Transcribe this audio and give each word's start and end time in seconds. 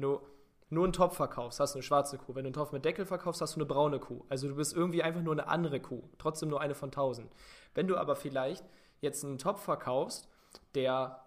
Wenn 0.00 0.08
du 0.08 0.20
nur 0.70 0.84
einen 0.84 0.94
Topf 0.94 1.16
verkaufst, 1.16 1.60
hast 1.60 1.74
du 1.74 1.78
eine 1.78 1.82
schwarze 1.82 2.16
Kuh. 2.16 2.34
Wenn 2.34 2.44
du 2.44 2.48
einen 2.48 2.54
Topf 2.54 2.72
mit 2.72 2.86
Deckel 2.86 3.04
verkaufst, 3.04 3.42
hast 3.42 3.54
du 3.54 3.60
eine 3.60 3.66
braune 3.66 3.98
Kuh. 3.98 4.24
Also 4.30 4.48
du 4.48 4.54
bist 4.54 4.74
irgendwie 4.74 5.02
einfach 5.02 5.20
nur 5.20 5.34
eine 5.34 5.46
andere 5.46 5.78
Kuh. 5.78 6.08
Trotzdem 6.16 6.48
nur 6.48 6.62
eine 6.62 6.74
von 6.74 6.90
tausend. 6.90 7.30
Wenn 7.74 7.86
du 7.86 7.98
aber 7.98 8.16
vielleicht 8.16 8.64
jetzt 9.02 9.22
einen 9.26 9.36
Topf 9.36 9.62
verkaufst, 9.62 10.26
der 10.74 11.22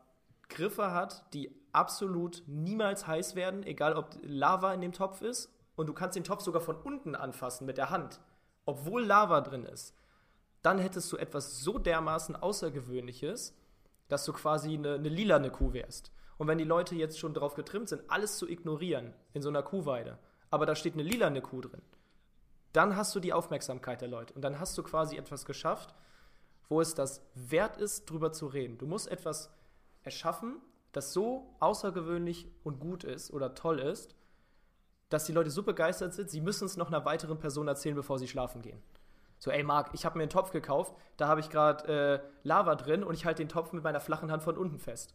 Griffe 0.49 0.91
hat, 0.91 1.23
die 1.35 1.55
absolut 1.71 2.41
niemals 2.47 3.05
heiß 3.05 3.35
werden, 3.35 3.61
egal 3.61 3.93
ob 3.93 4.17
Lava 4.23 4.73
in 4.73 4.81
dem 4.81 4.91
Topf 4.91 5.21
ist, 5.21 5.53
und 5.75 5.85
du 5.85 5.93
kannst 5.93 6.15
den 6.15 6.23
Topf 6.23 6.41
sogar 6.41 6.61
von 6.61 6.75
unten 6.75 7.13
anfassen 7.13 7.67
mit 7.67 7.77
der 7.77 7.91
Hand, 7.91 8.21
obwohl 8.65 9.05
Lava 9.05 9.41
drin 9.41 9.65
ist, 9.65 9.95
dann 10.63 10.79
hättest 10.79 11.11
du 11.11 11.17
etwas 11.17 11.59
so 11.59 11.77
dermaßen 11.77 12.35
Außergewöhnliches, 12.35 13.55
dass 14.07 14.25
du 14.25 14.33
quasi 14.33 14.73
eine, 14.73 14.95
eine 14.95 15.09
lilane 15.09 15.51
Kuh 15.51 15.73
wärst. 15.73 16.11
Und 16.37 16.47
wenn 16.47 16.57
die 16.57 16.63
Leute 16.63 16.95
jetzt 16.95 17.19
schon 17.19 17.33
darauf 17.33 17.55
getrimmt 17.55 17.89
sind, 17.89 18.09
alles 18.09 18.37
zu 18.37 18.47
ignorieren 18.47 19.13
in 19.33 19.41
so 19.41 19.49
einer 19.49 19.63
Kuhweide, 19.63 20.17
aber 20.49 20.65
da 20.65 20.75
steht 20.75 20.93
eine 20.93 21.03
lilane 21.03 21.41
Kuh 21.41 21.61
drin, 21.61 21.81
dann 22.73 22.95
hast 22.95 23.15
du 23.15 23.19
die 23.19 23.33
Aufmerksamkeit 23.33 24.01
der 24.01 24.07
Leute. 24.07 24.33
Und 24.33 24.41
dann 24.41 24.59
hast 24.59 24.77
du 24.77 24.83
quasi 24.83 25.15
etwas 25.15 25.45
geschafft, 25.45 25.93
wo 26.69 26.81
es 26.81 26.95
das 26.95 27.21
wert 27.35 27.77
ist, 27.77 28.09
drüber 28.09 28.31
zu 28.31 28.47
reden. 28.47 28.77
Du 28.77 28.87
musst 28.87 29.07
etwas 29.07 29.51
erschaffen, 30.01 30.61
das 30.91 31.13
so 31.13 31.55
außergewöhnlich 31.59 32.47
und 32.63 32.79
gut 32.79 33.03
ist 33.03 33.31
oder 33.31 33.53
toll 33.55 33.79
ist, 33.79 34.15
dass 35.09 35.25
die 35.25 35.31
Leute 35.31 35.51
so 35.51 35.61
begeistert 35.63 36.13
sind, 36.13 36.29
sie 36.31 36.41
müssen 36.41 36.65
es 36.65 36.77
noch 36.77 36.87
einer 36.87 37.05
weiteren 37.05 37.37
Person 37.37 37.67
erzählen, 37.67 37.95
bevor 37.95 38.17
sie 38.17 38.27
schlafen 38.27 38.61
gehen. 38.61 38.81
So, 39.43 39.51
ey 39.51 39.61
Marc, 39.61 39.89
ich 39.91 40.05
habe 40.05 40.17
mir 40.17 40.23
einen 40.23 40.29
Topf 40.29 40.51
gekauft, 40.51 40.93
da 41.17 41.27
habe 41.27 41.41
ich 41.41 41.49
gerade 41.49 42.21
äh, 42.23 42.47
Lava 42.47 42.75
drin 42.75 43.03
und 43.03 43.13
ich 43.13 43.25
halte 43.25 43.43
den 43.43 43.49
Topf 43.49 43.73
mit 43.73 43.83
meiner 43.83 43.99
flachen 43.99 44.31
Hand 44.31 44.41
von 44.41 44.55
unten 44.55 44.79
fest. 44.79 45.13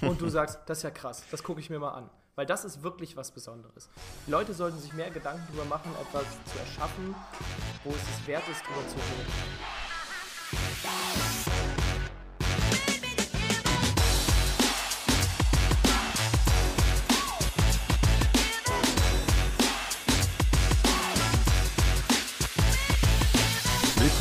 Und 0.00 0.20
du 0.20 0.28
sagst, 0.28 0.60
das 0.66 0.78
ist 0.78 0.84
ja 0.84 0.92
krass, 0.92 1.24
das 1.32 1.42
gucke 1.42 1.58
ich 1.58 1.70
mir 1.70 1.80
mal 1.80 1.90
an. 1.90 2.08
Weil 2.36 2.46
das 2.46 2.64
ist 2.64 2.84
wirklich 2.84 3.16
was 3.16 3.32
Besonderes. 3.32 3.90
Die 4.28 4.30
Leute 4.30 4.54
sollten 4.54 4.78
sich 4.78 4.92
mehr 4.92 5.10
Gedanken 5.10 5.42
darüber 5.48 5.64
machen, 5.64 5.90
etwas 6.00 6.22
zu 6.44 6.56
erschaffen, 6.56 7.16
wo 7.82 7.90
es 7.90 7.96
es 7.96 8.26
wert 8.28 8.48
ist, 8.48 8.62
darüber 8.64 8.86
zu 8.86 8.94
reden. 8.94 9.73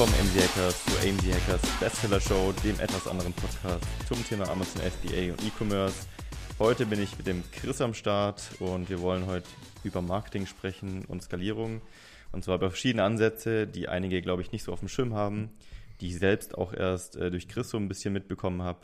Willkommen 0.04 0.32
MD 0.36 0.44
Hackers 0.44 0.84
zu 0.84 0.92
AMD 0.98 1.34
Hackers 1.34 1.62
Bestseller 1.80 2.20
Show, 2.20 2.54
dem 2.62 2.78
etwas 2.82 3.08
anderen 3.08 3.32
Podcast 3.32 3.86
zum 4.06 4.22
Thema 4.28 4.50
Amazon 4.50 4.82
FBA 4.82 5.32
und 5.32 5.42
E-Commerce. 5.46 6.08
Heute 6.60 6.86
bin 6.86 7.02
ich 7.02 7.18
mit 7.18 7.26
dem 7.26 7.42
Chris 7.54 7.80
am 7.80 7.94
Start 7.94 8.44
und 8.60 8.90
wir 8.90 9.00
wollen 9.00 9.28
heute 9.28 9.48
über 9.86 10.02
Marketing 10.02 10.46
sprechen 10.46 11.06
und 11.06 11.24
Skalierung. 11.24 11.80
Und 12.34 12.44
zwar 12.44 12.56
über 12.56 12.70
verschiedene 12.70 13.06
Ansätze, 13.06 13.66
die 13.66 13.88
einige, 13.88 14.22
glaube 14.22 14.42
ich, 14.42 14.52
nicht 14.52 14.66
so 14.66 14.74
auf 14.74 14.80
dem 14.80 14.90
Schirm 14.90 15.14
haben, 15.14 15.52
die 16.02 16.10
ich 16.10 16.20
selbst 16.20 16.58
auch 16.58 16.74
erst 16.74 17.16
äh, 17.16 17.32
durch 17.32 17.48
Chris 17.48 17.70
so 17.70 17.78
ein 17.78 17.88
bisschen 17.88 18.12
mitbekommen 18.12 18.62
habe. 18.62 18.80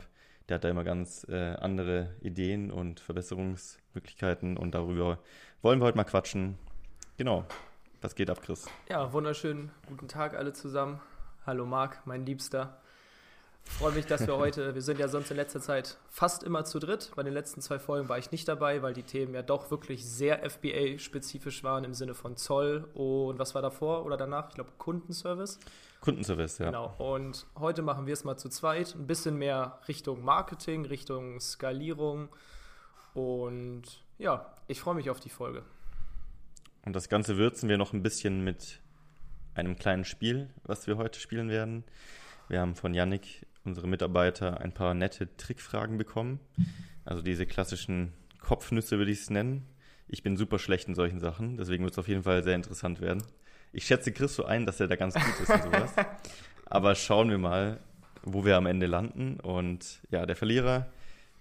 Der 0.48 0.54
hat 0.54 0.64
da 0.64 0.70
immer 0.70 0.84
ganz 0.84 1.26
äh, 1.28 1.34
andere 1.34 2.14
Ideen 2.22 2.70
und 2.70 2.98
Verbesserungsmöglichkeiten 2.98 4.56
und 4.56 4.74
darüber 4.74 5.18
wollen 5.60 5.80
wir 5.80 5.84
heute 5.84 5.98
mal 5.98 6.04
quatschen. 6.04 6.56
Genau. 7.18 7.44
Was 8.02 8.14
geht 8.14 8.30
ab, 8.30 8.40
Chris? 8.40 8.66
Ja, 8.88 9.12
wunderschönen 9.12 9.70
guten 9.86 10.08
Tag 10.08 10.34
alle 10.34 10.54
zusammen. 10.54 11.02
Hallo 11.44 11.66
Marc, 11.66 12.06
mein 12.06 12.24
Liebster. 12.24 12.80
Ich 13.66 13.72
freue 13.72 13.92
mich, 13.92 14.06
dass 14.06 14.26
wir 14.26 14.36
heute, 14.38 14.74
wir 14.74 14.80
sind 14.80 14.98
ja 14.98 15.06
sonst 15.06 15.30
in 15.30 15.36
letzter 15.36 15.60
Zeit 15.60 15.98
fast 16.08 16.42
immer 16.42 16.64
zu 16.64 16.78
dritt. 16.78 17.12
Bei 17.14 17.22
den 17.22 17.34
letzten 17.34 17.60
zwei 17.60 17.78
Folgen 17.78 18.08
war 18.08 18.16
ich 18.16 18.30
nicht 18.30 18.48
dabei, 18.48 18.80
weil 18.80 18.94
die 18.94 19.02
Themen 19.02 19.34
ja 19.34 19.42
doch 19.42 19.70
wirklich 19.70 20.08
sehr 20.08 20.48
FBA-spezifisch 20.48 21.62
waren 21.62 21.84
im 21.84 21.92
Sinne 21.92 22.14
von 22.14 22.38
Zoll 22.38 22.88
und 22.94 23.38
was 23.38 23.54
war 23.54 23.60
davor 23.60 24.06
oder 24.06 24.16
danach? 24.16 24.48
Ich 24.48 24.54
glaube 24.54 24.70
Kundenservice. 24.78 25.58
Kundenservice, 26.00 26.56
ja. 26.56 26.66
Genau. 26.66 26.94
Und 26.96 27.44
heute 27.58 27.82
machen 27.82 28.06
wir 28.06 28.14
es 28.14 28.24
mal 28.24 28.38
zu 28.38 28.48
zweit. 28.48 28.94
Ein 28.94 29.06
bisschen 29.06 29.36
mehr 29.36 29.78
Richtung 29.88 30.24
Marketing, 30.24 30.86
Richtung 30.86 31.38
Skalierung. 31.38 32.30
Und 33.12 33.82
ja, 34.16 34.54
ich 34.68 34.80
freue 34.80 34.94
mich 34.94 35.10
auf 35.10 35.20
die 35.20 35.28
Folge. 35.28 35.64
Und 36.84 36.94
das 36.94 37.08
Ganze 37.08 37.36
würzen 37.36 37.68
wir 37.68 37.78
noch 37.78 37.92
ein 37.92 38.02
bisschen 38.02 38.42
mit 38.42 38.80
einem 39.54 39.76
kleinen 39.76 40.04
Spiel, 40.04 40.48
was 40.64 40.86
wir 40.86 40.96
heute 40.96 41.20
spielen 41.20 41.48
werden. 41.48 41.84
Wir 42.48 42.60
haben 42.60 42.74
von 42.74 42.94
Yannick, 42.94 43.46
unsere 43.64 43.86
Mitarbeiter, 43.86 44.60
ein 44.60 44.72
paar 44.72 44.94
nette 44.94 45.36
Trickfragen 45.36 45.98
bekommen. 45.98 46.40
Also 47.04 47.22
diese 47.22 47.46
klassischen 47.46 48.12
Kopfnüsse 48.40 48.98
würde 48.98 49.10
ich 49.10 49.20
es 49.20 49.30
nennen. 49.30 49.66
Ich 50.08 50.22
bin 50.22 50.36
super 50.36 50.58
schlecht 50.58 50.88
in 50.88 50.94
solchen 50.94 51.20
Sachen, 51.20 51.56
deswegen 51.56 51.84
wird 51.84 51.92
es 51.92 51.98
auf 51.98 52.08
jeden 52.08 52.24
Fall 52.24 52.42
sehr 52.42 52.56
interessant 52.56 53.00
werden. 53.00 53.22
Ich 53.72 53.86
schätze 53.86 54.10
Chris 54.12 54.34
so 54.34 54.44
ein, 54.44 54.66
dass 54.66 54.80
er 54.80 54.88
da 54.88 54.96
ganz 54.96 55.14
gut 55.14 55.40
ist 55.40 55.50
und 55.50 55.62
sowas. 55.62 55.94
Aber 56.66 56.94
schauen 56.94 57.30
wir 57.30 57.38
mal, 57.38 57.78
wo 58.22 58.44
wir 58.44 58.56
am 58.56 58.66
Ende 58.66 58.86
landen. 58.86 59.38
Und 59.38 60.00
ja, 60.10 60.26
der 60.26 60.36
Verlierer, 60.36 60.90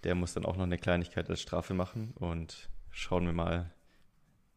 der 0.03 0.15
muss 0.15 0.33
dann 0.33 0.45
auch 0.45 0.55
noch 0.55 0.63
eine 0.63 0.77
Kleinigkeit 0.77 1.29
als 1.29 1.41
Strafe 1.41 1.73
machen. 1.73 2.13
Und 2.19 2.69
schauen 2.91 3.25
wir 3.25 3.33
mal, 3.33 3.71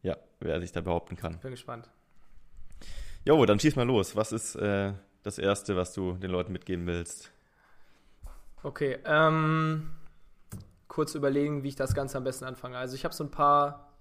ja, 0.02 0.16
wer 0.40 0.60
sich 0.60 0.72
da 0.72 0.80
behaupten 0.80 1.16
kann. 1.16 1.38
Bin 1.38 1.52
gespannt. 1.52 1.88
Jo, 3.24 3.44
dann 3.46 3.60
schieß 3.60 3.76
mal 3.76 3.86
los. 3.86 4.16
Was 4.16 4.32
ist 4.32 4.56
äh, 4.56 4.92
das 5.22 5.38
Erste, 5.38 5.76
was 5.76 5.92
du 5.92 6.14
den 6.14 6.30
Leuten 6.30 6.52
mitgeben 6.52 6.86
willst? 6.86 7.30
Okay, 8.64 8.98
ähm, 9.04 9.90
kurz 10.88 11.14
überlegen, 11.14 11.62
wie 11.62 11.68
ich 11.68 11.76
das 11.76 11.94
Ganze 11.94 12.18
am 12.18 12.24
besten 12.24 12.44
anfange. 12.44 12.76
Also 12.76 12.94
ich 12.94 13.04
habe 13.04 13.14
so 13.14 13.24
ein 13.24 13.30
paar 13.30 13.92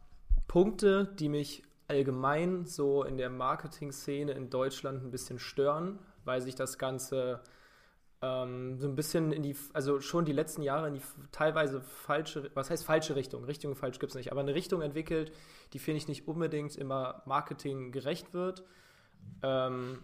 Punkte, 0.47 1.05
die 1.19 1.29
mich 1.29 1.63
allgemein 1.87 2.65
so 2.65 3.03
in 3.03 3.17
der 3.17 3.29
Marketing-Szene 3.29 4.31
in 4.31 4.49
Deutschland 4.49 5.03
ein 5.03 5.11
bisschen 5.11 5.39
stören, 5.39 5.99
weil 6.25 6.41
sich 6.41 6.55
das 6.55 6.77
Ganze 6.77 7.41
ähm, 8.21 8.79
so 8.79 8.87
ein 8.87 8.95
bisschen 8.95 9.31
in 9.31 9.41
die, 9.41 9.55
also 9.73 9.99
schon 9.99 10.25
die 10.25 10.31
letzten 10.31 10.61
Jahre 10.61 10.87
in 10.87 10.93
die 10.95 11.01
teilweise 11.31 11.81
falsche, 11.81 12.51
was 12.53 12.69
heißt 12.69 12.85
falsche 12.85 13.15
Richtung? 13.15 13.43
Richtung 13.45 13.75
falsch 13.75 13.99
gibt 13.99 14.11
es 14.11 14.15
nicht, 14.15 14.31
aber 14.31 14.41
eine 14.41 14.53
Richtung 14.53 14.81
entwickelt, 14.81 15.31
die 15.73 15.79
finde 15.79 15.97
ich 15.97 16.07
nicht 16.07 16.27
unbedingt 16.27 16.75
immer 16.75 17.23
Marketing 17.25 17.91
gerecht 17.91 18.33
wird. 18.33 18.63
Ähm, 19.41 20.03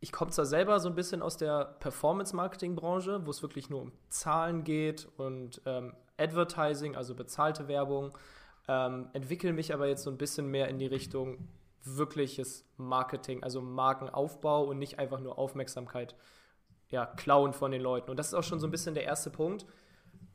ich 0.00 0.12
komme 0.12 0.30
zwar 0.30 0.46
selber 0.46 0.78
so 0.78 0.88
ein 0.88 0.94
bisschen 0.94 1.22
aus 1.22 1.36
der 1.36 1.64
Performance-Marketing-Branche, 1.80 3.26
wo 3.26 3.30
es 3.30 3.42
wirklich 3.42 3.68
nur 3.68 3.82
um 3.82 3.92
Zahlen 4.08 4.62
geht 4.62 5.08
und 5.16 5.60
ähm, 5.66 5.94
Advertising, 6.18 6.94
also 6.94 7.16
bezahlte 7.16 7.66
Werbung, 7.66 8.16
ähm, 8.68 9.08
entwickle 9.12 9.52
mich 9.52 9.74
aber 9.74 9.88
jetzt 9.88 10.04
so 10.04 10.10
ein 10.10 10.18
bisschen 10.18 10.46
mehr 10.46 10.68
in 10.68 10.78
die 10.78 10.86
Richtung 10.86 11.48
wirkliches 11.82 12.64
Marketing, 12.76 13.42
also 13.42 13.60
Markenaufbau 13.60 14.64
und 14.64 14.78
nicht 14.78 15.00
einfach 15.00 15.20
nur 15.20 15.38
Aufmerksamkeit 15.38 16.14
ja, 16.90 17.06
klauen 17.06 17.52
von 17.52 17.70
den 17.70 17.82
Leuten. 17.82 18.10
Und 18.10 18.16
das 18.16 18.28
ist 18.28 18.34
auch 18.34 18.42
schon 18.42 18.60
so 18.60 18.66
ein 18.66 18.70
bisschen 18.70 18.94
der 18.94 19.04
erste 19.04 19.30
Punkt, 19.30 19.66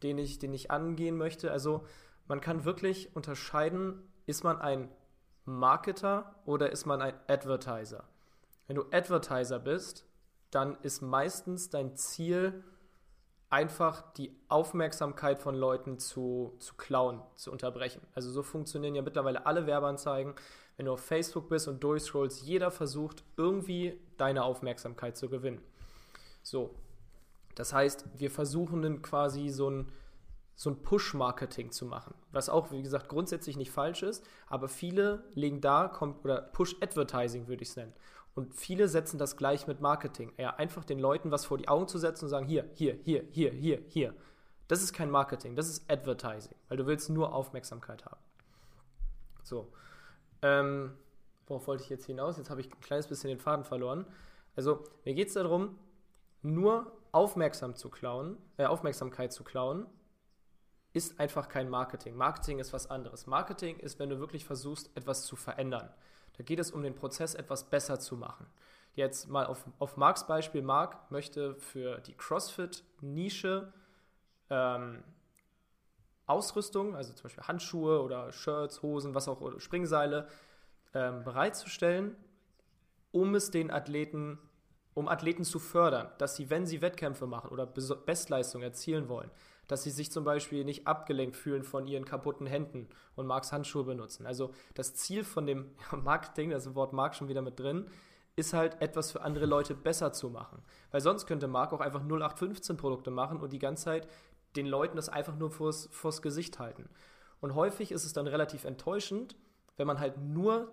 den 0.03 0.17
ich, 0.17 0.39
den 0.39 0.53
ich 0.53 0.71
angehen 0.71 1.17
möchte. 1.17 1.51
Also 1.51 1.85
man 2.27 2.41
kann 2.41 2.65
wirklich 2.65 3.15
unterscheiden, 3.15 4.01
ist 4.25 4.43
man 4.43 4.59
ein 4.59 4.89
Marketer 5.45 6.35
oder 6.45 6.71
ist 6.71 6.85
man 6.85 7.01
ein 7.01 7.13
Advertiser? 7.27 8.05
Wenn 8.67 8.75
du 8.75 8.85
Advertiser 8.91 9.59
bist, 9.59 10.05
dann 10.51 10.77
ist 10.81 11.01
meistens 11.01 11.69
dein 11.69 11.95
Ziel, 11.95 12.63
einfach 13.53 14.01
die 14.13 14.35
Aufmerksamkeit 14.47 15.37
von 15.37 15.53
Leuten 15.53 15.99
zu, 15.99 16.55
zu 16.57 16.73
klauen, 16.73 17.21
zu 17.35 17.51
unterbrechen. 17.51 18.01
Also 18.15 18.31
so 18.31 18.41
funktionieren 18.41 18.95
ja 18.95 19.03
mittlerweile 19.03 19.45
alle 19.45 19.67
Werbeanzeigen. 19.67 20.33
Wenn 20.75 20.87
du 20.87 20.93
auf 20.93 21.01
Facebook 21.01 21.49
bist 21.49 21.67
und 21.67 21.83
durchscrollst, 21.83 22.41
jeder 22.41 22.71
versucht 22.71 23.23
irgendwie 23.37 24.01
deine 24.17 24.43
Aufmerksamkeit 24.43 25.17
zu 25.17 25.29
gewinnen. 25.29 25.61
So. 26.43 26.75
Das 27.55 27.73
heißt, 27.73 28.05
wir 28.15 28.29
versuchen 28.29 28.81
dann 28.81 29.01
quasi 29.01 29.49
so 29.49 29.69
ein, 29.69 29.91
so 30.55 30.69
ein 30.69 30.81
Push-Marketing 30.81 31.71
zu 31.71 31.85
machen, 31.85 32.13
was 32.31 32.49
auch, 32.49 32.71
wie 32.71 32.83
gesagt, 32.83 33.09
grundsätzlich 33.09 33.57
nicht 33.57 33.71
falsch 33.71 34.03
ist, 34.03 34.23
aber 34.47 34.67
viele 34.67 35.23
legen 35.33 35.61
da, 35.61 35.99
oder 36.23 36.41
Push-Advertising 36.41 37.47
würde 37.47 37.63
ich 37.63 37.69
es 37.69 37.75
nennen. 37.75 37.93
Und 38.35 38.55
viele 38.55 38.87
setzen 38.87 39.19
das 39.19 39.37
gleich 39.37 39.67
mit 39.67 39.79
Marketing. 39.79 40.33
Ja, 40.37 40.55
einfach 40.55 40.83
den 40.83 40.97
Leuten 40.97 41.29
was 41.29 41.45
vor 41.45 41.57
die 41.57 41.67
Augen 41.67 41.87
zu 41.87 41.99
setzen 41.99 42.25
und 42.25 42.29
sagen, 42.29 42.47
hier, 42.47 42.67
hier, 42.73 42.97
hier, 43.03 43.23
hier, 43.29 43.51
hier, 43.51 43.83
hier. 43.87 44.15
Das 44.67 44.81
ist 44.81 44.93
kein 44.93 45.11
Marketing, 45.11 45.55
das 45.55 45.69
ist 45.69 45.89
Advertising, 45.91 46.55
weil 46.67 46.77
du 46.77 46.87
willst 46.87 47.09
nur 47.09 47.33
Aufmerksamkeit 47.33 48.05
haben. 48.05 48.21
So. 49.43 49.71
Ähm, 50.41 50.93
worauf 51.45 51.67
wollte 51.67 51.83
ich 51.83 51.89
jetzt 51.89 52.05
hinaus? 52.05 52.37
Jetzt 52.37 52.49
habe 52.49 52.61
ich 52.61 52.73
ein 52.73 52.81
kleines 52.81 53.07
bisschen 53.07 53.29
den 53.29 53.39
Faden 53.39 53.65
verloren. 53.65 54.05
Also, 54.55 54.83
mir 55.05 55.13
geht 55.13 55.27
es 55.27 55.35
darum, 55.35 55.77
nur 56.43 56.91
aufmerksam 57.11 57.75
zu 57.75 57.89
klauen, 57.89 58.37
äh, 58.57 58.65
Aufmerksamkeit 58.65 59.33
zu 59.33 59.43
klauen, 59.43 59.85
ist 60.93 61.19
einfach 61.19 61.49
kein 61.49 61.69
Marketing. 61.69 62.15
Marketing 62.15 62.59
ist 62.59 62.71
was 62.71 62.89
anderes. 62.89 63.25
Marketing 63.25 63.79
ist, 63.79 63.97
wenn 63.99 64.09
du 64.09 64.19
wirklich 64.19 64.45
versuchst, 64.45 64.95
etwas 64.95 65.25
zu 65.25 65.35
verändern. 65.35 65.89
Da 66.37 66.43
geht 66.43 66.59
es 66.59 66.71
um 66.71 66.83
den 66.83 66.95
Prozess, 66.95 67.33
etwas 67.33 67.69
besser 67.69 67.99
zu 67.99 68.15
machen. 68.15 68.45
Jetzt 68.95 69.27
mal 69.27 69.47
auf, 69.47 69.65
auf 69.79 69.97
Marks 69.97 70.27
Beispiel. 70.27 70.61
Mark 70.61 71.09
möchte 71.09 71.55
für 71.55 71.99
die 72.01 72.13
CrossFit-Nische 72.13 73.73
ähm, 74.51 75.03
Ausrüstung, 76.25 76.95
also 76.95 77.13
zum 77.13 77.23
Beispiel 77.23 77.43
Handschuhe 77.43 78.01
oder 78.01 78.31
Shirts, 78.31 78.81
Hosen, 78.81 79.15
was 79.15 79.27
auch, 79.27 79.41
oder 79.41 79.59
Springseile, 79.59 80.27
ähm, 80.93 81.23
bereitzustellen, 81.23 82.15
um 83.11 83.33
es 83.35 83.51
den 83.51 83.71
Athleten, 83.71 84.39
um 84.93 85.07
Athleten 85.07 85.43
zu 85.43 85.59
fördern, 85.59 86.09
dass 86.17 86.35
sie, 86.35 86.49
wenn 86.49 86.65
sie 86.65 86.81
Wettkämpfe 86.81 87.27
machen 87.27 87.49
oder 87.49 87.65
Bestleistungen 87.65 88.63
erzielen 88.63 89.09
wollen, 89.09 89.31
dass 89.67 89.83
sie 89.83 89.91
sich 89.91 90.11
zum 90.11 90.23
Beispiel 90.23 90.65
nicht 90.65 90.87
abgelenkt 90.87 91.35
fühlen 91.35 91.63
von 91.63 91.87
ihren 91.87 92.05
kaputten 92.05 92.45
Händen 92.45 92.89
und 93.15 93.27
Marks 93.27 93.51
Handschuhe 93.51 93.83
benutzen. 93.83 94.25
Also 94.25 94.53
das 94.73 94.93
Ziel 94.93 95.23
von 95.23 95.45
dem 95.45 95.71
Marketing, 95.91 96.51
das 96.51 96.75
Wort 96.75 96.93
Mark 96.93 97.15
schon 97.15 97.29
wieder 97.29 97.41
mit 97.41 97.59
drin, 97.59 97.89
ist 98.35 98.53
halt 98.53 98.81
etwas 98.81 99.11
für 99.11 99.21
andere 99.21 99.45
Leute 99.45 99.75
besser 99.75 100.11
zu 100.11 100.29
machen. 100.29 100.63
Weil 100.91 101.01
sonst 101.01 101.27
könnte 101.27 101.47
Mark 101.47 101.71
auch 101.71 101.81
einfach 101.81 102.01
0815 102.01 102.77
Produkte 102.77 103.11
machen 103.11 103.39
und 103.39 103.53
die 103.53 103.59
ganze 103.59 103.85
Zeit 103.85 104.07
den 104.55 104.65
Leuten 104.65 104.95
das 104.95 105.09
einfach 105.09 105.35
nur 105.35 105.51
vors, 105.51 105.87
vors 105.91 106.21
Gesicht 106.21 106.59
halten. 106.59 106.89
Und 107.41 107.55
häufig 107.55 107.91
ist 107.91 108.05
es 108.05 108.13
dann 108.13 108.27
relativ 108.27 108.63
enttäuschend, 108.65 109.35
wenn 109.77 109.87
man 109.87 109.99
halt 109.99 110.17
nur 110.17 110.71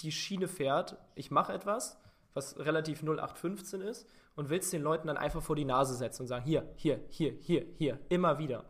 die 0.00 0.12
Schiene 0.12 0.48
fährt, 0.48 0.96
ich 1.14 1.30
mache 1.30 1.52
etwas, 1.52 1.98
was 2.36 2.58
relativ 2.58 3.02
0815 3.02 3.80
ist 3.80 4.06
und 4.36 4.50
willst 4.50 4.72
den 4.72 4.82
Leuten 4.82 5.08
dann 5.08 5.16
einfach 5.16 5.42
vor 5.42 5.56
die 5.56 5.64
Nase 5.64 5.94
setzen 5.94 6.22
und 6.22 6.28
sagen, 6.28 6.44
hier, 6.44 6.68
hier, 6.76 7.00
hier, 7.08 7.32
hier, 7.40 7.66
hier, 7.76 7.98
immer 8.10 8.38
wieder. 8.38 8.64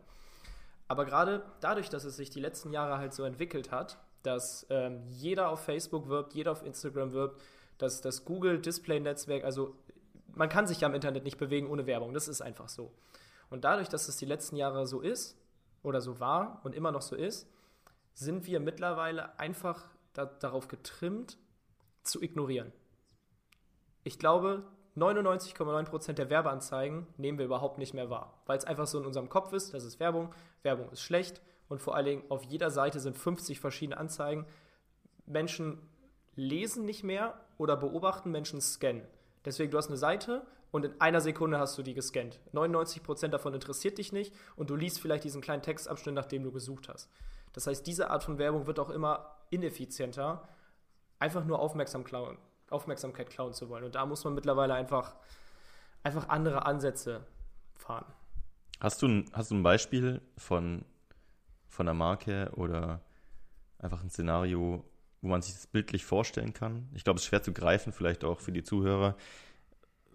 Aber 0.87 1.05
gerade 1.05 1.43
dadurch, 1.59 1.89
dass 1.89 2.05
es 2.05 2.15
sich 2.15 2.29
die 2.29 2.39
letzten 2.39 2.71
Jahre 2.71 2.97
halt 2.97 3.13
so 3.13 3.23
entwickelt 3.23 3.71
hat, 3.71 3.99
dass 4.23 4.65
ähm, 4.69 5.03
jeder 5.09 5.49
auf 5.49 5.59
Facebook 5.59 6.07
wirbt, 6.07 6.33
jeder 6.33 6.53
auf 6.53 6.65
Instagram 6.65 7.11
wirbt, 7.11 7.41
dass 7.77 8.01
das 8.01 8.23
Google 8.23 8.59
Display 8.59 8.99
Netzwerk, 8.99 9.43
also 9.43 9.75
man 10.33 10.49
kann 10.49 10.65
sich 10.65 10.79
ja 10.79 10.87
im 10.87 10.95
Internet 10.95 11.25
nicht 11.25 11.37
bewegen 11.37 11.69
ohne 11.69 11.85
Werbung, 11.85 12.13
das 12.13 12.27
ist 12.27 12.41
einfach 12.41 12.69
so. 12.69 12.93
Und 13.49 13.65
dadurch, 13.65 13.89
dass 13.89 14.07
es 14.07 14.17
die 14.17 14.25
letzten 14.25 14.55
Jahre 14.55 14.87
so 14.87 15.01
ist 15.01 15.37
oder 15.83 15.99
so 15.99 16.19
war 16.19 16.61
und 16.63 16.73
immer 16.73 16.91
noch 16.91 17.01
so 17.01 17.15
ist, 17.15 17.49
sind 18.13 18.45
wir 18.47 18.59
mittlerweile 18.59 19.37
einfach 19.39 19.89
da, 20.13 20.25
darauf 20.25 20.67
getrimmt, 20.69 21.37
zu 22.03 22.21
ignorieren. 22.21 22.71
Ich 24.07 24.19
glaube, 24.19 24.63
99,9% 24.95 26.13
der 26.13 26.29
Werbeanzeigen 26.29 27.07
nehmen 27.17 27.37
wir 27.39 27.45
überhaupt 27.45 27.77
nicht 27.77 27.93
mehr 27.93 28.09
wahr, 28.09 28.41
weil 28.45 28.57
es 28.57 28.63
einfach 28.63 28.87
so 28.87 28.97
in 28.97 29.05
unserem 29.05 29.27
Kopf 29.27 29.51
ist, 29.51 29.73
das 29.73 29.83
ist 29.83 29.99
Werbung, 29.99 30.33
Werbung 30.63 30.89
ist 30.91 31.01
schlecht 31.01 31.41
und 31.67 31.81
vor 31.81 31.93
allen 31.93 32.05
Dingen 32.05 32.23
auf 32.29 32.43
jeder 32.43 32.71
Seite 32.71 33.01
sind 33.01 33.17
50 33.17 33.59
verschiedene 33.59 33.97
Anzeigen. 33.97 34.45
Menschen 35.25 35.81
lesen 36.37 36.85
nicht 36.85 37.03
mehr 37.03 37.37
oder 37.57 37.75
beobachten, 37.75 38.31
Menschen 38.31 38.61
scannen. 38.61 39.05
Deswegen, 39.43 39.71
du 39.71 39.77
hast 39.77 39.89
eine 39.89 39.97
Seite 39.97 40.47
und 40.71 40.85
in 40.85 41.01
einer 41.01 41.19
Sekunde 41.19 41.59
hast 41.59 41.77
du 41.77 41.83
die 41.83 41.93
gescannt. 41.93 42.39
99% 42.53 43.27
davon 43.27 43.53
interessiert 43.53 43.97
dich 43.97 44.13
nicht 44.13 44.33
und 44.55 44.69
du 44.69 44.77
liest 44.77 45.01
vielleicht 45.01 45.25
diesen 45.25 45.41
kleinen 45.41 45.63
Textabschnitt, 45.63 46.15
nachdem 46.15 46.43
du 46.45 46.53
gesucht 46.53 46.87
hast. 46.87 47.09
Das 47.51 47.67
heißt, 47.67 47.85
diese 47.85 48.09
Art 48.09 48.23
von 48.23 48.37
Werbung 48.37 48.67
wird 48.67 48.79
auch 48.79 48.89
immer 48.89 49.35
ineffizienter, 49.49 50.47
einfach 51.19 51.43
nur 51.43 51.59
aufmerksam 51.59 52.05
klauen, 52.05 52.37
Aufmerksamkeit 52.69 53.29
klauen 53.29 53.53
zu 53.53 53.69
wollen. 53.69 53.83
Und 53.83 53.95
da 53.95 54.05
muss 54.05 54.23
man 54.23 54.33
mittlerweile 54.33 54.73
einfach, 54.73 55.15
einfach 56.03 56.29
andere 56.29 56.65
Ansätze 56.65 57.25
fahren. 57.75 58.05
Hast 58.79 59.01
du, 59.01 59.07
ein, 59.07 59.25
hast 59.33 59.51
du 59.51 59.55
ein 59.55 59.63
Beispiel 59.63 60.21
von, 60.37 60.85
von 61.67 61.87
einer 61.87 61.95
Marke 61.95 62.51
oder 62.55 63.01
einfach 63.79 64.03
ein 64.03 64.09
Szenario, 64.09 64.83
wo 65.21 65.27
man 65.27 65.41
sich 65.41 65.53
das 65.53 65.67
bildlich 65.67 66.05
vorstellen 66.05 66.53
kann? 66.53 66.89
Ich 66.93 67.03
glaube, 67.03 67.17
es 67.17 67.23
ist 67.23 67.29
schwer 67.29 67.41
zu 67.41 67.53
greifen, 67.53 67.91
vielleicht 67.91 68.23
auch 68.23 68.39
für 68.39 68.51
die 68.51 68.63
Zuhörer, 68.63 69.15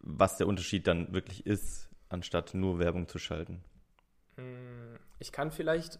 was 0.00 0.36
der 0.36 0.46
Unterschied 0.46 0.86
dann 0.86 1.12
wirklich 1.12 1.46
ist, 1.46 1.88
anstatt 2.08 2.54
nur 2.54 2.78
Werbung 2.78 3.08
zu 3.08 3.18
schalten. 3.18 3.64
Hm, 4.36 4.98
ich 5.18 5.32
kann 5.32 5.50
vielleicht 5.50 5.98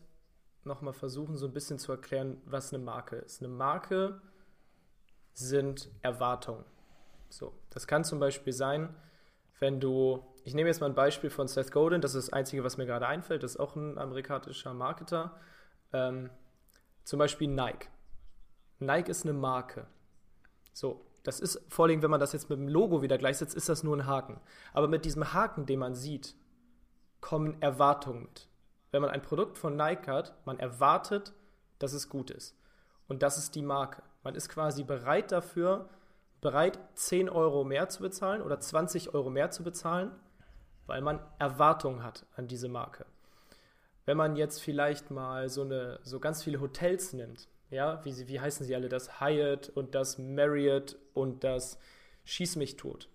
nochmal 0.64 0.92
versuchen, 0.92 1.36
so 1.36 1.46
ein 1.46 1.52
bisschen 1.52 1.78
zu 1.78 1.92
erklären, 1.92 2.40
was 2.44 2.72
eine 2.72 2.82
Marke 2.82 3.16
ist. 3.16 3.42
Eine 3.42 3.52
Marke 3.52 4.20
sind 5.34 5.90
Erwartungen. 6.02 6.64
So, 7.28 7.54
das 7.70 7.86
kann 7.86 8.04
zum 8.04 8.20
Beispiel 8.20 8.52
sein, 8.52 8.94
wenn 9.58 9.80
du, 9.80 10.24
ich 10.44 10.54
nehme 10.54 10.68
jetzt 10.68 10.80
mal 10.80 10.88
ein 10.88 10.94
Beispiel 10.94 11.30
von 11.30 11.48
Seth 11.48 11.72
Godin, 11.72 12.00
das 12.00 12.14
ist 12.14 12.28
das 12.28 12.32
Einzige, 12.32 12.64
was 12.64 12.76
mir 12.76 12.86
gerade 12.86 13.06
einfällt, 13.06 13.42
das 13.42 13.52
ist 13.52 13.60
auch 13.60 13.76
ein 13.76 13.98
amerikanischer 13.98 14.74
Marketer. 14.74 15.38
Ähm, 15.92 16.30
zum 17.04 17.18
Beispiel 17.18 17.48
Nike. 17.48 17.88
Nike 18.78 19.10
ist 19.10 19.24
eine 19.24 19.32
Marke. 19.32 19.86
So, 20.72 21.04
das 21.22 21.40
ist 21.40 21.64
vor 21.68 21.86
allem, 21.86 22.02
wenn 22.02 22.10
man 22.10 22.20
das 22.20 22.32
jetzt 22.32 22.50
mit 22.50 22.58
dem 22.58 22.68
Logo 22.68 23.02
wieder 23.02 23.18
gleichsetzt, 23.18 23.54
ist 23.54 23.68
das 23.68 23.82
nur 23.82 23.96
ein 23.96 24.06
Haken. 24.06 24.40
Aber 24.72 24.88
mit 24.88 25.04
diesem 25.04 25.32
Haken, 25.32 25.66
den 25.66 25.78
man 25.78 25.94
sieht, 25.94 26.34
kommen 27.20 27.60
Erwartungen 27.62 28.22
mit 28.22 28.48
wenn 28.92 29.02
man 29.02 29.10
ein 29.10 29.22
Produkt 29.22 29.58
von 29.58 29.74
Nike 29.74 30.06
hat, 30.06 30.34
man 30.46 30.58
erwartet, 30.60 31.32
dass 31.78 31.94
es 31.94 32.08
gut 32.08 32.30
ist. 32.30 32.54
Und 33.08 33.22
das 33.22 33.38
ist 33.38 33.54
die 33.56 33.62
Marke. 33.62 34.02
Man 34.22 34.34
ist 34.34 34.48
quasi 34.48 34.84
bereit 34.84 35.32
dafür, 35.32 35.88
bereit 36.40 36.78
10 36.94 37.28
Euro 37.28 37.64
mehr 37.64 37.88
zu 37.88 38.02
bezahlen 38.02 38.42
oder 38.42 38.60
20 38.60 39.14
Euro 39.14 39.30
mehr 39.30 39.50
zu 39.50 39.62
bezahlen, 39.62 40.12
weil 40.86 41.00
man 41.00 41.20
Erwartungen 41.38 42.02
hat 42.02 42.26
an 42.36 42.48
diese 42.48 42.68
Marke. 42.68 43.06
Wenn 44.04 44.16
man 44.16 44.36
jetzt 44.36 44.60
vielleicht 44.60 45.10
mal 45.10 45.48
so, 45.48 45.62
eine, 45.62 46.00
so 46.02 46.18
ganz 46.18 46.42
viele 46.42 46.60
Hotels 46.60 47.12
nimmt, 47.12 47.48
ja, 47.70 48.04
wie, 48.04 48.28
wie 48.28 48.40
heißen 48.40 48.66
sie 48.66 48.74
alle, 48.74 48.88
das 48.88 49.20
Hyatt 49.20 49.70
und 49.70 49.94
das 49.94 50.18
Marriott 50.18 50.96
und 51.14 51.44
das 51.44 51.78
Schieß 52.24 52.56
mich 52.56 52.76
tot. 52.76 53.08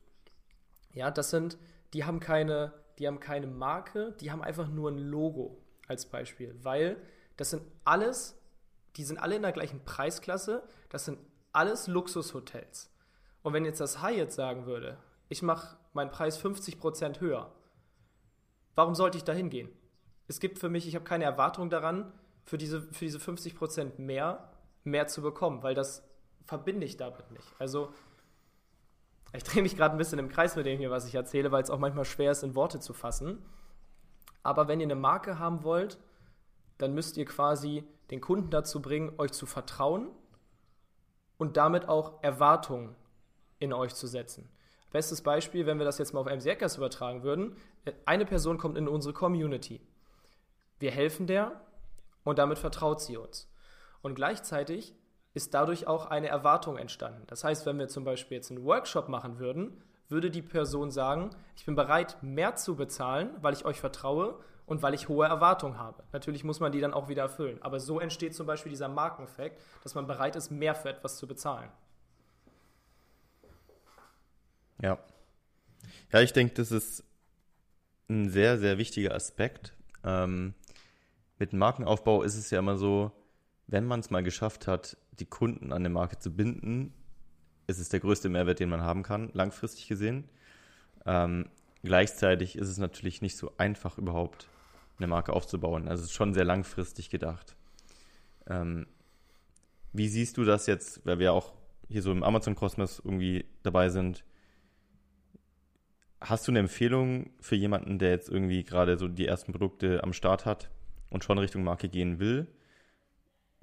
Ja, 0.93 1.11
das 1.11 1.29
sind, 1.29 1.57
die 1.93 2.05
haben 2.05 2.19
keine, 2.19 2.73
die 2.97 3.07
haben 3.07 3.19
keine 3.19 3.47
Marke, 3.47 4.13
die 4.19 4.31
haben 4.31 4.41
einfach 4.41 4.67
nur 4.67 4.89
ein 4.89 4.97
Logo 4.97 5.61
als 5.87 6.05
Beispiel, 6.07 6.55
weil 6.63 6.97
das 7.35 7.51
sind 7.51 7.61
alles, 7.83 8.37
die 8.97 9.03
sind 9.03 9.17
alle 9.17 9.35
in 9.35 9.43
der 9.43 9.51
gleichen 9.51 9.83
Preisklasse, 9.85 10.63
das 10.89 11.05
sind 11.05 11.19
alles 11.53 11.87
Luxushotels. 11.87 12.91
Und 13.43 13.53
wenn 13.53 13.65
jetzt 13.65 13.79
das 13.79 14.01
Hyatt 14.01 14.31
sagen 14.31 14.65
würde, 14.65 14.97
ich 15.29 15.41
mache 15.41 15.77
meinen 15.93 16.11
Preis 16.11 16.41
50% 16.43 17.19
höher, 17.19 17.51
warum 18.75 18.95
sollte 18.95 19.17
ich 19.17 19.23
da 19.23 19.33
hingehen? 19.33 19.69
Es 20.27 20.39
gibt 20.39 20.59
für 20.59 20.69
mich, 20.69 20.87
ich 20.87 20.95
habe 20.95 21.05
keine 21.05 21.23
Erwartung 21.23 21.69
daran, 21.69 22.11
für 22.43 22.57
diese, 22.57 22.81
für 22.81 23.05
diese 23.05 23.19
50% 23.19 24.01
mehr, 24.01 24.51
mehr 24.83 25.07
zu 25.07 25.21
bekommen, 25.21 25.63
weil 25.63 25.75
das 25.75 26.03
verbinde 26.45 26.85
ich 26.85 26.97
damit 26.97 27.31
nicht. 27.31 27.47
Also 27.59 27.93
ich 29.33 29.43
drehe 29.43 29.61
mich 29.61 29.75
gerade 29.75 29.95
ein 29.95 29.97
bisschen 29.97 30.19
im 30.19 30.29
Kreis 30.29 30.55
mit 30.55 30.65
dem 30.65 30.79
hier, 30.79 30.89
was 30.89 31.07
ich 31.07 31.15
erzähle, 31.15 31.51
weil 31.51 31.61
es 31.61 31.69
auch 31.69 31.79
manchmal 31.79 32.05
schwer 32.05 32.31
ist, 32.31 32.43
in 32.43 32.55
Worte 32.55 32.79
zu 32.79 32.93
fassen. 32.93 33.43
Aber 34.43 34.67
wenn 34.67 34.79
ihr 34.79 34.85
eine 34.85 34.95
Marke 34.95 35.39
haben 35.39 35.63
wollt, 35.63 35.99
dann 36.77 36.93
müsst 36.93 37.17
ihr 37.17 37.25
quasi 37.25 37.83
den 38.11 38.21
Kunden 38.21 38.49
dazu 38.49 38.81
bringen, 38.81 39.13
euch 39.17 39.31
zu 39.31 39.45
vertrauen 39.45 40.09
und 41.37 41.57
damit 41.57 41.89
auch 41.89 42.23
Erwartungen 42.23 42.95
in 43.59 43.73
euch 43.73 43.95
zu 43.95 44.07
setzen. 44.07 44.49
Bestes 44.91 45.21
Beispiel, 45.21 45.65
wenn 45.65 45.79
wir 45.79 45.85
das 45.85 45.97
jetzt 45.97 46.13
mal 46.13 46.21
auf 46.21 46.27
MC 46.27 46.51
Hackers 46.51 46.77
übertragen 46.77 47.23
würden, 47.23 47.57
eine 48.05 48.25
Person 48.25 48.57
kommt 48.57 48.77
in 48.77 48.87
unsere 48.87 49.13
Community. 49.13 49.81
Wir 50.79 50.91
helfen 50.91 51.27
der 51.27 51.59
und 52.23 52.39
damit 52.39 52.57
vertraut 52.57 53.01
sie 53.01 53.17
uns. 53.17 53.49
Und 54.01 54.15
gleichzeitig 54.15 54.95
ist 55.33 55.53
dadurch 55.53 55.87
auch 55.87 56.05
eine 56.05 56.27
Erwartung 56.27 56.77
entstanden. 56.77 57.23
Das 57.27 57.43
heißt, 57.43 57.65
wenn 57.65 57.77
wir 57.77 57.87
zum 57.87 58.03
Beispiel 58.03 58.37
jetzt 58.37 58.51
einen 58.51 58.63
Workshop 58.63 59.09
machen 59.09 59.39
würden, 59.39 59.83
würde 60.09 60.31
die 60.31 60.41
Person 60.41 60.89
sagen, 60.89 61.31
ich 61.55 61.65
bin 61.65 61.75
bereit, 61.75 62.17
mehr 62.21 62.55
zu 62.55 62.75
bezahlen, 62.75 63.31
weil 63.41 63.53
ich 63.53 63.65
euch 63.65 63.79
vertraue 63.79 64.39
und 64.67 64.81
weil 64.81 64.93
ich 64.93 65.07
hohe 65.07 65.25
Erwartungen 65.25 65.79
habe. 65.79 66.03
Natürlich 66.11 66.43
muss 66.43 66.59
man 66.59 66.71
die 66.71 66.81
dann 66.81 66.93
auch 66.93 67.07
wieder 67.07 67.23
erfüllen. 67.23 67.57
Aber 67.61 67.79
so 67.79 67.99
entsteht 67.99 68.35
zum 68.35 68.45
Beispiel 68.45 68.69
dieser 68.69 68.89
Markeneffekt, 68.89 69.59
dass 69.83 69.95
man 69.95 70.05
bereit 70.05 70.35
ist, 70.35 70.51
mehr 70.51 70.75
für 70.75 70.89
etwas 70.89 71.17
zu 71.17 71.25
bezahlen. 71.25 71.69
Ja. 74.81 74.99
Ja, 76.11 76.21
ich 76.21 76.33
denke, 76.33 76.53
das 76.53 76.71
ist 76.71 77.03
ein 78.09 78.29
sehr, 78.29 78.57
sehr 78.57 78.77
wichtiger 78.77 79.15
Aspekt. 79.15 79.73
Ähm, 80.03 80.53
mit 81.39 81.53
Markenaufbau 81.53 82.21
ist 82.23 82.35
es 82.35 82.49
ja 82.49 82.59
immer 82.59 82.77
so, 82.77 83.11
wenn 83.67 83.85
man 83.85 84.01
es 84.01 84.09
mal 84.09 84.23
geschafft 84.23 84.67
hat, 84.67 84.97
die 85.13 85.25
Kunden 85.25 85.71
an 85.71 85.77
eine 85.77 85.89
Marke 85.89 86.19
zu 86.19 86.35
binden, 86.35 86.93
ist 87.67 87.79
es 87.79 87.89
der 87.89 88.01
größte 88.01 88.27
Mehrwert, 88.27 88.59
den 88.59 88.69
man 88.69 88.81
haben 88.81 89.03
kann, 89.03 89.29
langfristig 89.33 89.87
gesehen. 89.87 90.29
Ähm, 91.05 91.49
gleichzeitig 91.83 92.57
ist 92.57 92.67
es 92.67 92.77
natürlich 92.77 93.21
nicht 93.21 93.37
so 93.37 93.53
einfach, 93.57 93.97
überhaupt 93.97 94.47
eine 94.97 95.07
Marke 95.07 95.33
aufzubauen. 95.33 95.87
Also 95.87 96.01
es 96.01 96.09
ist 96.09 96.15
schon 96.15 96.33
sehr 96.33 96.45
langfristig 96.45 97.09
gedacht. 97.09 97.55
Ähm, 98.47 98.87
wie 99.93 100.07
siehst 100.07 100.37
du 100.37 100.43
das 100.43 100.67
jetzt, 100.67 101.05
weil 101.05 101.19
wir 101.19 101.33
auch 101.33 101.53
hier 101.87 102.01
so 102.01 102.11
im 102.11 102.23
Amazon-Kosmos 102.23 103.01
irgendwie 103.03 103.45
dabei 103.63 103.89
sind? 103.89 104.23
Hast 106.19 106.47
du 106.47 106.51
eine 106.51 106.59
Empfehlung 106.59 107.31
für 107.39 107.55
jemanden, 107.55 107.99
der 107.99 108.09
jetzt 108.09 108.29
irgendwie 108.29 108.63
gerade 108.63 108.97
so 108.97 109.07
die 109.07 109.27
ersten 109.27 109.51
Produkte 109.51 110.03
am 110.03 110.13
Start 110.13 110.45
hat 110.45 110.69
und 111.09 111.23
schon 111.23 111.37
Richtung 111.37 111.63
Marke 111.63 111.89
gehen 111.89 112.19
will? 112.19 112.47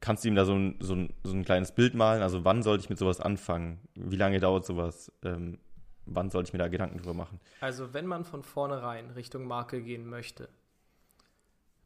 kannst 0.04 0.22
du 0.22 0.28
ihm 0.28 0.34
da 0.34 0.44
so 0.44 0.54
ein, 0.54 0.76
so, 0.80 0.94
ein, 0.94 1.14
so 1.24 1.32
ein 1.32 1.44
kleines 1.44 1.72
Bild 1.72 1.94
malen? 1.94 2.22
Also 2.22 2.44
wann 2.44 2.62
sollte 2.62 2.84
ich 2.84 2.90
mit 2.90 2.98
sowas 2.98 3.20
anfangen? 3.20 3.80
Wie 3.94 4.16
lange 4.16 4.38
dauert 4.38 4.66
sowas? 4.66 5.10
Ähm, 5.24 5.58
wann 6.04 6.30
sollte 6.30 6.48
ich 6.48 6.52
mir 6.52 6.58
da 6.58 6.68
Gedanken 6.68 6.98
drüber 6.98 7.14
machen? 7.14 7.40
Also 7.60 7.94
wenn 7.94 8.06
man 8.06 8.24
von 8.24 8.42
vornherein 8.42 9.10
Richtung 9.10 9.46
Marke 9.46 9.82
gehen 9.82 10.06
möchte, 10.06 10.50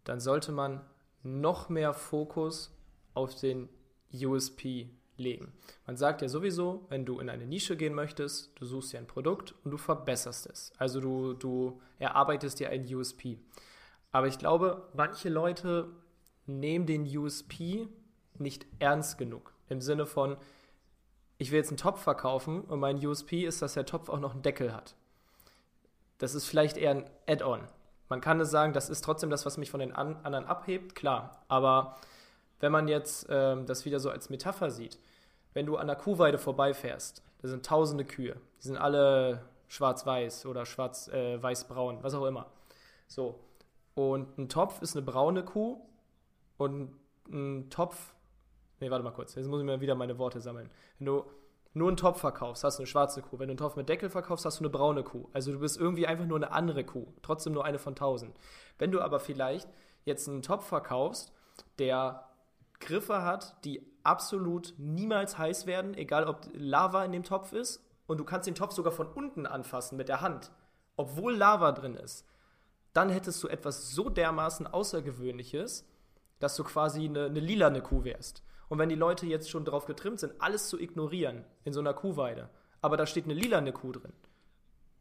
dann 0.09 0.21
sollte 0.21 0.53
man 0.53 0.81
noch 1.23 1.69
mehr 1.69 1.93
Fokus 1.93 2.75
auf 3.13 3.35
den 3.35 3.69
USP 4.13 4.89
legen. 5.19 5.53
Man 5.87 5.97
sagt 5.97 6.23
ja 6.23 6.29
sowieso, 6.29 6.87
wenn 6.89 7.05
du 7.05 7.19
in 7.19 7.29
eine 7.29 7.47
Nische 7.47 7.77
gehen 7.77 7.95
möchtest, 7.95 8.53
du 8.59 8.65
suchst 8.65 8.93
dir 8.93 8.99
ein 8.99 9.07
Produkt 9.07 9.55
und 9.65 9.71
du 9.71 9.77
verbesserst 9.77 10.47
es. 10.47 10.73
Also 10.79 11.01
du, 11.01 11.35
du 11.35 11.81
erarbeitest 11.99 12.59
dir 12.59 12.71
ein 12.71 12.87
USP. 12.93 13.39
Aber 14.11 14.29
ich 14.29 14.39
glaube, 14.39 14.89
manche 14.95 15.29
Leute 15.29 15.89
nehmen 16.47 16.87
den 16.87 17.05
USP 17.05 17.89
nicht 18.39 18.67
ernst 18.79 19.19
genug. 19.19 19.53
Im 19.69 19.83
Sinne 19.83 20.07
von, 20.07 20.39
ich 21.37 21.51
will 21.51 21.59
jetzt 21.59 21.69
einen 21.69 21.77
Topf 21.77 22.01
verkaufen 22.01 22.63
und 22.63 22.81
mein 22.81 23.05
USP 23.05 23.45
ist, 23.45 23.61
dass 23.61 23.75
der 23.75 23.85
Topf 23.85 24.09
auch 24.09 24.21
noch 24.21 24.33
einen 24.33 24.43
Deckel 24.43 24.73
hat. 24.73 24.95
Das 26.17 26.35
ist 26.35 26.47
vielleicht 26.47 26.79
eher 26.79 26.93
ein 26.93 27.11
Add-on. 27.27 27.69
Man 28.09 28.21
kann 28.21 28.41
es 28.41 28.51
sagen, 28.51 28.73
das 28.73 28.89
ist 28.89 29.05
trotzdem 29.05 29.31
das, 29.31 29.45
was 29.45 29.59
mich 29.59 29.71
von 29.71 29.81
den 29.81 29.93
an 29.93 30.17
anderen 30.23 30.47
abhebt, 30.47 30.95
klar. 30.95 31.45
Aber 31.49 31.97
wenn 32.61 32.73
man 32.73 32.89
jetzt 32.89 33.27
ähm, 33.31 33.67
das 33.67 33.85
wieder 33.85 34.01
so 34.01 34.11
als 34.11 34.31
Metapher 34.31 34.71
sieht, 34.71 34.99
wenn 35.55 35.67
du 35.67 35.77
an 35.77 35.87
der 35.87 35.97
Kuhweide 35.97 36.39
vorbeifährst, 36.39 37.23
da 37.43 37.49
sind 37.49 37.65
tausende 37.65 38.05
Kühe, 38.05 38.37
die 38.59 38.67
sind 38.67 38.77
alle 38.77 39.43
schwarz-weiß 39.69 40.47
oder 40.47 40.67
schwarz-weiß-braun, 40.67 41.99
äh, 41.99 42.03
was 42.03 42.15
auch 42.15 42.25
immer. 42.25 42.47
So. 43.07 43.39
Und 43.95 44.39
ein 44.39 44.49
Topf 44.49 44.81
ist 44.83 44.97
eine 44.97 45.05
braune 45.05 45.45
Kuh 45.45 45.81
und 46.57 46.95
ein 47.31 47.69
Topf, 47.71 48.15
nee, 48.81 48.91
warte 48.91 49.05
mal 49.05 49.11
kurz, 49.11 49.35
jetzt 49.35 49.47
muss 49.49 49.61
ich 49.61 49.67
mir 49.67 49.81
wieder 49.81 49.95
meine 49.95 50.19
Worte 50.19 50.41
sammeln. 50.41 50.71
Wenn 50.99 51.07
du 51.07 51.25
nur 51.75 51.89
einen 51.89 51.97
Topf 51.97 52.21
verkaufst, 52.21 52.65
hast 52.65 52.79
du 52.79 52.83
eine 52.83 52.87
schwarze 52.87 53.23
Kuh. 53.23 53.39
Wenn 53.39 53.49
du 53.49 53.53
einen 53.53 53.59
Topf 53.59 53.77
mit 53.77 53.89
Deckel 53.89 54.11
verkaufst, 54.11 54.45
hast 54.45 54.59
du 54.59 54.65
eine 54.65 54.71
braune 54.71 55.03
Kuh. 55.03 55.29
Also 55.33 55.53
du 55.53 55.61
bist 55.61 55.79
irgendwie 55.79 56.07
einfach 56.07 56.27
nur 56.27 56.39
eine 56.39 56.51
andere 56.53 56.85
Kuh, 56.85 57.13
trotzdem 57.23 57.53
nur 57.53 57.65
eine 57.65 57.79
von 57.79 57.95
tausend. 57.95 58.37
Wenn 58.79 58.91
du 58.91 59.01
aber 59.01 59.21
vielleicht 59.21 59.69
jetzt 60.05 60.29
einen 60.29 60.43
Topf 60.43 60.67
verkaufst, 60.67 61.33
der 61.79 62.29
Griffe 62.81 63.23
hat, 63.23 63.65
die 63.65 63.83
absolut 64.03 64.75
niemals 64.79 65.37
heiß 65.37 65.67
werden, 65.67 65.95
egal 65.95 66.25
ob 66.25 66.49
Lava 66.53 67.05
in 67.05 67.13
dem 67.13 67.25
Topf 67.25 67.53
ist, 67.53 67.85
und 68.07 68.19
du 68.19 68.25
kannst 68.25 68.47
den 68.47 68.55
Topf 68.55 68.73
sogar 68.73 68.93
von 68.93 69.07
unten 69.07 69.47
anfassen 69.47 69.97
mit 69.97 70.09
der 70.09 70.23
Hand, 70.23 70.51
obwohl 70.97 71.37
Lava 71.37 71.73
drin 71.73 71.95
ist, 71.95 72.27
dann 72.95 73.11
hättest 73.11 73.43
du 73.43 73.49
etwas 73.49 73.91
so 73.91 74.09
dermaßen 74.09 74.67
Außergewöhnliches, 74.67 75.87
dass 76.41 76.57
du 76.57 76.65
quasi 76.65 77.05
eine, 77.05 77.27
eine 77.27 77.41
lilane 77.41 77.83
Kuh 77.83 78.05
wärst. 78.05 78.43
Und 78.69 78.79
wenn 78.79 78.89
die 78.89 78.95
Leute 78.95 79.27
jetzt 79.27 79.51
schon 79.51 79.65
darauf 79.65 79.87
getrimmt 79.87 80.21
sind, 80.21 80.41
alles 80.41 80.69
zu 80.69 80.79
ignorieren 80.79 81.45
in 81.65 81.73
so 81.73 81.81
einer 81.81 81.95
Kuhweide, 81.95 82.51
aber 82.81 82.97
da 82.97 83.07
steht 83.07 83.25
eine 83.25 83.35
lilane 83.35 83.73
Kuh 83.73 83.93
drin, 83.93 84.13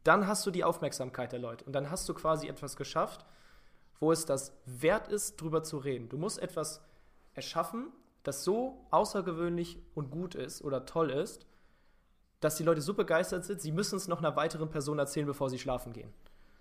dann 0.04 0.26
hast 0.26 0.46
du 0.46 0.50
die 0.50 0.64
Aufmerksamkeit 0.64 1.32
der 1.32 1.38
Leute. 1.38 1.64
Und 1.64 1.72
dann 1.72 1.90
hast 1.90 2.08
du 2.08 2.14
quasi 2.14 2.48
etwas 2.48 2.76
geschafft, 2.76 3.26
wo 4.00 4.12
es 4.12 4.24
das 4.24 4.52
wert 4.64 5.08
ist, 5.08 5.40
drüber 5.40 5.62
zu 5.62 5.78
reden. 5.78 6.08
Du 6.08 6.16
musst 6.16 6.38
etwas 6.38 6.82
erschaffen, 7.34 7.92
das 8.22 8.44
so 8.44 8.86
außergewöhnlich 8.90 9.82
und 9.94 10.10
gut 10.10 10.34
ist 10.34 10.62
oder 10.62 10.86
toll 10.86 11.10
ist, 11.10 11.46
dass 12.40 12.56
die 12.56 12.62
Leute 12.62 12.80
so 12.80 12.94
begeistert 12.94 13.44
sind, 13.44 13.60
sie 13.60 13.72
müssen 13.72 13.96
es 13.96 14.08
noch 14.08 14.18
einer 14.18 14.36
weiteren 14.36 14.70
Person 14.70 14.98
erzählen, 14.98 15.26
bevor 15.26 15.50
sie 15.50 15.58
schlafen 15.58 15.92
gehen. 15.92 16.12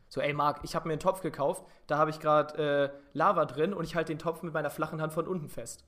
So, 0.09 0.21
ey 0.21 0.33
Marc, 0.33 0.61
ich 0.63 0.75
habe 0.75 0.87
mir 0.87 0.93
einen 0.93 1.01
Topf 1.01 1.21
gekauft, 1.21 1.63
da 1.87 1.97
habe 1.97 2.11
ich 2.11 2.19
gerade 2.19 2.93
äh, 2.93 2.99
Lava 3.13 3.45
drin 3.45 3.73
und 3.73 3.83
ich 3.83 3.95
halte 3.95 4.13
den 4.13 4.19
Topf 4.19 4.41
mit 4.41 4.53
meiner 4.53 4.69
flachen 4.69 5.01
Hand 5.01 5.13
von 5.13 5.27
unten 5.27 5.49
fest. 5.49 5.85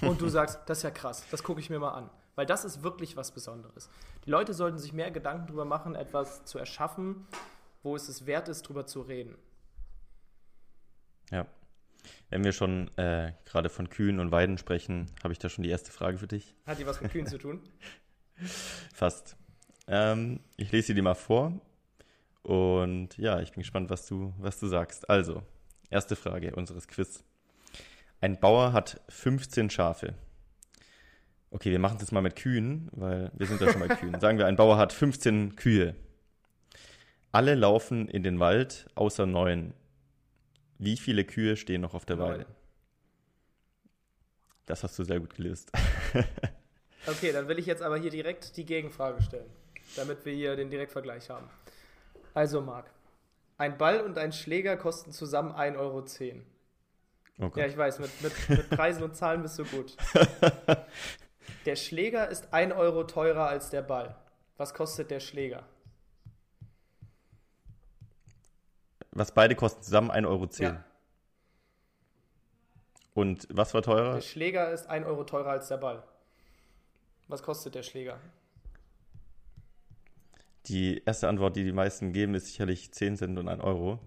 Und 0.00 0.20
du 0.20 0.28
sagst, 0.28 0.60
das 0.66 0.78
ist 0.78 0.84
ja 0.84 0.90
krass, 0.90 1.24
das 1.30 1.42
gucke 1.42 1.60
ich 1.60 1.70
mir 1.70 1.78
mal 1.78 1.90
an. 1.90 2.10
Weil 2.34 2.46
das 2.46 2.64
ist 2.64 2.82
wirklich 2.82 3.16
was 3.16 3.32
Besonderes. 3.32 3.90
Die 4.24 4.30
Leute 4.30 4.54
sollten 4.54 4.78
sich 4.78 4.92
mehr 4.92 5.10
Gedanken 5.10 5.48
darüber 5.48 5.64
machen, 5.64 5.96
etwas 5.96 6.44
zu 6.44 6.58
erschaffen, 6.58 7.26
wo 7.82 7.96
es 7.96 8.08
es 8.08 8.26
wert 8.26 8.48
ist, 8.48 8.64
darüber 8.64 8.86
zu 8.86 9.00
reden. 9.00 9.36
Ja. 11.30 11.46
Wenn 12.30 12.44
wir 12.44 12.52
schon 12.52 12.96
äh, 12.96 13.32
gerade 13.44 13.68
von 13.68 13.90
Kühen 13.90 14.20
und 14.20 14.30
Weiden 14.30 14.56
sprechen, 14.56 15.10
habe 15.22 15.32
ich 15.32 15.38
da 15.38 15.48
schon 15.48 15.64
die 15.64 15.70
erste 15.70 15.90
Frage 15.90 16.18
für 16.18 16.28
dich. 16.28 16.54
Hat 16.64 16.78
die 16.78 16.86
was 16.86 17.00
mit 17.00 17.10
Kühen 17.10 17.26
zu 17.26 17.38
tun? 17.38 17.60
Fast. 18.94 19.36
Ähm, 19.88 20.40
ich 20.56 20.70
lese 20.70 20.88
sie 20.88 20.94
dir 20.94 21.02
mal 21.02 21.14
vor. 21.14 21.52
Und 22.48 23.18
ja, 23.18 23.40
ich 23.40 23.52
bin 23.52 23.60
gespannt, 23.60 23.90
was 23.90 24.06
du, 24.06 24.32
was 24.38 24.58
du 24.58 24.68
sagst. 24.68 25.10
Also, 25.10 25.42
erste 25.90 26.16
Frage 26.16 26.56
unseres 26.56 26.88
Quiz. 26.88 27.22
Ein 28.22 28.40
Bauer 28.40 28.72
hat 28.72 29.02
15 29.10 29.68
Schafe. 29.68 30.14
Okay, 31.50 31.70
wir 31.70 31.78
machen 31.78 31.96
es 31.96 32.04
jetzt 32.04 32.12
mal 32.12 32.22
mit 32.22 32.36
Kühen, 32.36 32.88
weil 32.92 33.30
wir 33.34 33.46
sind 33.46 33.60
ja 33.60 33.70
schon 33.70 33.86
bei 33.86 33.94
Kühen. 33.94 34.18
Sagen 34.20 34.38
wir, 34.38 34.46
ein 34.46 34.56
Bauer 34.56 34.78
hat 34.78 34.94
15 34.94 35.56
Kühe. 35.56 35.94
Alle 37.32 37.54
laufen 37.54 38.08
in 38.08 38.22
den 38.22 38.40
Wald, 38.40 38.88
außer 38.94 39.26
neun. 39.26 39.74
Wie 40.78 40.96
viele 40.96 41.26
Kühe 41.26 41.54
stehen 41.54 41.82
noch 41.82 41.92
auf 41.92 42.06
der. 42.06 42.18
Weide? 42.18 42.46
Das 44.64 44.82
hast 44.84 44.98
du 44.98 45.04
sehr 45.04 45.20
gut 45.20 45.34
gelöst. 45.34 45.70
okay, 47.06 47.30
dann 47.30 47.46
will 47.46 47.58
ich 47.58 47.66
jetzt 47.66 47.82
aber 47.82 47.98
hier 47.98 48.10
direkt 48.10 48.56
die 48.56 48.64
Gegenfrage 48.64 49.20
stellen, 49.20 49.50
damit 49.96 50.24
wir 50.24 50.32
hier 50.32 50.56
den 50.56 50.70
Direktvergleich 50.70 51.28
haben. 51.28 51.50
Also, 52.34 52.60
Marc, 52.60 52.90
ein 53.56 53.76
Ball 53.76 54.00
und 54.00 54.18
ein 54.18 54.32
Schläger 54.32 54.76
kosten 54.76 55.12
zusammen 55.12 55.52
1,10 55.52 55.76
Euro. 55.78 56.04
Okay. 57.40 57.60
Ja, 57.60 57.66
ich 57.66 57.76
weiß, 57.76 57.98
mit, 57.98 58.22
mit, 58.22 58.48
mit 58.48 58.70
Preisen 58.76 59.02
und 59.02 59.16
Zahlen 59.16 59.42
bist 59.42 59.58
du 59.58 59.64
gut. 59.64 59.96
Der 61.64 61.76
Schläger 61.76 62.28
ist 62.28 62.52
1 62.52 62.72
Euro 62.74 63.04
teurer 63.04 63.48
als 63.48 63.70
der 63.70 63.82
Ball. 63.82 64.16
Was 64.56 64.74
kostet 64.74 65.10
der 65.10 65.20
Schläger? 65.20 65.64
Was 69.10 69.32
beide 69.32 69.54
kosten 69.54 69.82
zusammen 69.82 70.10
1,10 70.10 70.26
Euro. 70.26 70.48
Ja. 70.58 70.84
Und 73.14 73.48
was 73.50 73.74
war 73.74 73.82
teurer? 73.82 74.14
Der 74.14 74.20
Schläger 74.20 74.70
ist 74.70 74.86
1 74.86 75.06
Euro 75.06 75.24
teurer 75.24 75.50
als 75.50 75.68
der 75.68 75.76
Ball. 75.76 76.02
Was 77.26 77.42
kostet 77.42 77.74
der 77.74 77.82
Schläger? 77.82 78.18
Die 80.68 81.02
erste 81.04 81.28
Antwort, 81.28 81.56
die 81.56 81.64
die 81.64 81.72
meisten 81.72 82.12
geben, 82.12 82.34
ist 82.34 82.46
sicherlich 82.46 82.92
10 82.92 83.16
Cent 83.16 83.38
und 83.38 83.48
1 83.48 83.62
Euro. 83.62 83.98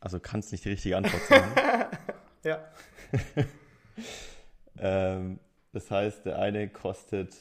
Also 0.00 0.18
kann 0.18 0.40
es 0.40 0.50
nicht 0.50 0.64
die 0.64 0.70
richtige 0.70 0.96
Antwort 0.96 1.22
sein. 1.24 1.52
ja. 2.44 2.64
ähm, 4.78 5.38
das 5.72 5.90
heißt, 5.90 6.26
der 6.26 6.38
eine 6.38 6.68
kostet 6.68 7.36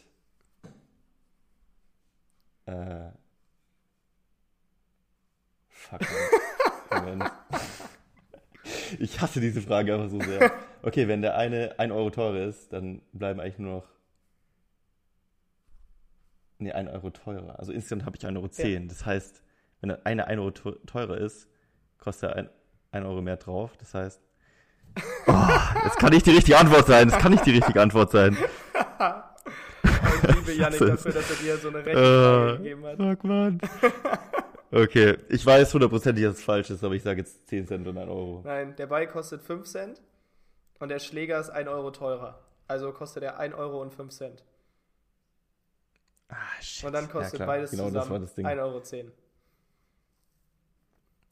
äh, 2.65 3.11
Fuck. 5.69 6.01
Moment. 6.91 7.23
Ich 8.99 9.21
hasse 9.21 9.39
diese 9.39 9.61
Frage 9.61 9.95
einfach 9.95 10.09
so 10.09 10.19
sehr. 10.19 10.51
Okay, 10.83 11.07
wenn 11.07 11.21
der 11.21 11.37
eine 11.37 11.79
1 11.79 11.93
Euro 11.93 12.09
teurer 12.09 12.45
ist, 12.45 12.73
dann 12.73 13.01
bleiben 13.13 13.39
eigentlich 13.39 13.57
nur 13.57 13.77
noch. 13.77 13.87
Nee, 16.61 16.71
1 16.71 16.91
Euro 16.91 17.09
teurer. 17.09 17.57
Also 17.57 17.71
insgesamt 17.71 18.05
habe 18.05 18.15
ich 18.15 18.23
1,10 18.23 18.35
Euro. 18.35 18.49
Ja. 18.67 18.79
Das 18.87 19.05
heißt, 19.05 19.41
wenn 19.81 19.91
eine 19.91 20.27
1 20.27 20.39
Euro 20.39 20.51
teurer 20.51 21.17
ist, 21.17 21.49
kostet 21.97 22.31
er 22.31 22.49
1 22.91 23.05
Euro 23.05 23.21
mehr 23.21 23.37
drauf. 23.37 23.75
Das 23.77 23.93
heißt. 23.93 24.21
Oh, 25.27 25.33
das 25.83 25.95
kann 25.95 26.09
nicht 26.09 26.25
die 26.25 26.31
richtige 26.31 26.57
Antwort 26.57 26.87
sein. 26.87 27.07
Das 27.07 27.17
kann 27.19 27.31
nicht 27.31 27.45
die 27.45 27.51
richtige 27.51 27.79
Antwort 27.79 28.11
sein. 28.11 28.35
Ich 30.23 30.35
liebe 30.35 30.51
Janik 30.53 30.79
dafür, 30.87 31.11
dass 31.13 31.29
er 31.29 31.35
dir 31.37 31.57
so 31.57 31.69
eine 31.69 31.85
Rechnung 31.85 32.03
uh, 32.03 32.57
gegeben 32.57 32.85
hat. 32.85 32.97
Fuck, 32.97 33.23
man. 33.23 33.61
Okay, 34.73 35.17
ich 35.29 35.45
weiß 35.45 35.73
hundertprozentig, 35.73 36.23
dass 36.23 36.37
es 36.37 36.43
falsch 36.43 36.69
ist, 36.69 36.83
aber 36.83 36.95
ich 36.95 37.03
sage 37.03 37.19
jetzt 37.19 37.47
10 37.49 37.67
Cent 37.67 37.87
und 37.87 37.97
1 37.97 38.09
Euro. 38.09 38.41
Nein, 38.43 38.75
der 38.77 38.87
Ball 38.87 39.05
kostet 39.07 39.41
5 39.41 39.65
Cent 39.65 40.01
und 40.79 40.89
der 40.89 40.99
Schläger 40.99 41.39
ist 41.39 41.49
1 41.49 41.69
Euro 41.69 41.91
teurer. 41.91 42.39
Also 42.67 42.91
kostet 42.93 43.23
er 43.23 43.37
1 43.37 43.53
Euro 43.53 43.81
und 43.81 43.93
5 43.93 44.11
Cent. 44.11 44.43
Ah, 46.31 46.61
shit. 46.61 46.85
Und 46.85 46.93
dann 46.93 47.09
kostet 47.09 47.41
ja, 47.41 47.45
beides 47.45 47.71
genau 47.71 47.87
zusammen 47.87 48.25
1,10 48.25 48.59
Euro. 48.59 48.81
10. 48.81 49.11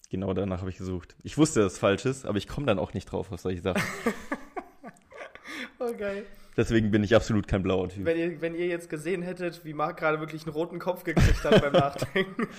Genau 0.10 0.34
danach 0.34 0.60
habe 0.60 0.70
ich 0.70 0.78
gesucht. 0.78 1.16
Ich 1.24 1.38
wusste, 1.38 1.62
dass 1.62 1.74
es 1.74 1.80
falsch 1.80 2.06
ist, 2.06 2.26
aber 2.26 2.38
ich 2.38 2.48
komme 2.48 2.66
dann 2.66 2.80
auch 2.80 2.94
nicht 2.94 3.06
drauf 3.06 3.32
auf 3.32 3.40
solche 3.40 3.62
Sachen. 3.62 3.82
oh, 5.80 5.94
geil. 5.94 6.26
Deswegen 6.58 6.92
bin 6.92 7.04
ich 7.04 7.16
absolut 7.16 7.48
kein 7.48 7.64
blauer 7.64 7.88
Typ. 7.88 8.04
Wenn 8.06 8.18
ihr, 8.18 8.42
wenn 8.42 8.56
ihr 8.56 8.68
jetzt 8.68 8.90
gesehen 8.90 9.22
hättet, 9.22 9.64
wie 9.64 9.74
Marc 9.74 9.98
gerade 9.98 10.20
wirklich 10.20 10.44
einen 10.46 10.54
roten 10.54 10.80
Kopf 10.80 11.04
gekriegt 11.04 11.44
hat 11.44 11.62
beim 11.62 11.74
Nachdenken. 11.74 12.48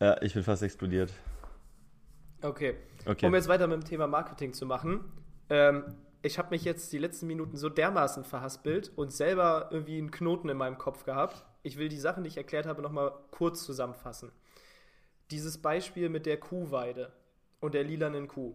Ja, 0.00 0.22
ich 0.22 0.32
bin 0.32 0.44
fast 0.44 0.62
explodiert. 0.62 1.12
Okay. 2.40 2.76
okay. 3.04 3.26
Um 3.26 3.34
jetzt 3.34 3.48
weiter 3.48 3.66
mit 3.66 3.82
dem 3.82 3.84
Thema 3.84 4.06
Marketing 4.06 4.52
zu 4.52 4.64
machen. 4.64 5.00
Ähm, 5.50 5.96
ich 6.22 6.38
habe 6.38 6.50
mich 6.50 6.64
jetzt 6.64 6.92
die 6.92 6.98
letzten 6.98 7.26
Minuten 7.26 7.56
so 7.56 7.68
dermaßen 7.68 8.24
verhaspelt 8.24 8.92
und 8.96 9.12
selber 9.12 9.68
irgendwie 9.70 9.98
einen 9.98 10.10
Knoten 10.10 10.48
in 10.48 10.56
meinem 10.56 10.78
Kopf 10.78 11.04
gehabt. 11.04 11.44
Ich 11.62 11.78
will 11.78 11.88
die 11.88 11.98
Sachen, 11.98 12.24
die 12.24 12.28
ich 12.28 12.36
erklärt 12.36 12.66
habe, 12.66 12.82
nochmal 12.82 13.12
kurz 13.30 13.64
zusammenfassen. 13.64 14.32
Dieses 15.30 15.58
Beispiel 15.58 16.08
mit 16.08 16.26
der 16.26 16.38
Kuhweide 16.38 17.12
und 17.60 17.74
der 17.74 17.84
lilanen 17.84 18.28
Kuh. 18.28 18.54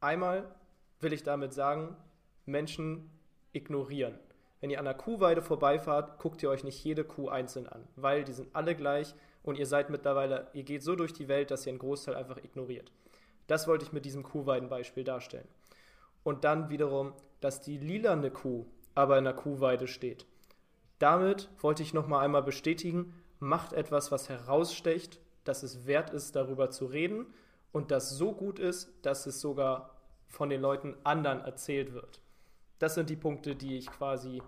Einmal 0.00 0.54
will 1.00 1.12
ich 1.12 1.22
damit 1.22 1.54
sagen, 1.54 1.96
Menschen 2.44 3.10
ignorieren. 3.52 4.18
Wenn 4.60 4.70
ihr 4.70 4.78
an 4.78 4.84
der 4.84 4.94
Kuhweide 4.94 5.40
vorbeifahrt, 5.40 6.18
guckt 6.18 6.42
ihr 6.42 6.50
euch 6.50 6.64
nicht 6.64 6.82
jede 6.82 7.04
Kuh 7.04 7.28
einzeln 7.28 7.68
an, 7.68 7.86
weil 7.94 8.24
die 8.24 8.32
sind 8.32 8.54
alle 8.54 8.74
gleich 8.74 9.14
und 9.42 9.56
ihr 9.56 9.66
seid 9.66 9.88
mittlerweile, 9.88 10.48
ihr 10.52 10.64
geht 10.64 10.82
so 10.82 10.96
durch 10.96 11.12
die 11.12 11.28
Welt, 11.28 11.50
dass 11.50 11.64
ihr 11.64 11.70
einen 11.70 11.78
Großteil 11.78 12.16
einfach 12.16 12.38
ignoriert. 12.38 12.90
Das 13.46 13.68
wollte 13.68 13.84
ich 13.84 13.92
mit 13.92 14.04
diesem 14.04 14.24
Kuhweidenbeispiel 14.24 15.04
darstellen. 15.04 15.48
Und 16.28 16.44
dann 16.44 16.68
wiederum, 16.68 17.14
dass 17.40 17.62
die 17.62 17.78
lilane 17.78 18.30
Kuh 18.30 18.66
aber 18.94 19.16
in 19.16 19.24
der 19.24 19.32
Kuhweide 19.32 19.88
steht. 19.88 20.26
Damit 20.98 21.48
wollte 21.60 21.82
ich 21.82 21.94
nochmal 21.94 22.22
einmal 22.22 22.42
bestätigen, 22.42 23.14
macht 23.38 23.72
etwas, 23.72 24.12
was 24.12 24.28
herausstecht, 24.28 25.20
dass 25.44 25.62
es 25.62 25.86
wert 25.86 26.10
ist, 26.10 26.36
darüber 26.36 26.70
zu 26.70 26.84
reden 26.84 27.32
und 27.72 27.90
das 27.90 28.10
so 28.10 28.32
gut 28.32 28.58
ist, 28.58 28.92
dass 29.00 29.24
es 29.24 29.40
sogar 29.40 29.96
von 30.26 30.50
den 30.50 30.60
Leuten 30.60 30.96
anderen 31.02 31.40
erzählt 31.40 31.94
wird. 31.94 32.20
Das 32.78 32.94
sind 32.94 33.08
die 33.08 33.16
Punkte, 33.16 33.56
die 33.56 33.78
ich 33.78 33.86
quasi 33.86 34.42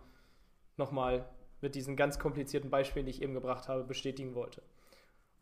nochmal 0.76 1.24
mit 1.62 1.74
diesen 1.74 1.96
ganz 1.96 2.18
komplizierten 2.18 2.68
Beispielen, 2.68 3.06
die 3.06 3.12
ich 3.12 3.22
eben 3.22 3.32
gebracht 3.32 3.68
habe, 3.68 3.84
bestätigen 3.84 4.34
wollte. 4.34 4.60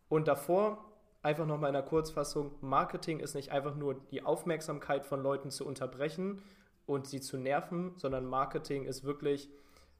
Und 0.08 0.28
davor 0.28 0.87
einfach 1.22 1.46
nochmal 1.46 1.70
in 1.70 1.74
der 1.74 1.82
Kurzfassung, 1.82 2.54
Marketing 2.60 3.20
ist 3.20 3.34
nicht 3.34 3.50
einfach 3.50 3.74
nur 3.74 3.94
die 4.10 4.22
Aufmerksamkeit 4.22 5.04
von 5.04 5.22
Leuten 5.22 5.50
zu 5.50 5.66
unterbrechen 5.66 6.42
und 6.86 7.06
sie 7.06 7.20
zu 7.20 7.36
nerven, 7.36 7.92
sondern 7.96 8.26
Marketing 8.26 8.84
ist 8.84 9.04
wirklich 9.04 9.48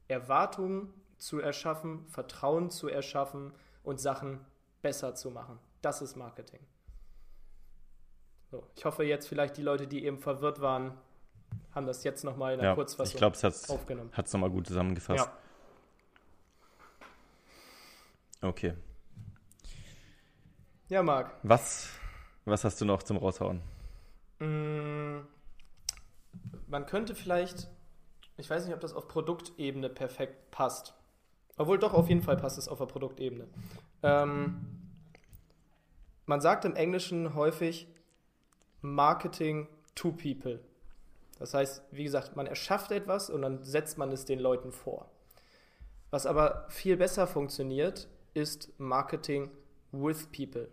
Erwartungen 0.06 0.92
zu 1.18 1.40
erschaffen, 1.40 2.06
Vertrauen 2.06 2.70
zu 2.70 2.88
erschaffen 2.88 3.52
und 3.82 4.00
Sachen 4.00 4.40
besser 4.82 5.14
zu 5.14 5.30
machen. 5.30 5.58
Das 5.82 6.02
ist 6.02 6.16
Marketing. 6.16 6.60
So, 8.50 8.64
ich 8.76 8.84
hoffe 8.84 9.04
jetzt 9.04 9.28
vielleicht 9.28 9.56
die 9.56 9.62
Leute, 9.62 9.86
die 9.86 10.04
eben 10.04 10.18
verwirrt 10.18 10.60
waren, 10.60 10.96
haben 11.74 11.86
das 11.86 12.04
jetzt 12.04 12.24
nochmal 12.24 12.54
in 12.54 12.60
der 12.60 12.70
ja, 12.70 12.74
Kurzfassung 12.74 13.12
ich 13.12 13.18
glaube, 13.18 13.36
es 13.36 13.44
hat 13.44 14.26
es 14.26 14.32
nochmal 14.32 14.50
gut 14.50 14.66
zusammengefasst. 14.66 15.26
Ja. 15.26 15.32
Okay. 18.48 18.74
Ja, 20.88 21.02
Marc. 21.02 21.32
Was, 21.42 21.90
was 22.46 22.64
hast 22.64 22.80
du 22.80 22.86
noch 22.86 23.02
zum 23.02 23.18
Raushauen? 23.18 23.60
Mm, 24.38 25.18
man 26.66 26.86
könnte 26.86 27.14
vielleicht, 27.14 27.68
ich 28.38 28.48
weiß 28.48 28.64
nicht, 28.64 28.74
ob 28.74 28.80
das 28.80 28.94
auf 28.94 29.06
Produktebene 29.06 29.90
perfekt 29.90 30.50
passt. 30.50 30.94
Obwohl 31.58 31.78
doch, 31.78 31.92
auf 31.92 32.08
jeden 32.08 32.22
Fall 32.22 32.38
passt 32.38 32.56
es 32.56 32.68
auf 32.68 32.78
der 32.78 32.86
Produktebene. 32.86 33.48
Ähm, 34.02 34.64
man 36.24 36.40
sagt 36.40 36.64
im 36.64 36.74
Englischen 36.74 37.34
häufig 37.34 37.86
Marketing 38.80 39.68
to 39.94 40.12
people. 40.12 40.60
Das 41.38 41.52
heißt, 41.52 41.82
wie 41.90 42.04
gesagt, 42.04 42.34
man 42.34 42.46
erschafft 42.46 42.92
etwas 42.92 43.28
und 43.28 43.42
dann 43.42 43.62
setzt 43.62 43.98
man 43.98 44.10
es 44.10 44.24
den 44.24 44.38
Leuten 44.38 44.72
vor. 44.72 45.10
Was 46.10 46.24
aber 46.24 46.66
viel 46.70 46.96
besser 46.96 47.26
funktioniert, 47.26 48.08
ist 48.32 48.72
Marketing 48.78 49.50
with 49.92 50.28
people. 50.34 50.68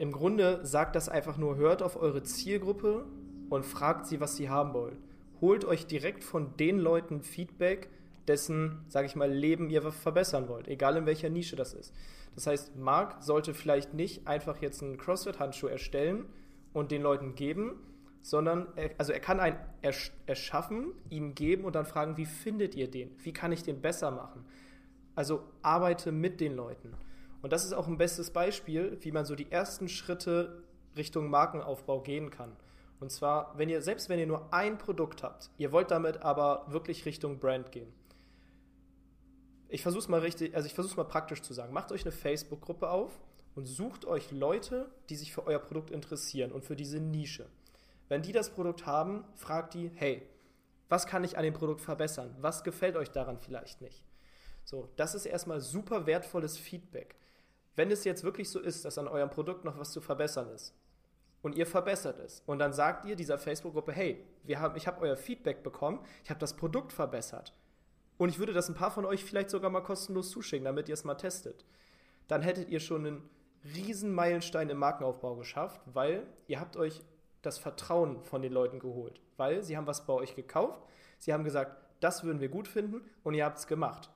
Im 0.00 0.12
Grunde 0.12 0.60
sagt 0.64 0.96
das 0.96 1.10
einfach 1.10 1.36
nur, 1.36 1.56
hört 1.56 1.82
auf 1.82 2.00
eure 2.00 2.22
Zielgruppe 2.22 3.04
und 3.50 3.66
fragt 3.66 4.06
sie, 4.06 4.18
was 4.18 4.34
sie 4.34 4.48
haben 4.48 4.72
wollen. 4.72 4.96
Holt 5.42 5.66
euch 5.66 5.86
direkt 5.86 6.24
von 6.24 6.56
den 6.56 6.78
Leuten 6.78 7.20
Feedback, 7.20 7.90
dessen, 8.26 8.82
sage 8.88 9.06
ich 9.06 9.14
mal, 9.14 9.30
Leben 9.30 9.68
ihr 9.68 9.82
verbessern 9.92 10.48
wollt, 10.48 10.68
egal 10.68 10.96
in 10.96 11.04
welcher 11.04 11.28
Nische 11.28 11.54
das 11.54 11.74
ist. 11.74 11.92
Das 12.34 12.46
heißt, 12.46 12.76
Marc 12.76 13.22
sollte 13.22 13.52
vielleicht 13.52 13.92
nicht 13.92 14.26
einfach 14.26 14.62
jetzt 14.62 14.82
einen 14.82 14.96
CrossFit-Handschuh 14.96 15.66
erstellen 15.66 16.24
und 16.72 16.92
den 16.92 17.02
Leuten 17.02 17.34
geben, 17.34 17.74
sondern 18.22 18.68
er, 18.76 18.92
also 18.96 19.12
er 19.12 19.20
kann 19.20 19.38
einen 19.38 19.58
erschaffen, 20.24 20.94
ihm 21.10 21.34
geben 21.34 21.66
und 21.66 21.74
dann 21.74 21.84
fragen, 21.84 22.16
wie 22.16 22.24
findet 22.24 22.74
ihr 22.74 22.90
den? 22.90 23.10
Wie 23.18 23.34
kann 23.34 23.52
ich 23.52 23.64
den 23.64 23.82
besser 23.82 24.10
machen? 24.10 24.46
Also 25.14 25.42
arbeite 25.60 26.10
mit 26.10 26.40
den 26.40 26.56
Leuten. 26.56 26.94
Und 27.42 27.52
das 27.52 27.64
ist 27.64 27.72
auch 27.72 27.86
ein 27.86 27.98
bestes 27.98 28.30
Beispiel, 28.30 28.98
wie 29.00 29.12
man 29.12 29.24
so 29.24 29.34
die 29.34 29.50
ersten 29.50 29.88
Schritte 29.88 30.62
Richtung 30.96 31.30
Markenaufbau 31.30 32.00
gehen 32.00 32.30
kann. 32.30 32.56
Und 33.00 33.10
zwar, 33.10 33.56
wenn 33.56 33.70
ihr, 33.70 33.80
selbst 33.80 34.08
wenn 34.08 34.18
ihr 34.18 34.26
nur 34.26 34.52
ein 34.52 34.76
Produkt 34.76 35.22
habt, 35.22 35.50
ihr 35.56 35.72
wollt 35.72 35.90
damit 35.90 36.18
aber 36.22 36.66
wirklich 36.68 37.06
Richtung 37.06 37.38
Brand 37.38 37.72
gehen. 37.72 37.92
Ich 39.68 39.82
versuche 39.82 40.02
es 40.02 40.08
mal 40.08 40.20
richtig, 40.20 40.54
also 40.54 40.66
ich 40.66 40.74
versuche 40.74 40.96
mal 40.96 41.04
praktisch 41.04 41.42
zu 41.42 41.54
sagen. 41.54 41.72
Macht 41.72 41.92
euch 41.92 42.02
eine 42.02 42.12
Facebook-Gruppe 42.12 42.90
auf 42.90 43.20
und 43.54 43.66
sucht 43.66 44.04
euch 44.04 44.30
Leute, 44.32 44.90
die 45.08 45.16
sich 45.16 45.32
für 45.32 45.46
euer 45.46 45.60
Produkt 45.60 45.90
interessieren 45.90 46.52
und 46.52 46.64
für 46.64 46.76
diese 46.76 47.00
Nische. 47.00 47.46
Wenn 48.08 48.22
die 48.22 48.32
das 48.32 48.50
Produkt 48.50 48.84
haben, 48.84 49.24
fragt 49.34 49.74
die, 49.74 49.90
hey, 49.94 50.22
was 50.88 51.06
kann 51.06 51.22
ich 51.22 51.38
an 51.38 51.44
dem 51.44 51.54
Produkt 51.54 51.80
verbessern? 51.80 52.34
Was 52.40 52.64
gefällt 52.64 52.96
euch 52.96 53.12
daran 53.12 53.38
vielleicht 53.38 53.80
nicht? 53.80 54.04
So, 54.64 54.88
das 54.96 55.14
ist 55.14 55.24
erstmal 55.24 55.60
super 55.60 56.06
wertvolles 56.06 56.58
Feedback. 56.58 57.14
Wenn 57.76 57.90
es 57.90 58.04
jetzt 58.04 58.24
wirklich 58.24 58.50
so 58.50 58.60
ist, 58.60 58.84
dass 58.84 58.98
an 58.98 59.08
eurem 59.08 59.30
Produkt 59.30 59.64
noch 59.64 59.78
was 59.78 59.92
zu 59.92 60.00
verbessern 60.00 60.50
ist 60.50 60.74
und 61.42 61.54
ihr 61.54 61.66
verbessert 61.66 62.18
es 62.18 62.42
und 62.46 62.58
dann 62.58 62.72
sagt 62.72 63.06
ihr 63.06 63.16
dieser 63.16 63.38
Facebook-Gruppe, 63.38 63.92
hey, 63.92 64.24
wir 64.42 64.60
haben, 64.60 64.76
ich 64.76 64.86
habe 64.86 65.00
euer 65.00 65.16
Feedback 65.16 65.62
bekommen, 65.62 66.00
ich 66.24 66.30
habe 66.30 66.40
das 66.40 66.56
Produkt 66.56 66.92
verbessert 66.92 67.54
und 68.18 68.28
ich 68.28 68.38
würde 68.38 68.52
das 68.52 68.68
ein 68.68 68.74
paar 68.74 68.90
von 68.90 69.06
euch 69.06 69.24
vielleicht 69.24 69.50
sogar 69.50 69.70
mal 69.70 69.80
kostenlos 69.80 70.30
zuschicken, 70.30 70.64
damit 70.64 70.88
ihr 70.88 70.94
es 70.94 71.04
mal 71.04 71.14
testet, 71.14 71.64
dann 72.28 72.42
hättet 72.42 72.68
ihr 72.68 72.80
schon 72.80 73.06
einen 73.06 73.30
riesen 73.74 74.12
Meilenstein 74.12 74.70
im 74.70 74.78
Markenaufbau 74.78 75.36
geschafft, 75.36 75.80
weil 75.86 76.26
ihr 76.46 76.60
habt 76.60 76.76
euch 76.76 77.02
das 77.42 77.58
Vertrauen 77.58 78.22
von 78.22 78.42
den 78.42 78.52
Leuten 78.52 78.78
geholt, 78.78 79.20
weil 79.36 79.62
sie 79.62 79.76
haben 79.76 79.86
was 79.86 80.06
bei 80.06 80.12
euch 80.12 80.34
gekauft, 80.34 80.82
sie 81.18 81.32
haben 81.32 81.44
gesagt, 81.44 81.76
das 82.00 82.24
würden 82.24 82.40
wir 82.40 82.48
gut 82.48 82.68
finden 82.68 83.02
und 83.22 83.34
ihr 83.34 83.44
habt 83.44 83.58
es 83.58 83.66
gemacht. 83.66 84.10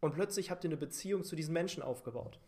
Und 0.00 0.14
plötzlich 0.14 0.50
habt 0.50 0.64
ihr 0.64 0.70
eine 0.70 0.76
Beziehung 0.76 1.24
zu 1.24 1.34
diesen 1.34 1.52
Menschen 1.52 1.82
aufgebaut. 1.82 2.38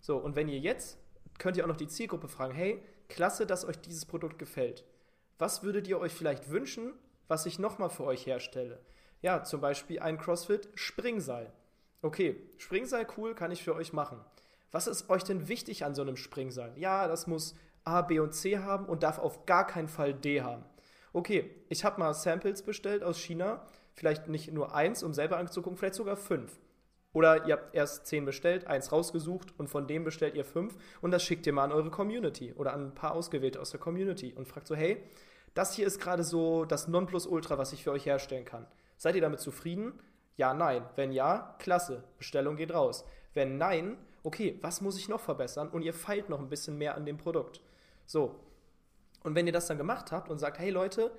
So, 0.00 0.16
und 0.16 0.36
wenn 0.36 0.48
ihr 0.48 0.58
jetzt, 0.58 0.98
könnt 1.38 1.56
ihr 1.56 1.64
auch 1.64 1.68
noch 1.68 1.76
die 1.76 1.88
Zielgruppe 1.88 2.28
fragen, 2.28 2.54
hey, 2.54 2.82
klasse, 3.08 3.46
dass 3.46 3.64
euch 3.64 3.78
dieses 3.80 4.06
Produkt 4.06 4.38
gefällt. 4.38 4.84
Was 5.38 5.62
würdet 5.62 5.88
ihr 5.88 5.98
euch 5.98 6.12
vielleicht 6.12 6.50
wünschen, 6.50 6.92
was 7.28 7.46
ich 7.46 7.58
nochmal 7.58 7.90
für 7.90 8.04
euch 8.04 8.26
herstelle? 8.26 8.80
Ja, 9.22 9.44
zum 9.44 9.60
Beispiel 9.60 10.00
ein 10.00 10.18
CrossFit 10.18 10.68
Springseil. 10.74 11.52
Okay, 12.02 12.48
Springseil 12.58 13.06
cool, 13.16 13.34
kann 13.34 13.50
ich 13.50 13.62
für 13.62 13.74
euch 13.74 13.92
machen. 13.92 14.24
Was 14.70 14.86
ist 14.86 15.10
euch 15.10 15.24
denn 15.24 15.48
wichtig 15.48 15.84
an 15.84 15.94
so 15.94 16.02
einem 16.02 16.16
Springseil? 16.16 16.72
Ja, 16.76 17.08
das 17.08 17.26
muss 17.26 17.54
A, 17.84 18.02
B 18.02 18.20
und 18.20 18.32
C 18.32 18.58
haben 18.58 18.86
und 18.86 19.02
darf 19.02 19.18
auf 19.18 19.46
gar 19.46 19.66
keinen 19.66 19.88
Fall 19.88 20.14
D 20.14 20.42
haben. 20.42 20.64
Okay, 21.12 21.50
ich 21.68 21.84
habe 21.84 21.98
mal 21.98 22.14
Samples 22.14 22.62
bestellt 22.62 23.02
aus 23.02 23.18
China, 23.18 23.66
vielleicht 23.94 24.28
nicht 24.28 24.52
nur 24.52 24.74
eins, 24.74 25.02
um 25.02 25.12
selber 25.12 25.38
anzugucken, 25.38 25.76
vielleicht 25.76 25.96
sogar 25.96 26.16
fünf. 26.16 26.58
Oder 27.12 27.46
ihr 27.46 27.54
habt 27.54 27.74
erst 27.74 28.06
zehn 28.06 28.24
bestellt, 28.24 28.66
eins 28.66 28.92
rausgesucht 28.92 29.58
und 29.58 29.68
von 29.68 29.88
dem 29.88 30.04
bestellt 30.04 30.34
ihr 30.36 30.44
fünf 30.44 30.76
und 31.00 31.10
das 31.10 31.24
schickt 31.24 31.46
ihr 31.46 31.52
mal 31.52 31.64
an 31.64 31.72
eure 31.72 31.90
Community 31.90 32.52
oder 32.52 32.72
an 32.72 32.88
ein 32.88 32.94
paar 32.94 33.14
Ausgewählte 33.14 33.60
aus 33.60 33.70
der 33.70 33.80
Community 33.80 34.32
und 34.32 34.46
fragt 34.46 34.68
so, 34.68 34.76
hey, 34.76 35.02
das 35.54 35.74
hier 35.74 35.86
ist 35.86 36.00
gerade 36.00 36.22
so 36.22 36.64
das 36.64 36.86
Nonplusultra, 36.86 37.58
was 37.58 37.72
ich 37.72 37.82
für 37.82 37.90
euch 37.90 38.06
herstellen 38.06 38.44
kann. 38.44 38.66
Seid 38.96 39.16
ihr 39.16 39.20
damit 39.20 39.40
zufrieden? 39.40 39.94
Ja, 40.36 40.54
nein. 40.54 40.84
Wenn 40.94 41.10
ja, 41.10 41.56
klasse, 41.58 42.04
Bestellung 42.16 42.54
geht 42.54 42.72
raus. 42.72 43.04
Wenn 43.34 43.58
nein, 43.58 43.98
okay, 44.22 44.58
was 44.62 44.80
muss 44.80 44.96
ich 44.96 45.08
noch 45.08 45.20
verbessern? 45.20 45.68
Und 45.68 45.82
ihr 45.82 45.94
feilt 45.94 46.28
noch 46.28 46.38
ein 46.38 46.48
bisschen 46.48 46.78
mehr 46.78 46.94
an 46.94 47.06
dem 47.06 47.16
Produkt. 47.16 47.60
So. 48.06 48.36
Und 49.24 49.34
wenn 49.34 49.46
ihr 49.48 49.52
das 49.52 49.66
dann 49.66 49.78
gemacht 49.78 50.12
habt 50.12 50.30
und 50.30 50.38
sagt, 50.38 50.60
hey 50.60 50.70
Leute, 50.70 51.10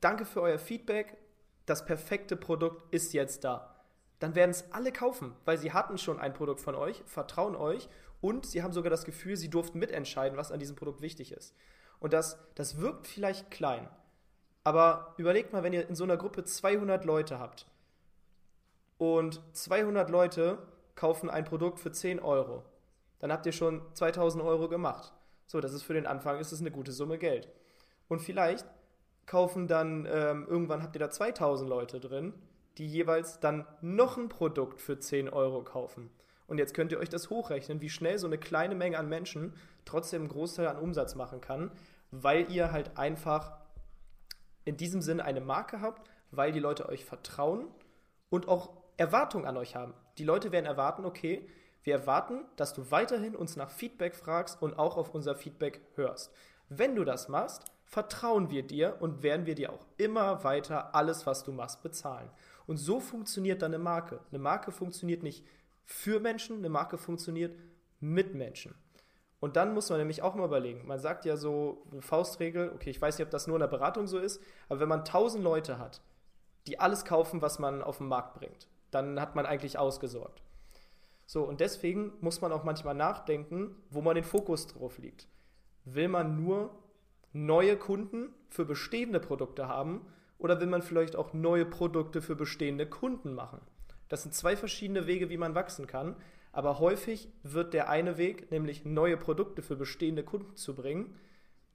danke 0.00 0.24
für 0.24 0.40
euer 0.40 0.58
Feedback, 0.58 1.18
das 1.66 1.84
perfekte 1.84 2.34
Produkt 2.34 2.82
ist 2.94 3.12
jetzt 3.12 3.44
da 3.44 3.77
dann 4.18 4.34
werden 4.34 4.50
es 4.50 4.72
alle 4.72 4.92
kaufen, 4.92 5.34
weil 5.44 5.58
sie 5.58 5.72
hatten 5.72 5.98
schon 5.98 6.18
ein 6.18 6.34
Produkt 6.34 6.60
von 6.60 6.74
euch, 6.74 7.02
vertrauen 7.06 7.54
euch 7.54 7.88
und 8.20 8.46
sie 8.46 8.62
haben 8.62 8.72
sogar 8.72 8.90
das 8.90 9.04
Gefühl, 9.04 9.36
sie 9.36 9.50
durften 9.50 9.78
mitentscheiden, 9.78 10.36
was 10.36 10.52
an 10.52 10.58
diesem 10.58 10.76
Produkt 10.76 11.00
wichtig 11.00 11.32
ist. 11.32 11.54
Und 12.00 12.12
das, 12.12 12.38
das 12.54 12.78
wirkt 12.80 13.06
vielleicht 13.06 13.50
klein, 13.50 13.88
aber 14.64 15.14
überlegt 15.16 15.52
mal, 15.52 15.62
wenn 15.62 15.72
ihr 15.72 15.88
in 15.88 15.94
so 15.94 16.04
einer 16.04 16.16
Gruppe 16.16 16.44
200 16.44 17.04
Leute 17.04 17.38
habt 17.38 17.66
und 18.98 19.40
200 19.52 20.10
Leute 20.10 20.58
kaufen 20.94 21.30
ein 21.30 21.44
Produkt 21.44 21.78
für 21.78 21.92
10 21.92 22.20
Euro, 22.20 22.64
dann 23.20 23.32
habt 23.32 23.46
ihr 23.46 23.52
schon 23.52 23.82
2000 23.94 24.42
Euro 24.44 24.68
gemacht. 24.68 25.12
So, 25.46 25.60
das 25.60 25.72
ist 25.72 25.82
für 25.82 25.94
den 25.94 26.06
Anfang 26.06 26.38
ist 26.38 26.52
es 26.52 26.60
eine 26.60 26.70
gute 26.70 26.92
Summe 26.92 27.18
Geld. 27.18 27.48
Und 28.08 28.20
vielleicht 28.20 28.66
kaufen 29.26 29.66
dann, 29.66 30.06
ähm, 30.10 30.46
irgendwann 30.48 30.82
habt 30.82 30.94
ihr 30.96 31.00
da 31.00 31.10
2000 31.10 31.68
Leute 31.68 32.00
drin 32.00 32.34
die 32.78 32.86
jeweils 32.86 33.40
dann 33.40 33.66
noch 33.80 34.16
ein 34.16 34.28
Produkt 34.28 34.80
für 34.80 34.98
10 34.98 35.28
Euro 35.28 35.62
kaufen. 35.62 36.10
Und 36.46 36.58
jetzt 36.58 36.74
könnt 36.74 36.92
ihr 36.92 36.98
euch 36.98 37.10
das 37.10 37.28
hochrechnen, 37.28 37.80
wie 37.80 37.90
schnell 37.90 38.18
so 38.18 38.26
eine 38.26 38.38
kleine 38.38 38.74
Menge 38.74 38.98
an 38.98 39.08
Menschen 39.08 39.54
trotzdem 39.84 40.22
einen 40.22 40.30
Großteil 40.30 40.66
an 40.66 40.78
Umsatz 40.78 41.14
machen 41.14 41.40
kann, 41.40 41.70
weil 42.10 42.50
ihr 42.50 42.72
halt 42.72 42.96
einfach 42.96 43.58
in 44.64 44.76
diesem 44.76 45.02
Sinne 45.02 45.24
eine 45.24 45.40
Marke 45.40 45.80
habt, 45.80 46.08
weil 46.30 46.52
die 46.52 46.60
Leute 46.60 46.88
euch 46.88 47.04
vertrauen 47.04 47.66
und 48.30 48.48
auch 48.48 48.70
Erwartungen 48.96 49.46
an 49.46 49.56
euch 49.56 49.76
haben. 49.76 49.94
Die 50.18 50.24
Leute 50.24 50.52
werden 50.52 50.66
erwarten, 50.66 51.04
okay, 51.04 51.48
wir 51.82 51.94
erwarten, 51.94 52.44
dass 52.56 52.74
du 52.74 52.90
weiterhin 52.90 53.36
uns 53.36 53.56
nach 53.56 53.70
Feedback 53.70 54.14
fragst 54.14 54.60
und 54.60 54.78
auch 54.78 54.96
auf 54.96 55.14
unser 55.14 55.34
Feedback 55.34 55.80
hörst. 55.94 56.32
Wenn 56.68 56.96
du 56.96 57.04
das 57.04 57.28
machst, 57.28 57.64
vertrauen 57.84 58.50
wir 58.50 58.62
dir 58.62 58.96
und 59.00 59.22
werden 59.22 59.46
wir 59.46 59.54
dir 59.54 59.72
auch 59.72 59.86
immer 59.96 60.44
weiter 60.44 60.94
alles, 60.94 61.26
was 61.26 61.44
du 61.44 61.52
machst, 61.52 61.82
bezahlen. 61.82 62.30
Und 62.68 62.76
so 62.76 63.00
funktioniert 63.00 63.62
dann 63.62 63.72
eine 63.72 63.82
Marke. 63.82 64.20
Eine 64.30 64.40
Marke 64.40 64.72
funktioniert 64.72 65.22
nicht 65.22 65.42
für 65.86 66.20
Menschen, 66.20 66.58
eine 66.58 66.68
Marke 66.68 66.98
funktioniert 66.98 67.58
mit 67.98 68.34
Menschen. 68.34 68.74
Und 69.40 69.56
dann 69.56 69.72
muss 69.72 69.88
man 69.88 69.98
nämlich 69.98 70.20
auch 70.20 70.34
mal 70.34 70.44
überlegen. 70.44 70.86
Man 70.86 70.98
sagt 70.98 71.24
ja 71.24 71.38
so, 71.38 71.86
eine 71.90 72.02
Faustregel, 72.02 72.70
okay, 72.74 72.90
ich 72.90 73.00
weiß 73.00 73.16
nicht, 73.16 73.24
ob 73.24 73.30
das 73.30 73.46
nur 73.46 73.56
in 73.56 73.60
der 73.60 73.68
Beratung 73.68 74.06
so 74.06 74.18
ist, 74.18 74.42
aber 74.68 74.80
wenn 74.80 74.88
man 74.88 74.98
1000 74.98 75.42
Leute 75.42 75.78
hat, 75.78 76.02
die 76.66 76.78
alles 76.78 77.06
kaufen, 77.06 77.40
was 77.40 77.58
man 77.58 77.82
auf 77.82 77.98
den 77.98 78.08
Markt 78.08 78.34
bringt, 78.34 78.68
dann 78.90 79.18
hat 79.18 79.34
man 79.34 79.46
eigentlich 79.46 79.78
ausgesorgt. 79.78 80.42
So, 81.24 81.44
und 81.44 81.60
deswegen 81.60 82.12
muss 82.20 82.42
man 82.42 82.52
auch 82.52 82.64
manchmal 82.64 82.94
nachdenken, 82.94 83.76
wo 83.88 84.02
man 84.02 84.14
den 84.14 84.24
Fokus 84.24 84.66
drauf 84.66 84.98
liegt. 84.98 85.26
Will 85.86 86.08
man 86.08 86.36
nur 86.36 86.70
neue 87.32 87.78
Kunden 87.78 88.34
für 88.50 88.66
bestehende 88.66 89.20
Produkte 89.20 89.68
haben 89.68 90.04
oder 90.38 90.60
will 90.60 90.68
man 90.68 90.82
vielleicht 90.82 91.16
auch 91.16 91.32
neue 91.32 91.66
Produkte 91.66 92.22
für 92.22 92.36
bestehende 92.36 92.86
Kunden 92.86 93.34
machen? 93.34 93.60
Das 94.08 94.22
sind 94.22 94.34
zwei 94.34 94.56
verschiedene 94.56 95.06
Wege, 95.06 95.28
wie 95.28 95.36
man 95.36 95.54
wachsen 95.54 95.86
kann. 95.86 96.16
Aber 96.52 96.78
häufig 96.78 97.28
wird 97.42 97.74
der 97.74 97.88
eine 97.88 98.16
Weg, 98.16 98.50
nämlich 98.50 98.84
neue 98.84 99.16
Produkte 99.16 99.62
für 99.62 99.76
bestehende 99.76 100.24
Kunden 100.24 100.56
zu 100.56 100.74
bringen, 100.74 101.14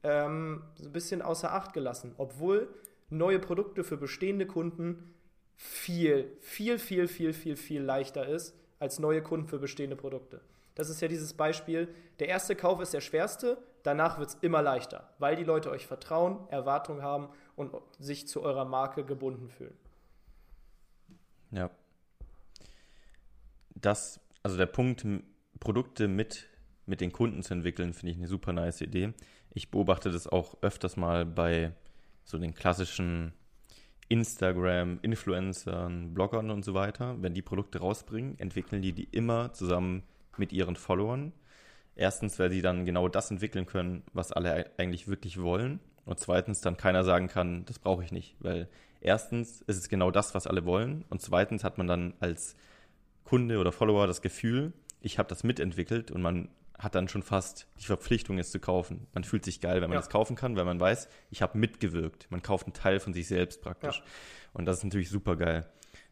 ähm, 0.02 0.64
ein 0.80 0.92
bisschen 0.92 1.22
außer 1.22 1.54
Acht 1.54 1.74
gelassen. 1.74 2.16
Obwohl 2.18 2.68
neue 3.10 3.40
Produkte 3.40 3.84
für 3.84 3.98
bestehende 3.98 4.48
Kunden 4.48 5.14
viel, 5.56 6.36
viel, 6.42 6.80
viel, 6.80 7.08
viel, 7.08 7.34
viel, 7.34 7.56
viel 7.56 7.82
leichter 7.82 8.28
ist 8.28 8.58
als 8.80 9.00
neue 9.00 9.22
Kunden 9.22 9.48
für 9.48 9.60
bestehende 9.60 9.96
Produkte. 9.96 10.42
Das 10.76 10.90
ist 10.90 11.02
ja 11.02 11.08
dieses 11.08 11.34
Beispiel, 11.34 11.88
der 12.20 12.30
erste 12.30 12.56
Kauf 12.56 12.82
ist 12.82 12.94
der 12.94 13.02
schwerste, 13.02 13.60
danach 13.84 14.18
wird 14.18 14.30
es 14.30 14.38
immer 14.42 14.62
leichter, 14.62 15.14
weil 15.20 15.36
die 15.36 15.44
Leute 15.44 15.70
euch 15.70 15.86
vertrauen, 15.86 16.40
Erwartungen 16.50 17.04
haben 17.04 17.30
und 17.56 17.74
sich 18.00 18.28
zu 18.28 18.42
eurer 18.42 18.66
Marke 18.66 19.04
gebunden 19.04 19.50
fühlen. 19.50 19.78
Ja. 21.52 21.70
Das 23.76 24.24
also 24.44 24.58
der 24.58 24.68
Punkt, 24.68 25.08
Produkte 25.60 26.10
mit, 26.10 26.48
mit 26.86 27.02
den 27.02 27.14
Kunden 27.14 27.42
zu 27.42 27.54
entwickeln, 27.54 27.94
finde 27.94 28.12
ich 28.12 28.18
eine 28.18 28.28
super 28.28 28.54
nice 28.54 28.82
Idee. 28.82 29.14
Ich 29.54 29.72
beobachte 29.72 30.12
das 30.12 30.28
auch 30.28 30.58
öfters 30.62 30.98
mal 30.98 31.26
bei 31.26 31.72
so 32.26 32.38
den 32.38 32.54
klassischen 32.54 33.34
Instagram-Influencern, 34.10 36.14
Bloggern 36.14 36.52
und 36.52 36.66
so 36.66 36.74
weiter. 36.74 37.16
Wenn 37.22 37.34
die 37.34 37.42
Produkte 37.42 37.80
rausbringen, 37.80 38.38
entwickeln 38.38 38.82
die 38.82 38.92
die 38.92 39.06
immer 39.06 39.54
zusammen 39.54 40.04
mit 40.38 40.52
ihren 40.52 40.76
Followern. 40.76 41.32
Erstens, 41.96 42.38
weil 42.40 42.52
sie 42.52 42.62
dann 42.62 42.84
genau 42.86 43.08
das 43.08 43.32
entwickeln 43.32 43.66
können, 43.66 44.04
was 44.14 44.34
alle 44.34 44.72
eigentlich 44.78 45.08
wirklich 45.08 45.42
wollen. 45.42 45.80
Und 46.06 46.20
zweitens, 46.20 46.62
dann 46.62 46.78
keiner 46.78 47.04
sagen 47.04 47.28
kann, 47.28 47.66
das 47.66 47.80
brauche 47.80 48.04
ich 48.04 48.12
nicht. 48.12 48.36
Weil 48.40 48.68
erstens 49.02 49.62
ist 49.62 49.78
es 49.78 49.90
genau 49.90 50.12
das, 50.12 50.36
was 50.36 50.48
alle 50.48 50.66
wollen. 50.66 51.06
Und 51.10 51.22
zweitens 51.22 51.64
hat 51.64 51.78
man 51.78 51.88
dann 51.88 52.14
als 52.20 52.56
Kunde 53.24 53.60
oder 53.60 53.72
Follower 53.72 54.08
das 54.08 54.22
Gefühl, 54.22 54.74
ich 55.02 55.18
habe 55.18 55.30
das 55.30 55.44
mitentwickelt 55.44 56.12
und 56.12 56.22
man 56.22 56.50
hat 56.78 56.96
dann 56.96 57.08
schon 57.08 57.24
fast 57.24 57.68
die 57.80 57.86
Verpflichtung, 57.86 58.38
es 58.40 58.52
zu 58.52 58.60
kaufen. 58.60 59.08
Man 59.14 59.24
fühlt 59.24 59.46
sich 59.46 59.62
geil, 59.62 59.82
wenn 59.82 59.90
man 59.90 60.00
es 60.00 60.06
ja. 60.06 60.12
kaufen 60.12 60.36
kann, 60.36 60.56
weil 60.56 60.66
man 60.66 60.80
weiß, 60.80 61.08
ich 61.30 61.42
habe 61.42 61.58
mitgewirkt. 61.58 62.28
Man 62.30 62.42
kauft 62.42 62.66
einen 62.66 62.74
Teil 62.74 63.00
von 63.00 63.14
sich 63.14 63.28
selbst 63.28 63.62
praktisch. 63.62 64.00
Ja. 64.00 64.04
Und 64.54 64.66
das 64.66 64.78
ist 64.78 64.84
natürlich 64.84 65.10
super 65.10 65.36
geil. 65.36 65.66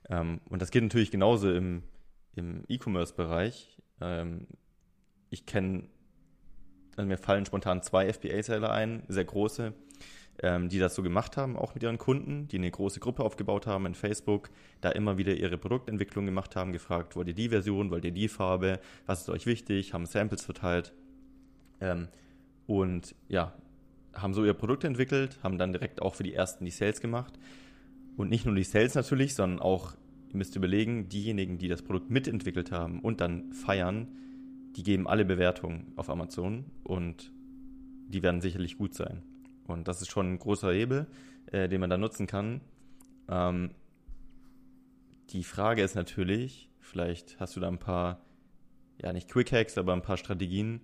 Ähm, 0.09 0.39
und 0.49 0.61
das 0.61 0.71
geht 0.71 0.83
natürlich 0.83 1.11
genauso 1.11 1.51
im, 1.51 1.83
im 2.35 2.63
E-Commerce-Bereich. 2.67 3.81
Ähm, 3.99 4.47
ich 5.29 5.45
kenne, 5.45 5.89
also 6.95 7.07
mir 7.07 7.17
fallen 7.17 7.45
spontan 7.45 7.81
zwei 7.81 8.11
FBA-Seller 8.11 8.71
ein, 8.71 9.03
sehr 9.07 9.25
große, 9.25 9.73
ähm, 10.43 10.69
die 10.69 10.79
das 10.79 10.95
so 10.95 11.03
gemacht 11.03 11.37
haben, 11.37 11.57
auch 11.57 11.73
mit 11.73 11.83
ihren 11.83 11.97
Kunden, 11.97 12.47
die 12.47 12.57
eine 12.57 12.71
große 12.71 12.99
Gruppe 12.99 13.23
aufgebaut 13.23 13.67
haben 13.67 13.85
in 13.85 13.95
Facebook, 13.95 14.49
da 14.81 14.89
immer 14.89 15.17
wieder 15.17 15.33
ihre 15.33 15.57
Produktentwicklung 15.57 16.25
gemacht 16.25 16.55
haben, 16.55 16.71
gefragt, 16.71 17.15
wollt 17.15 17.27
ihr 17.27 17.33
die 17.33 17.49
Version, 17.49 17.91
wollt 17.91 18.05
ihr 18.05 18.11
die 18.11 18.27
Farbe, 18.27 18.79
was 19.05 19.21
ist 19.21 19.29
euch 19.29 19.45
wichtig, 19.45 19.93
haben 19.93 20.05
Samples 20.05 20.43
verteilt 20.43 20.93
ähm, 21.79 22.07
und 22.67 23.15
ja, 23.27 23.53
haben 24.13 24.33
so 24.33 24.43
ihr 24.45 24.53
Produkt 24.53 24.83
entwickelt, 24.83 25.39
haben 25.43 25.57
dann 25.57 25.71
direkt 25.71 26.01
auch 26.01 26.15
für 26.15 26.23
die 26.23 26.33
ersten 26.33 26.65
die 26.65 26.71
Sales 26.71 27.01
gemacht. 27.01 27.33
Und 28.17 28.29
nicht 28.29 28.45
nur 28.45 28.55
die 28.55 28.63
Sales 28.63 28.95
natürlich, 28.95 29.35
sondern 29.35 29.59
auch, 29.59 29.93
ihr 30.29 30.37
müsst 30.37 30.55
überlegen, 30.55 31.09
diejenigen, 31.09 31.57
die 31.57 31.67
das 31.67 31.81
Produkt 31.81 32.09
mitentwickelt 32.09 32.71
haben 32.71 32.99
und 32.99 33.21
dann 33.21 33.53
feiern, 33.53 34.07
die 34.75 34.83
geben 34.83 35.07
alle 35.07 35.25
Bewertungen 35.25 35.93
auf 35.95 36.09
Amazon 36.09 36.71
und 36.83 37.31
die 38.07 38.23
werden 38.23 38.41
sicherlich 38.41 38.77
gut 38.77 38.93
sein. 38.93 39.23
Und 39.67 39.87
das 39.87 40.01
ist 40.01 40.11
schon 40.11 40.33
ein 40.33 40.39
großer 40.39 40.71
Hebel, 40.71 41.07
äh, 41.47 41.69
den 41.69 41.81
man 41.81 41.89
da 41.89 41.97
nutzen 41.97 42.27
kann. 42.27 42.61
Ähm, 43.29 43.71
die 45.29 45.43
Frage 45.43 45.81
ist 45.81 45.95
natürlich, 45.95 46.69
vielleicht 46.79 47.39
hast 47.39 47.55
du 47.55 47.59
da 47.59 47.67
ein 47.67 47.79
paar, 47.79 48.25
ja 49.01 49.13
nicht 49.13 49.29
Quick 49.29 49.51
Hacks, 49.51 49.77
aber 49.77 49.93
ein 49.93 50.01
paar 50.01 50.17
Strategien. 50.17 50.81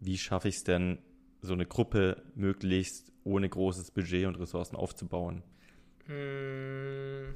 Wie 0.00 0.18
schaffe 0.18 0.48
ich 0.48 0.56
es 0.56 0.64
denn, 0.64 0.98
so 1.42 1.52
eine 1.52 1.66
Gruppe 1.66 2.22
möglichst 2.34 3.12
ohne 3.24 3.48
großes 3.48 3.90
Budget 3.90 4.26
und 4.26 4.36
Ressourcen 4.36 4.76
aufzubauen? 4.76 5.42
Hm. 6.06 7.34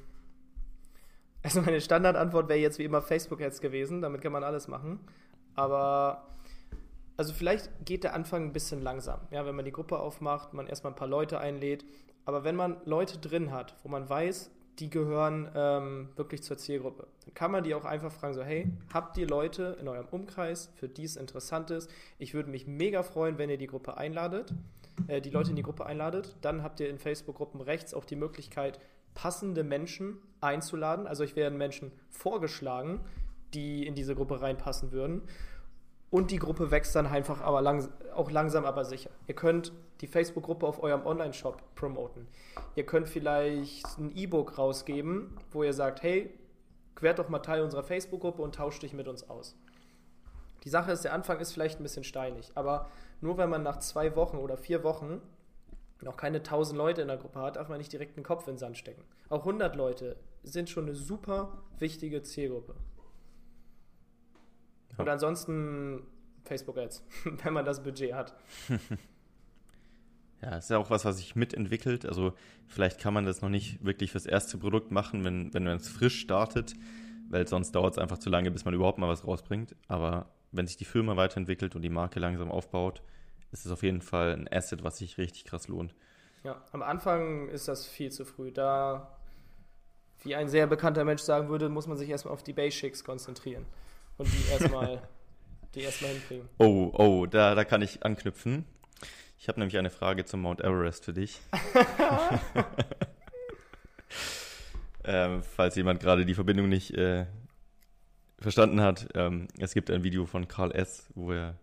Also 1.42 1.62
meine 1.62 1.80
Standardantwort 1.80 2.48
wäre 2.48 2.58
jetzt 2.58 2.78
wie 2.78 2.84
immer 2.84 3.02
Facebook-Ads 3.02 3.60
gewesen, 3.60 4.02
damit 4.02 4.20
kann 4.20 4.32
man 4.32 4.44
alles 4.44 4.68
machen. 4.68 5.00
Aber 5.60 6.22
also 7.18 7.34
vielleicht 7.34 7.68
geht 7.84 8.02
der 8.02 8.14
Anfang 8.14 8.44
ein 8.44 8.52
bisschen 8.54 8.80
langsam. 8.80 9.20
Ja, 9.30 9.44
wenn 9.44 9.54
man 9.54 9.66
die 9.66 9.72
Gruppe 9.72 9.98
aufmacht, 9.98 10.54
man 10.54 10.66
erstmal 10.66 10.94
ein 10.94 10.96
paar 10.96 11.06
Leute 11.06 11.38
einlädt. 11.38 11.84
Aber 12.24 12.44
wenn 12.44 12.56
man 12.56 12.78
Leute 12.86 13.18
drin 13.18 13.52
hat, 13.52 13.76
wo 13.82 13.90
man 13.90 14.08
weiß, 14.08 14.50
die 14.78 14.88
gehören 14.88 15.50
ähm, 15.54 16.08
wirklich 16.16 16.42
zur 16.42 16.56
Zielgruppe, 16.56 17.08
dann 17.26 17.34
kann 17.34 17.50
man 17.50 17.62
die 17.62 17.74
auch 17.74 17.84
einfach 17.84 18.10
fragen, 18.10 18.32
so, 18.32 18.42
hey, 18.42 18.72
habt 18.90 19.18
ihr 19.18 19.26
Leute 19.26 19.76
in 19.78 19.88
eurem 19.88 20.06
Umkreis, 20.10 20.70
für 20.76 20.88
die 20.88 21.04
es 21.04 21.16
interessant 21.16 21.70
ist? 21.70 21.90
Ich 22.16 22.32
würde 22.32 22.48
mich 22.48 22.66
mega 22.66 23.02
freuen, 23.02 23.36
wenn 23.36 23.50
ihr 23.50 23.58
die 23.58 23.66
Gruppe 23.66 23.98
einladet, 23.98 24.54
äh, 25.08 25.20
die 25.20 25.28
Leute 25.28 25.50
in 25.50 25.56
die 25.56 25.62
Gruppe 25.62 25.84
einladet. 25.84 26.36
Dann 26.40 26.62
habt 26.62 26.80
ihr 26.80 26.88
in 26.88 26.98
Facebook-Gruppen 26.98 27.60
rechts 27.60 27.92
auch 27.92 28.06
die 28.06 28.16
Möglichkeit, 28.16 28.80
passende 29.12 29.62
Menschen 29.62 30.16
einzuladen. 30.40 31.06
Also 31.06 31.22
ich 31.22 31.36
werden 31.36 31.58
Menschen 31.58 31.92
vorgeschlagen, 32.08 33.00
die 33.54 33.86
in 33.86 33.94
diese 33.94 34.14
Gruppe 34.14 34.40
reinpassen 34.40 34.92
würden. 34.92 35.22
Und 36.10 36.32
die 36.32 36.38
Gruppe 36.38 36.70
wächst 36.70 36.96
dann 36.96 37.06
einfach 37.06 37.40
aber 37.40 37.62
lang, 37.62 37.88
auch 38.14 38.30
langsam, 38.30 38.64
aber 38.64 38.84
sicher. 38.84 39.10
Ihr 39.28 39.34
könnt 39.34 39.72
die 40.00 40.08
Facebook-Gruppe 40.08 40.66
auf 40.66 40.82
eurem 40.82 41.06
Online-Shop 41.06 41.62
promoten. 41.74 42.26
Ihr 42.74 42.84
könnt 42.84 43.08
vielleicht 43.08 43.86
ein 43.98 44.16
E-Book 44.16 44.58
rausgeben, 44.58 45.36
wo 45.52 45.62
ihr 45.62 45.72
sagt, 45.72 46.02
hey, 46.02 46.34
werd 47.00 47.18
doch 47.18 47.28
mal 47.28 47.38
Teil 47.38 47.62
unserer 47.62 47.82
Facebook-Gruppe 47.82 48.42
und 48.42 48.56
tauscht 48.56 48.82
dich 48.82 48.92
mit 48.92 49.08
uns 49.08 49.28
aus. 49.30 49.56
Die 50.64 50.68
Sache 50.68 50.92
ist, 50.92 51.04
der 51.04 51.14
Anfang 51.14 51.40
ist 51.40 51.52
vielleicht 51.52 51.80
ein 51.80 51.82
bisschen 51.82 52.04
steinig, 52.04 52.50
aber 52.54 52.90
nur 53.20 53.38
wenn 53.38 53.48
man 53.48 53.62
nach 53.62 53.78
zwei 53.78 54.14
Wochen 54.16 54.36
oder 54.36 54.56
vier 54.58 54.82
Wochen 54.84 55.22
noch 56.02 56.16
keine 56.16 56.38
1000 56.38 56.76
Leute 56.76 57.02
in 57.02 57.08
der 57.08 57.16
Gruppe 57.16 57.40
hat, 57.40 57.56
darf 57.56 57.68
man 57.68 57.78
nicht 57.78 57.92
direkt 57.92 58.16
den 58.16 58.24
Kopf 58.24 58.46
in 58.46 58.54
den 58.54 58.58
Sand 58.58 58.78
stecken. 58.78 59.02
Auch 59.28 59.40
100 59.40 59.76
Leute 59.76 60.16
sind 60.42 60.68
schon 60.68 60.84
eine 60.84 60.94
super 60.94 61.62
wichtige 61.78 62.22
Zielgruppe. 62.22 62.74
Und 65.00 65.08
ansonsten 65.08 66.06
Facebook-Ads, 66.44 67.04
wenn 67.44 67.52
man 67.52 67.64
das 67.64 67.82
Budget 67.82 68.14
hat. 68.14 68.34
Ja, 70.42 70.56
ist 70.56 70.70
ja 70.70 70.78
auch 70.78 70.88
was, 70.88 71.04
was 71.04 71.18
sich 71.18 71.36
mitentwickelt. 71.36 72.06
Also 72.06 72.32
vielleicht 72.66 72.98
kann 72.98 73.12
man 73.12 73.26
das 73.26 73.42
noch 73.42 73.50
nicht 73.50 73.84
wirklich 73.84 74.12
fürs 74.12 74.24
erste 74.24 74.56
Produkt 74.56 74.90
machen, 74.90 75.22
wenn, 75.22 75.52
wenn 75.52 75.64
man 75.64 75.76
es 75.76 75.88
frisch 75.88 76.18
startet, 76.18 76.72
weil 77.28 77.46
sonst 77.46 77.72
dauert 77.72 77.92
es 77.92 77.98
einfach 77.98 78.16
zu 78.16 78.30
lange, 78.30 78.50
bis 78.50 78.64
man 78.64 78.72
überhaupt 78.72 78.96
mal 78.96 79.08
was 79.08 79.26
rausbringt. 79.26 79.76
Aber 79.86 80.30
wenn 80.50 80.66
sich 80.66 80.78
die 80.78 80.86
Firma 80.86 81.16
weiterentwickelt 81.16 81.76
und 81.76 81.82
die 81.82 81.90
Marke 81.90 82.20
langsam 82.20 82.50
aufbaut, 82.50 83.02
ist 83.52 83.66
es 83.66 83.72
auf 83.72 83.82
jeden 83.82 84.00
Fall 84.00 84.32
ein 84.32 84.48
Asset, 84.50 84.82
was 84.82 84.96
sich 84.96 85.18
richtig 85.18 85.44
krass 85.44 85.68
lohnt. 85.68 85.94
Ja, 86.42 86.64
am 86.72 86.82
Anfang 86.82 87.50
ist 87.50 87.68
das 87.68 87.86
viel 87.86 88.10
zu 88.10 88.24
früh. 88.24 88.50
Da, 88.50 89.18
wie 90.22 90.34
ein 90.34 90.48
sehr 90.48 90.66
bekannter 90.66 91.04
Mensch 91.04 91.20
sagen 91.20 91.50
würde, 91.50 91.68
muss 91.68 91.86
man 91.86 91.98
sich 91.98 92.08
erstmal 92.08 92.32
auf 92.32 92.42
die 92.42 92.54
Basics 92.54 93.04
konzentrieren 93.04 93.66
und 94.20 94.28
die 94.30 94.52
erstmal 94.52 95.02
die 95.74 95.80
erstmal 95.80 96.10
hinkriegen. 96.10 96.48
Oh, 96.58 96.90
oh, 96.92 97.26
da, 97.26 97.54
da 97.54 97.64
kann 97.64 97.80
ich 97.80 98.04
anknüpfen. 98.04 98.64
Ich 99.38 99.48
habe 99.48 99.58
nämlich 99.58 99.78
eine 99.78 99.90
Frage 99.90 100.24
zum 100.24 100.42
Mount 100.42 100.60
Everest 100.60 101.06
für 101.06 101.14
dich. 101.14 101.40
ähm, 105.04 105.42
falls 105.42 105.76
jemand 105.76 106.00
gerade 106.00 106.26
die 106.26 106.34
Verbindung 106.34 106.68
nicht 106.68 106.90
äh, 106.90 107.26
verstanden 108.38 108.82
hat, 108.82 109.08
ähm, 109.14 109.48
es 109.58 109.72
gibt 109.72 109.90
ein 109.90 110.02
Video 110.02 110.26
von 110.26 110.48
Carl 110.48 110.72
S., 110.72 111.08
wo 111.14 111.32
er 111.32 111.58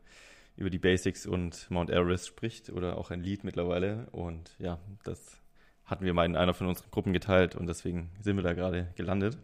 über 0.55 0.71
die 0.71 0.79
Basics 0.79 1.27
und 1.27 1.69
Mount 1.69 1.91
Everest 1.91 2.27
spricht 2.27 2.71
oder 2.71 2.97
auch 2.97 3.11
ein 3.11 3.21
Lied 3.21 3.43
mittlerweile. 3.43 4.07
Und 4.11 4.55
ja, 4.57 4.79
das 5.03 5.37
hatten 5.85 6.05
wir 6.05 6.15
mal 6.15 6.25
in 6.25 6.35
einer 6.35 6.55
von 6.55 6.65
unseren 6.65 6.89
Gruppen 6.89 7.13
geteilt 7.13 7.55
und 7.55 7.67
deswegen 7.67 8.09
sind 8.21 8.37
wir 8.37 8.43
da 8.43 8.53
gerade 8.53 8.87
gelandet. 8.95 9.37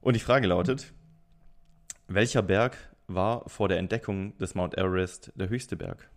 Und 0.00 0.16
die 0.16 0.20
Frage 0.20 0.48
lautet, 0.48 0.92
welcher 2.08 2.42
Berg 2.42 2.76
war 3.06 3.48
vor 3.48 3.68
der 3.68 3.78
Entdeckung 3.78 4.36
des 4.38 4.54
Mount 4.54 4.76
Everest 4.76 5.32
der 5.34 5.48
höchste 5.48 5.76
Berg? 5.76 6.08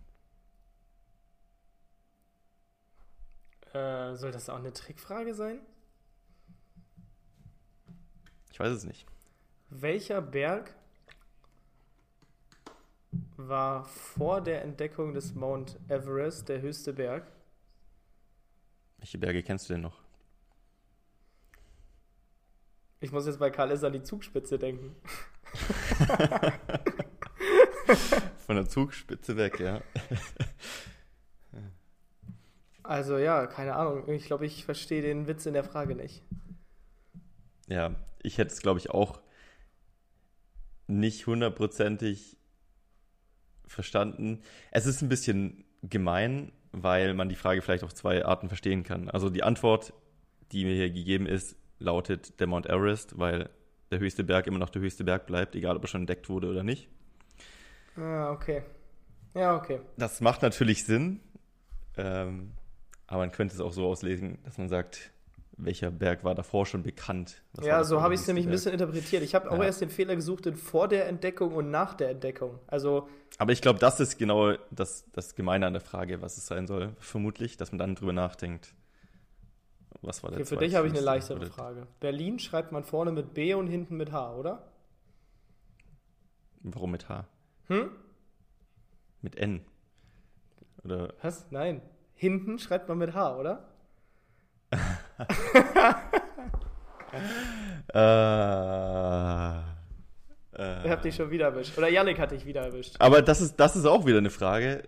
Äh, 3.72 4.14
soll 4.16 4.32
das 4.32 4.48
auch 4.48 4.58
eine 4.58 4.72
Trickfrage 4.72 5.34
sein? 5.34 5.60
Ich 8.50 8.58
weiß 8.58 8.72
es 8.72 8.84
nicht. 8.84 9.06
Welcher 9.70 10.22
Berg 10.22 10.74
war 13.36 13.84
vor 13.84 14.40
der 14.40 14.62
Entdeckung 14.62 15.14
des 15.14 15.34
Mount 15.34 15.78
Everest 15.88 16.48
der 16.48 16.60
höchste 16.60 16.92
Berg? 16.92 17.26
Welche 18.98 19.18
Berge 19.18 19.42
kennst 19.42 19.68
du 19.68 19.74
denn 19.74 19.82
noch? 19.82 20.00
Ich 23.00 23.12
muss 23.12 23.26
jetzt 23.26 23.38
bei 23.38 23.50
Karl 23.50 23.70
Esser 23.70 23.86
an 23.86 23.92
die 23.92 24.02
Zugspitze 24.02 24.58
denken. 24.58 24.96
Von 28.46 28.56
der 28.56 28.68
Zugspitze 28.68 29.36
weg, 29.36 29.60
ja. 29.60 29.80
Also 32.82 33.18
ja, 33.18 33.46
keine 33.46 33.76
Ahnung. 33.76 34.08
Ich 34.08 34.24
glaube, 34.24 34.46
ich 34.46 34.64
verstehe 34.64 35.02
den 35.02 35.26
Witz 35.26 35.44
in 35.44 35.52
der 35.52 35.64
Frage 35.64 35.94
nicht. 35.94 36.22
Ja, 37.66 37.94
ich 38.22 38.38
hätte 38.38 38.52
es, 38.52 38.60
glaube 38.60 38.78
ich, 38.78 38.88
auch 38.90 39.20
nicht 40.86 41.26
hundertprozentig 41.26 42.38
verstanden. 43.66 44.40
Es 44.70 44.86
ist 44.86 45.02
ein 45.02 45.10
bisschen 45.10 45.64
gemein, 45.82 46.50
weil 46.72 47.12
man 47.12 47.28
die 47.28 47.36
Frage 47.36 47.60
vielleicht 47.60 47.84
auf 47.84 47.94
zwei 47.94 48.24
Arten 48.24 48.48
verstehen 48.48 48.84
kann. 48.84 49.10
Also 49.10 49.28
die 49.28 49.42
Antwort, 49.42 49.92
die 50.52 50.64
mir 50.64 50.74
hier 50.74 50.90
gegeben 50.90 51.26
ist, 51.26 51.56
lautet 51.78 52.40
der 52.40 52.46
Mount 52.46 52.66
Everest, 52.66 53.18
weil 53.18 53.50
der 53.90 53.98
höchste 53.98 54.24
Berg 54.24 54.46
immer 54.46 54.58
noch 54.58 54.70
der 54.70 54.82
höchste 54.82 55.04
Berg 55.04 55.26
bleibt, 55.26 55.54
egal 55.54 55.76
ob 55.76 55.82
er 55.84 55.88
schon 55.88 56.02
entdeckt 56.02 56.28
wurde 56.28 56.48
oder 56.48 56.62
nicht. 56.62 56.88
Ah, 57.96 58.30
okay. 58.30 58.62
Ja, 59.34 59.56
okay. 59.56 59.80
Das 59.96 60.20
macht 60.20 60.42
natürlich 60.42 60.84
Sinn, 60.84 61.20
ähm, 61.96 62.52
aber 63.06 63.20
man 63.20 63.32
könnte 63.32 63.54
es 63.54 63.60
auch 63.60 63.72
so 63.72 63.86
auslesen, 63.86 64.38
dass 64.44 64.58
man 64.58 64.68
sagt, 64.68 65.12
welcher 65.58 65.90
Berg 65.90 66.24
war 66.24 66.34
davor 66.34 66.66
schon 66.66 66.82
bekannt. 66.82 67.42
Was 67.54 67.66
ja, 67.66 67.84
so 67.84 68.00
habe 68.00 68.14
ich 68.14 68.20
es 68.20 68.26
nämlich 68.26 68.46
Berg? 68.46 68.52
ein 68.52 68.56
bisschen 68.56 68.72
interpretiert. 68.72 69.22
Ich 69.22 69.34
habe 69.34 69.50
auch 69.50 69.58
ja. 69.58 69.64
erst 69.64 69.80
den 69.80 69.90
Fehler 69.90 70.14
gesucht 70.14 70.46
in 70.46 70.56
vor 70.56 70.88
der 70.88 71.08
Entdeckung 71.08 71.52
und 71.54 71.70
nach 71.70 71.94
der 71.94 72.10
Entdeckung. 72.10 72.58
Also. 72.68 73.08
Aber 73.38 73.52
ich 73.52 73.60
glaube, 73.60 73.78
das 73.78 74.00
ist 74.00 74.18
genau 74.18 74.54
das, 74.70 75.04
das 75.12 75.34
Gemeine 75.34 75.66
an 75.66 75.72
der 75.72 75.82
Frage, 75.82 76.22
was 76.22 76.38
es 76.38 76.46
sein 76.46 76.66
soll. 76.66 76.94
Vermutlich, 77.00 77.56
dass 77.56 77.72
man 77.72 77.78
dann 77.78 77.94
drüber 77.96 78.12
nachdenkt. 78.12 78.72
Was 80.02 80.22
war 80.22 80.30
der 80.30 80.40
okay, 80.40 80.48
Für 80.48 80.56
dich 80.56 80.74
habe 80.74 80.86
ich 80.86 80.92
eine 80.92 81.02
leichtere 81.02 81.44
Frage. 81.46 81.86
Berlin 82.00 82.38
schreibt 82.38 82.70
man 82.72 82.84
vorne 82.84 83.10
mit 83.12 83.34
B 83.34 83.54
und 83.54 83.66
hinten 83.66 83.96
mit 83.96 84.12
H, 84.12 84.34
oder? 84.36 84.70
Warum 86.62 86.92
mit 86.92 87.08
H? 87.08 87.26
Hm? 87.66 87.90
Mit 89.22 89.36
N. 89.36 89.60
Oder? 90.84 91.14
Was? 91.22 91.50
Nein. 91.50 91.82
Hinten 92.14 92.58
schreibt 92.58 92.88
man 92.88 92.98
mit 92.98 93.14
H, 93.14 93.36
oder? 93.36 93.68
äh, 97.94 97.98
äh, 100.58 100.84
ich 100.84 100.90
hab 100.90 101.02
dich 101.02 101.14
schon 101.14 101.30
wieder 101.30 101.46
erwischt. 101.46 101.78
Oder 101.78 101.88
Yannick 101.88 102.18
hat 102.18 102.32
dich 102.32 102.44
wieder 102.44 102.62
erwischt. 102.62 102.96
Aber 102.98 103.22
das 103.22 103.40
ist, 103.40 103.56
das 103.56 103.76
ist 103.76 103.86
auch 103.86 104.04
wieder 104.04 104.18
eine 104.18 104.30
Frage. 104.30 104.82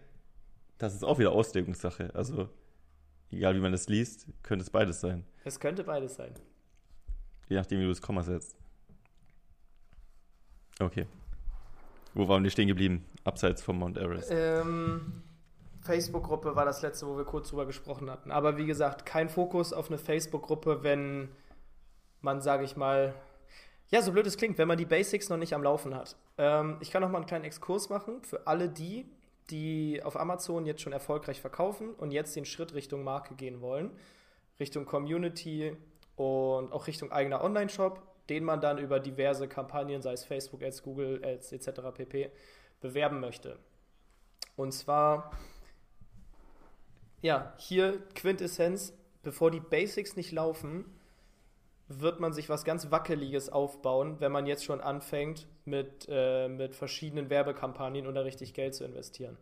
Das 0.79 0.95
ist 0.95 1.05
auch 1.05 1.19
wieder 1.19 1.33
Auslegungssache. 1.33 2.11
Also, 2.15 2.49
egal 3.31 3.55
wie 3.55 3.61
man 3.61 3.73
das 3.73 3.89
liest, 3.89 4.27
könnte 4.43 4.63
es 4.63 4.71
beides 4.71 5.01
sein. 5.01 5.25
Es 5.45 5.59
könnte 5.59 5.85
beides 5.85 6.17
sein. 6.17 6.35
Je 7.49 7.57
nachdem, 7.57 7.81
wie 7.81 7.85
du 7.85 7.89
das 7.89 8.03
Komma 8.03 8.23
setzt. 8.23 8.57
Okay. 10.79 11.07
Wo 12.15 12.29
waren 12.29 12.43
wir 12.43 12.51
stehen 12.51 12.69
geblieben? 12.69 13.05
Abseits 13.25 13.63
vom 13.63 13.79
Mount 13.79 13.99
Everest. 13.99 14.31
Ähm, 14.33 15.23
Facebook-Gruppe 15.83 16.57
war 16.57 16.65
das 16.65 16.83
letzte, 16.83 17.07
wo 17.07 17.17
wir 17.17 17.25
kurz 17.25 17.51
drüber 17.51 17.67
gesprochen 17.67 18.11
hatten. 18.11 18.31
Aber 18.31 18.57
wie 18.57 18.67
gesagt, 18.67 19.07
kein 19.07 19.29
Fokus 19.29 19.73
auf 19.73 19.89
eine 19.89 19.99
Facebook-Gruppe, 19.99 20.83
wenn 20.83 21.29
man, 22.21 22.41
sage 22.41 22.65
ich 22.65 22.77
mal, 22.77 23.15
ja, 23.89 24.03
so 24.03 24.13
blöd 24.13 24.27
es 24.27 24.37
klingt, 24.37 24.59
wenn 24.59 24.69
man 24.69 24.79
die 24.79 24.87
Basics 24.87 25.29
noch 25.29 25.37
nicht 25.37 25.53
am 25.53 25.63
Laufen 25.63 25.95
hat. 25.95 26.17
Ähm, 26.39 26.77
ich 26.81 26.91
kann 26.91 27.03
noch 27.03 27.11
mal 27.11 27.19
einen 27.19 27.27
kleinen 27.27 27.45
Exkurs 27.45 27.89
machen 27.89 28.23
für 28.23 28.47
alle 28.47 28.69
die, 28.69 29.07
die 29.51 30.03
auf 30.03 30.19
Amazon 30.19 30.67
jetzt 30.67 30.83
schon 30.83 30.93
erfolgreich 30.93 31.41
verkaufen 31.41 31.95
und 31.95 32.13
jetzt 32.13 32.37
den 32.37 32.45
Schritt 32.45 32.75
Richtung 32.75 33.05
Marke 33.05 33.35
gehen 33.35 33.61
wollen, 33.61 33.91
Richtung 34.59 34.85
Community 34.85 35.77
und 36.17 36.73
auch 36.73 36.87
Richtung 36.87 37.13
eigener 37.13 37.43
Online-Shop, 37.43 38.03
den 38.29 38.45
man 38.45 38.61
dann 38.61 38.79
über 38.79 39.01
diverse 39.01 39.49
Kampagnen, 39.49 40.03
sei 40.03 40.13
es 40.13 40.25
Facebook 40.25 40.63
Ads, 40.63 40.83
Google 40.83 41.25
Ads 41.25 41.53
etc. 41.53 41.81
pp. 41.95 42.31
bewerben 42.81 43.21
möchte. 43.21 43.59
Und 44.57 44.73
zwar 44.73 45.33
ja, 47.23 47.53
hier 47.59 48.01
Quintessenz, 48.15 48.95
bevor 49.23 49.51
die 49.51 49.61
Basics 49.61 50.17
nicht 50.17 50.33
laufen, 50.33 50.85
wird 51.93 52.21
man 52.21 52.33
sich 52.33 52.49
was 52.49 52.65
ganz 52.65 52.93
Wackeliges 52.93 53.49
aufbauen, 53.49 54.21
wenn 54.21 54.31
man 54.31 54.47
jetzt 54.47 54.65
schon 54.65 54.81
anfängt, 54.81 55.49
mit, 55.65 56.07
äh, 56.09 56.49
mit 56.49 56.77
verschiedenen 56.77 57.31
Werbekampagnen 57.31 58.07
oder 58.07 58.25
richtig 58.25 58.55
Geld 58.55 58.77
zu 58.77 58.85
investieren. 58.85 59.37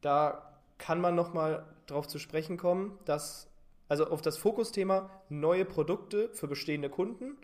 Da 0.00 0.52
kann 0.78 1.00
man 1.00 1.14
nochmal 1.14 1.64
drauf 1.86 2.08
zu 2.08 2.18
sprechen 2.18 2.56
kommen, 2.56 2.98
dass, 3.04 3.48
also 3.88 4.08
auf 4.08 4.20
das 4.20 4.36
Fokusthema 4.36 5.08
neue 5.28 5.64
Produkte 5.64 6.28
für 6.30 6.48
bestehende 6.48 6.90
Kunden 6.90 7.36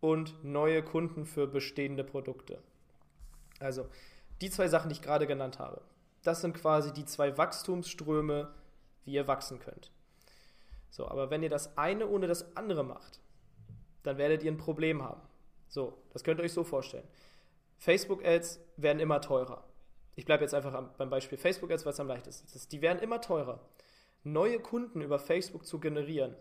und 0.00 0.42
neue 0.42 0.82
Kunden 0.82 1.26
für 1.26 1.46
bestehende 1.46 2.04
Produkte. 2.04 2.58
Also 3.60 3.86
die 4.40 4.48
zwei 4.50 4.68
Sachen, 4.68 4.88
die 4.88 4.94
ich 4.94 5.02
gerade 5.02 5.26
genannt 5.26 5.58
habe. 5.58 5.82
Das 6.22 6.40
sind 6.40 6.54
quasi 6.54 6.94
die 6.94 7.04
zwei 7.04 7.36
Wachstumsströme, 7.36 8.54
wie 9.04 9.12
ihr 9.12 9.28
wachsen 9.28 9.58
könnt. 9.58 9.90
So, 10.90 11.08
aber 11.08 11.30
wenn 11.30 11.42
ihr 11.42 11.48
das 11.48 11.76
eine 11.76 12.06
ohne 12.06 12.26
das 12.26 12.56
andere 12.56 12.84
macht, 12.84 13.20
dann 14.02 14.18
werdet 14.18 14.42
ihr 14.42 14.50
ein 14.50 14.56
Problem 14.56 15.02
haben. 15.02 15.20
So, 15.68 15.98
das 16.12 16.24
könnt 16.24 16.40
ihr 16.40 16.44
euch 16.44 16.52
so 16.52 16.64
vorstellen. 16.64 17.06
Facebook-Ads 17.76 18.60
werden 18.76 19.00
immer 19.00 19.20
teurer. 19.20 19.64
Ich 20.16 20.24
bleibe 20.24 20.42
jetzt 20.42 20.54
einfach 20.54 20.82
beim 20.96 21.10
Beispiel 21.10 21.38
Facebook-Ads, 21.38 21.84
weil 21.84 21.92
es 21.92 22.00
am 22.00 22.08
leichtesten 22.08 22.48
ist. 22.52 22.72
Die 22.72 22.82
werden 22.82 22.98
immer 23.00 23.20
teurer. 23.20 23.60
Neue 24.24 24.58
Kunden 24.58 25.00
über 25.00 25.18
Facebook 25.18 25.64
zu 25.64 25.78
generieren, 25.78 26.34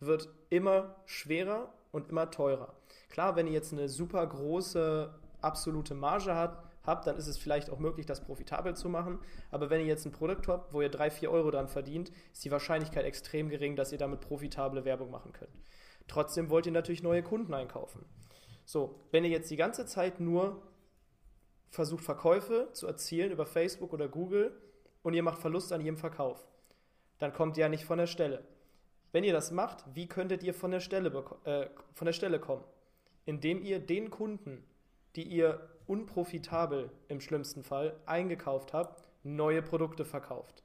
wird 0.00 0.28
immer 0.48 0.96
schwerer 1.06 1.72
und 1.92 2.08
immer 2.08 2.30
teurer. 2.30 2.74
Klar, 3.08 3.36
wenn 3.36 3.46
ihr 3.46 3.52
jetzt 3.52 3.72
eine 3.72 3.88
super 3.88 4.26
große 4.26 5.14
absolute 5.40 5.94
Marge 5.94 6.34
habt, 6.34 6.69
habt, 6.82 7.06
dann 7.06 7.16
ist 7.16 7.26
es 7.26 7.38
vielleicht 7.38 7.70
auch 7.70 7.78
möglich, 7.78 8.06
das 8.06 8.24
profitabel 8.24 8.74
zu 8.74 8.88
machen. 8.88 9.18
Aber 9.50 9.70
wenn 9.70 9.80
ihr 9.80 9.86
jetzt 9.86 10.06
ein 10.06 10.12
Produkt 10.12 10.48
habt, 10.48 10.72
wo 10.72 10.80
ihr 10.80 10.88
3, 10.88 11.10
4 11.10 11.30
Euro 11.30 11.50
dran 11.50 11.68
verdient, 11.68 12.10
ist 12.32 12.44
die 12.44 12.50
Wahrscheinlichkeit 12.50 13.04
extrem 13.04 13.48
gering, 13.48 13.76
dass 13.76 13.92
ihr 13.92 13.98
damit 13.98 14.20
profitable 14.20 14.84
Werbung 14.84 15.10
machen 15.10 15.32
könnt. 15.32 15.52
Trotzdem 16.08 16.50
wollt 16.50 16.66
ihr 16.66 16.72
natürlich 16.72 17.02
neue 17.02 17.22
Kunden 17.22 17.54
einkaufen. 17.54 18.04
So, 18.64 19.00
wenn 19.10 19.24
ihr 19.24 19.30
jetzt 19.30 19.50
die 19.50 19.56
ganze 19.56 19.86
Zeit 19.86 20.20
nur 20.20 20.62
versucht, 21.70 22.04
Verkäufe 22.04 22.68
zu 22.72 22.86
erzielen 22.86 23.30
über 23.30 23.46
Facebook 23.46 23.92
oder 23.92 24.08
Google 24.08 24.60
und 25.02 25.14
ihr 25.14 25.22
macht 25.22 25.38
Verlust 25.38 25.72
an 25.72 25.80
jedem 25.80 25.96
Verkauf, 25.96 26.46
dann 27.18 27.32
kommt 27.32 27.56
ihr 27.56 27.62
ja 27.62 27.68
nicht 27.68 27.84
von 27.84 27.98
der 27.98 28.06
Stelle. 28.06 28.44
Wenn 29.12 29.24
ihr 29.24 29.32
das 29.32 29.50
macht, 29.50 29.84
wie 29.94 30.06
könntet 30.06 30.42
ihr 30.42 30.54
von 30.54 30.70
der 30.70 30.80
Stelle, 30.80 31.10
äh, 31.44 31.68
von 31.94 32.06
der 32.06 32.12
Stelle 32.12 32.38
kommen? 32.38 32.64
Indem 33.24 33.62
ihr 33.62 33.78
den 33.78 34.10
Kunden, 34.10 34.64
die 35.16 35.24
ihr 35.24 35.68
unprofitabel 35.90 36.88
im 37.08 37.20
schlimmsten 37.20 37.64
Fall 37.64 37.98
eingekauft 38.06 38.72
habt, 38.72 39.02
neue 39.24 39.60
Produkte 39.60 40.04
verkauft. 40.04 40.62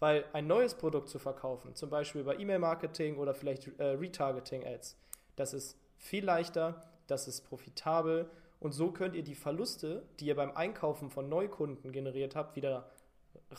Weil 0.00 0.24
ein 0.32 0.48
neues 0.48 0.74
Produkt 0.74 1.08
zu 1.08 1.20
verkaufen, 1.20 1.76
zum 1.76 1.88
Beispiel 1.88 2.20
über 2.20 2.38
E-Mail-Marketing 2.38 3.16
oder 3.16 3.32
vielleicht 3.32 3.68
äh, 3.78 3.84
Retargeting-Ads, 3.84 4.96
das 5.36 5.54
ist 5.54 5.78
viel 5.96 6.24
leichter, 6.24 6.82
das 7.06 7.28
ist 7.28 7.42
profitabel 7.42 8.28
und 8.58 8.72
so 8.72 8.90
könnt 8.90 9.14
ihr 9.14 9.22
die 9.22 9.36
Verluste, 9.36 10.02
die 10.18 10.26
ihr 10.26 10.34
beim 10.34 10.50
Einkaufen 10.50 11.10
von 11.10 11.28
Neukunden 11.28 11.92
generiert 11.92 12.34
habt, 12.34 12.56
wieder 12.56 12.90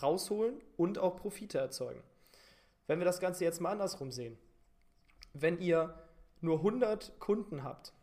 rausholen 0.01 0.61
und 0.75 0.99
auch 0.99 1.15
Profite 1.15 1.57
erzeugen. 1.57 2.03
Wenn 2.85 2.99
wir 2.99 3.05
das 3.05 3.21
Ganze 3.21 3.45
jetzt 3.45 3.61
mal 3.61 3.71
andersrum 3.71 4.11
sehen, 4.11 4.37
wenn 5.33 5.59
ihr 5.59 5.93
nur 6.41 6.57
100 6.57 7.19
Kunden 7.19 7.63
habt, 7.63 7.93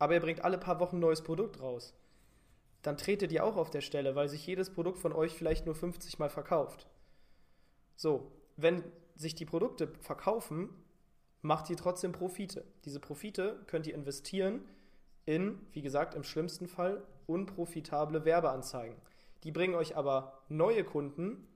aber 0.00 0.14
ihr 0.14 0.20
bringt 0.20 0.44
alle 0.44 0.58
paar 0.58 0.80
Wochen 0.80 0.96
ein 0.96 1.00
neues 1.00 1.22
Produkt 1.22 1.60
raus, 1.60 1.94
dann 2.82 2.96
tretet 2.96 3.30
ihr 3.32 3.44
auch 3.44 3.56
auf 3.56 3.70
der 3.70 3.82
Stelle, 3.82 4.14
weil 4.14 4.28
sich 4.28 4.46
jedes 4.46 4.70
Produkt 4.70 4.98
von 4.98 5.12
euch 5.12 5.34
vielleicht 5.34 5.66
nur 5.66 5.74
50 5.74 6.18
Mal 6.18 6.30
verkauft. 6.30 6.86
So, 7.94 8.32
wenn 8.56 8.82
sich 9.16 9.34
die 9.34 9.44
Produkte 9.44 9.92
verkaufen, 10.00 10.70
macht 11.42 11.68
ihr 11.68 11.76
trotzdem 11.76 12.12
Profite. 12.12 12.64
Diese 12.84 13.00
Profite 13.00 13.60
könnt 13.66 13.86
ihr 13.86 13.94
investieren 13.94 14.64
in, 15.26 15.58
wie 15.72 15.82
gesagt, 15.82 16.14
im 16.14 16.24
schlimmsten 16.24 16.68
Fall 16.68 17.02
unprofitable 17.26 18.24
Werbeanzeigen. 18.24 18.96
Die 19.44 19.52
bringen 19.52 19.74
euch 19.74 19.96
aber 19.96 20.42
neue 20.48 20.84
Kunden, 20.84 21.46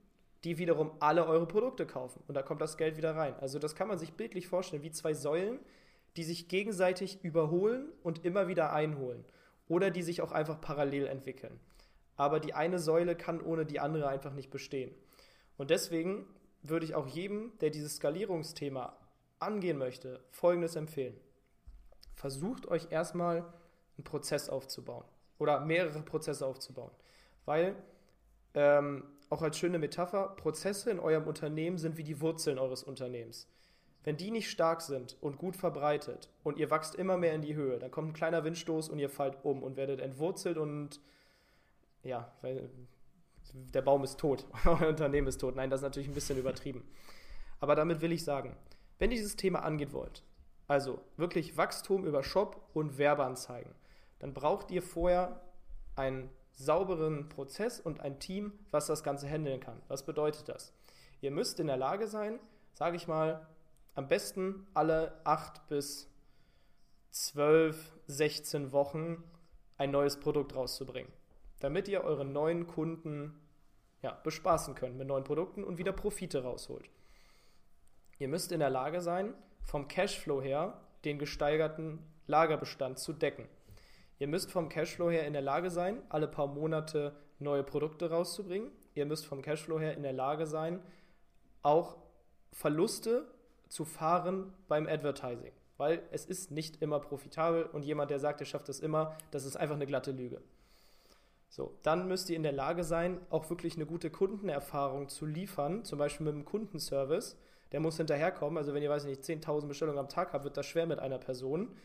die 0.43 0.59
wiederum 0.59 0.91
alle 0.99 1.25
eure 1.25 1.47
Produkte 1.47 1.87
kaufen. 1.87 2.23
Und 2.27 2.35
da 2.35 2.43
kommt 2.43 2.61
das 2.61 2.77
Geld 2.77 2.97
wieder 2.97 3.15
rein. 3.15 3.35
Also 3.39 3.57
das 3.57 3.75
kann 3.75 3.87
man 3.87 3.97
sich 3.97 4.13
bildlich 4.13 4.47
vorstellen, 4.47 4.83
wie 4.83 4.91
zwei 4.91 5.15
Säulen, 5.15 5.59
die 6.17 6.23
sich 6.23 6.47
gegenseitig 6.47 7.23
überholen 7.23 7.89
und 8.03 8.23
immer 8.25 8.47
wieder 8.47 8.71
einholen 8.71 9.25
oder 9.67 9.91
die 9.91 10.03
sich 10.03 10.21
auch 10.21 10.31
einfach 10.31 10.61
parallel 10.61 11.07
entwickeln. 11.07 11.59
Aber 12.15 12.39
die 12.39 12.53
eine 12.53 12.79
Säule 12.79 13.15
kann 13.15 13.41
ohne 13.41 13.65
die 13.65 13.79
andere 13.79 14.07
einfach 14.07 14.33
nicht 14.33 14.49
bestehen. 14.49 14.93
Und 15.57 15.69
deswegen 15.69 16.25
würde 16.61 16.85
ich 16.85 16.95
auch 16.95 17.07
jedem, 17.07 17.57
der 17.59 17.69
dieses 17.69 17.97
Skalierungsthema 17.97 18.97
angehen 19.39 19.77
möchte, 19.77 20.23
Folgendes 20.31 20.75
empfehlen. 20.75 21.19
Versucht 22.15 22.67
euch 22.67 22.91
erstmal 22.91 23.37
einen 23.97 24.03
Prozess 24.03 24.49
aufzubauen 24.49 25.05
oder 25.37 25.59
mehrere 25.59 26.01
Prozesse 26.01 26.45
aufzubauen. 26.45 26.91
Weil 27.45 27.75
ähm, 28.53 29.03
auch 29.29 29.41
als 29.41 29.57
schöne 29.57 29.79
Metapher, 29.79 30.35
Prozesse 30.37 30.91
in 30.91 30.99
eurem 30.99 31.27
Unternehmen 31.27 31.77
sind 31.77 31.97
wie 31.97 32.03
die 32.03 32.21
Wurzeln 32.21 32.57
eures 32.57 32.83
Unternehmens. 32.83 33.47
Wenn 34.05 34.17
die 34.17 34.29
nicht 34.29 34.51
stark 34.51 34.81
sind 34.81 35.17
und 35.19 35.39
gut 35.39 35.55
verbreitet 35.55 36.29
und 36.43 36.59
ihr 36.59 36.69
wachst 36.69 36.93
immer 36.93 37.17
mehr 37.17 37.33
in 37.33 37.41
die 37.41 37.55
Höhe, 37.55 37.79
dann 37.79 37.89
kommt 37.89 38.09
ein 38.09 38.13
kleiner 38.13 38.43
Windstoß 38.43 38.89
und 38.89 38.99
ihr 38.99 39.09
fallt 39.09 39.39
um 39.43 39.63
und 39.63 39.77
werdet 39.77 39.99
entwurzelt 39.99 40.57
und 40.57 41.01
ja, 42.03 42.31
weil 42.41 42.69
der 43.53 43.81
Baum 43.81 44.03
ist 44.03 44.19
tot, 44.19 44.45
euer 44.65 44.89
Unternehmen 44.89 45.27
ist 45.27 45.41
tot. 45.41 45.55
Nein, 45.55 45.71
das 45.71 45.79
ist 45.79 45.85
natürlich 45.85 46.07
ein 46.07 46.13
bisschen 46.13 46.37
übertrieben. 46.37 46.87
Aber 47.59 47.73
damit 47.73 48.01
will 48.01 48.11
ich 48.11 48.23
sagen, 48.23 48.55
wenn 48.99 49.09
ihr 49.09 49.17
dieses 49.17 49.37
Thema 49.37 49.63
angehen 49.63 49.91
wollt, 49.91 50.23
also 50.67 51.01
wirklich 51.17 51.57
Wachstum 51.57 52.05
über 52.05 52.21
Shop 52.21 52.61
und 52.75 52.99
Werbeanzeigen, 52.99 53.73
dann 54.19 54.35
braucht 54.35 54.69
ihr 54.69 54.83
vorher 54.83 55.41
einen 55.95 56.29
sauberen 56.51 57.27
Prozess 57.27 57.79
und 57.79 58.01
ein 58.01 58.19
Team, 58.19 58.53
was 58.69 58.85
das 58.85 59.03
Ganze 59.03 59.27
handeln 59.27 59.59
kann. 59.59 59.81
Was 59.87 60.05
bedeutet 60.05 60.47
das? 60.47 60.73
Ihr 61.21 61.31
müsst 61.31 61.59
in 61.59 61.65
der 61.65 61.77
Lage 61.77 62.07
sein, 62.07 62.39
sage 62.75 62.97
ich 62.97 63.07
mal, 63.07 63.47
am 63.95 64.07
besten 64.07 64.67
alle 64.73 65.19
acht 65.23 65.67
bis 65.67 66.09
zwölf, 67.09 67.93
16 68.07 68.71
Wochen 68.71 69.23
ein 69.77 69.91
neues 69.91 70.19
Produkt 70.19 70.55
rauszubringen, 70.55 71.11
damit 71.59 71.87
ihr 71.87 72.03
eure 72.03 72.25
neuen 72.25 72.67
Kunden 72.67 73.39
ja, 74.01 74.11
bespaßen 74.23 74.75
könnt 74.75 74.97
mit 74.97 75.07
neuen 75.07 75.23
Produkten 75.23 75.63
und 75.63 75.77
wieder 75.77 75.93
Profite 75.93 76.43
rausholt. 76.43 76.89
Ihr 78.19 78.27
müsst 78.27 78.51
in 78.51 78.59
der 78.59 78.69
Lage 78.69 79.01
sein, 79.01 79.33
vom 79.63 79.87
Cashflow 79.87 80.41
her 80.41 80.79
den 81.05 81.17
gesteigerten 81.17 81.99
Lagerbestand 82.27 82.99
zu 82.99 83.13
decken. 83.13 83.47
Ihr 84.19 84.27
müsst 84.27 84.51
vom 84.51 84.69
Cashflow 84.69 85.09
her 85.09 85.25
in 85.25 85.33
der 85.33 85.41
Lage 85.41 85.69
sein, 85.69 86.01
alle 86.09 86.27
paar 86.27 86.47
Monate 86.47 87.15
neue 87.39 87.63
Produkte 87.63 88.09
rauszubringen. 88.09 88.71
Ihr 88.93 89.05
müsst 89.05 89.25
vom 89.25 89.41
Cashflow 89.41 89.79
her 89.79 89.93
in 89.95 90.03
der 90.03 90.13
Lage 90.13 90.45
sein, 90.45 90.81
auch 91.61 91.97
Verluste 92.51 93.27
zu 93.69 93.85
fahren 93.85 94.53
beim 94.67 94.87
Advertising. 94.87 95.51
Weil 95.77 96.01
es 96.11 96.25
ist 96.25 96.51
nicht 96.51 96.81
immer 96.81 96.99
profitabel 96.99 97.65
und 97.65 97.83
jemand, 97.83 98.11
der 98.11 98.19
sagt, 98.19 98.39
er 98.39 98.45
schafft 98.45 98.69
es 98.69 98.79
immer, 98.79 99.17
das 99.31 99.45
ist 99.45 99.57
einfach 99.57 99.75
eine 99.75 99.85
glatte 99.85 100.11
Lüge. 100.11 100.41
So, 101.49 101.77
dann 101.83 102.07
müsst 102.07 102.29
ihr 102.29 102.35
in 102.35 102.43
der 102.43 102.51
Lage 102.51 102.83
sein, 102.83 103.19
auch 103.29 103.49
wirklich 103.49 103.75
eine 103.75 103.85
gute 103.85 104.09
Kundenerfahrung 104.09 105.09
zu 105.09 105.25
liefern, 105.25 105.83
zum 105.83 105.99
Beispiel 105.99 106.25
mit 106.25 106.35
dem 106.35 106.45
Kundenservice. 106.45 107.37
Der 107.71 107.79
muss 107.79 107.97
hinterherkommen. 107.97 108.57
Also 108.57 108.73
wenn 108.73 108.83
ihr, 108.83 108.89
weiß 108.89 109.05
ich 109.05 109.09
nicht, 109.09 109.23
10.000 109.23 109.67
Bestellungen 109.67 109.99
am 109.99 110.09
Tag 110.09 110.33
habt, 110.33 110.43
wird 110.43 110.57
das 110.57 110.65
schwer 110.65 110.85
mit 110.85 110.99
einer 110.99 111.17
Person 111.17 111.75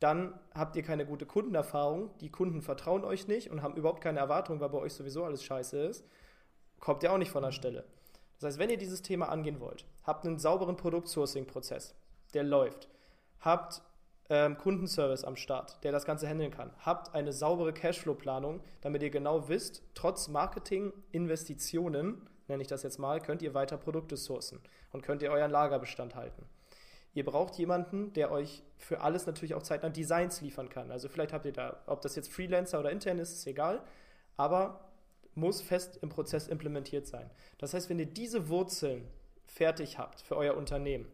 dann 0.00 0.32
habt 0.54 0.76
ihr 0.76 0.82
keine 0.82 1.04
gute 1.04 1.26
Kundenerfahrung, 1.26 2.10
die 2.20 2.30
Kunden 2.30 2.62
vertrauen 2.62 3.04
euch 3.04 3.28
nicht 3.28 3.50
und 3.50 3.62
haben 3.62 3.76
überhaupt 3.76 4.00
keine 4.00 4.18
Erwartung, 4.18 4.58
weil 4.58 4.70
bei 4.70 4.78
euch 4.78 4.94
sowieso 4.94 5.24
alles 5.24 5.44
scheiße 5.44 5.78
ist, 5.78 6.06
kommt 6.80 7.02
ihr 7.02 7.12
auch 7.12 7.18
nicht 7.18 7.30
von 7.30 7.42
der 7.42 7.52
Stelle. 7.52 7.84
Das 8.40 8.48
heißt, 8.48 8.58
wenn 8.58 8.70
ihr 8.70 8.78
dieses 8.78 9.02
Thema 9.02 9.28
angehen 9.28 9.60
wollt, 9.60 9.84
habt 10.02 10.26
einen 10.26 10.38
sauberen 10.38 10.76
Produktsourcing-Prozess, 10.76 11.94
der 12.32 12.42
läuft, 12.42 12.88
habt 13.40 13.82
ähm, 14.30 14.56
Kundenservice 14.56 15.24
am 15.24 15.36
Start, 15.36 15.84
der 15.84 15.92
das 15.92 16.06
Ganze 16.06 16.26
handeln 16.26 16.50
kann, 16.50 16.70
habt 16.78 17.14
eine 17.14 17.34
saubere 17.34 17.74
Cashflow-Planung, 17.74 18.62
damit 18.80 19.02
ihr 19.02 19.10
genau 19.10 19.50
wisst, 19.50 19.82
trotz 19.94 20.28
Marketing-Investitionen, 20.28 22.26
nenne 22.48 22.62
ich 22.62 22.68
das 22.68 22.82
jetzt 22.82 22.98
mal, 22.98 23.20
könnt 23.20 23.42
ihr 23.42 23.52
weiter 23.52 23.76
Produkte 23.76 24.16
sourcen 24.16 24.60
und 24.92 25.02
könnt 25.02 25.20
ihr 25.20 25.30
euren 25.30 25.50
Lagerbestand 25.50 26.14
halten. 26.14 26.46
Ihr 27.12 27.24
braucht 27.26 27.56
jemanden, 27.56 28.14
der 28.14 28.30
euch 28.30 28.62
für 28.78 29.00
alles 29.00 29.26
natürlich 29.26 29.54
auch 29.54 29.62
zeitnah 29.62 29.90
Designs 29.90 30.40
liefern 30.40 30.70
kann. 30.70 30.90
Also 30.90 31.08
vielleicht 31.08 31.34
habt 31.34 31.44
ihr 31.44 31.52
da, 31.52 31.82
ob 31.86 32.00
das 32.00 32.16
jetzt 32.16 32.32
Freelancer 32.32 32.80
oder 32.80 32.90
intern 32.90 33.18
ist, 33.18 33.32
ist 33.32 33.46
egal, 33.46 33.82
aber 34.36 34.89
muss 35.34 35.60
fest 35.60 35.98
im 36.02 36.08
Prozess 36.08 36.48
implementiert 36.48 37.06
sein. 37.06 37.30
Das 37.58 37.74
heißt, 37.74 37.88
wenn 37.88 37.98
ihr 37.98 38.06
diese 38.06 38.48
Wurzeln 38.48 39.06
fertig 39.46 39.98
habt 39.98 40.20
für 40.20 40.36
euer 40.36 40.56
Unternehmen, 40.56 41.10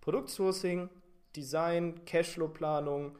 Produktsourcing, 0.00 0.90
Design, 1.36 2.04
Cashflow-Planung, 2.04 3.18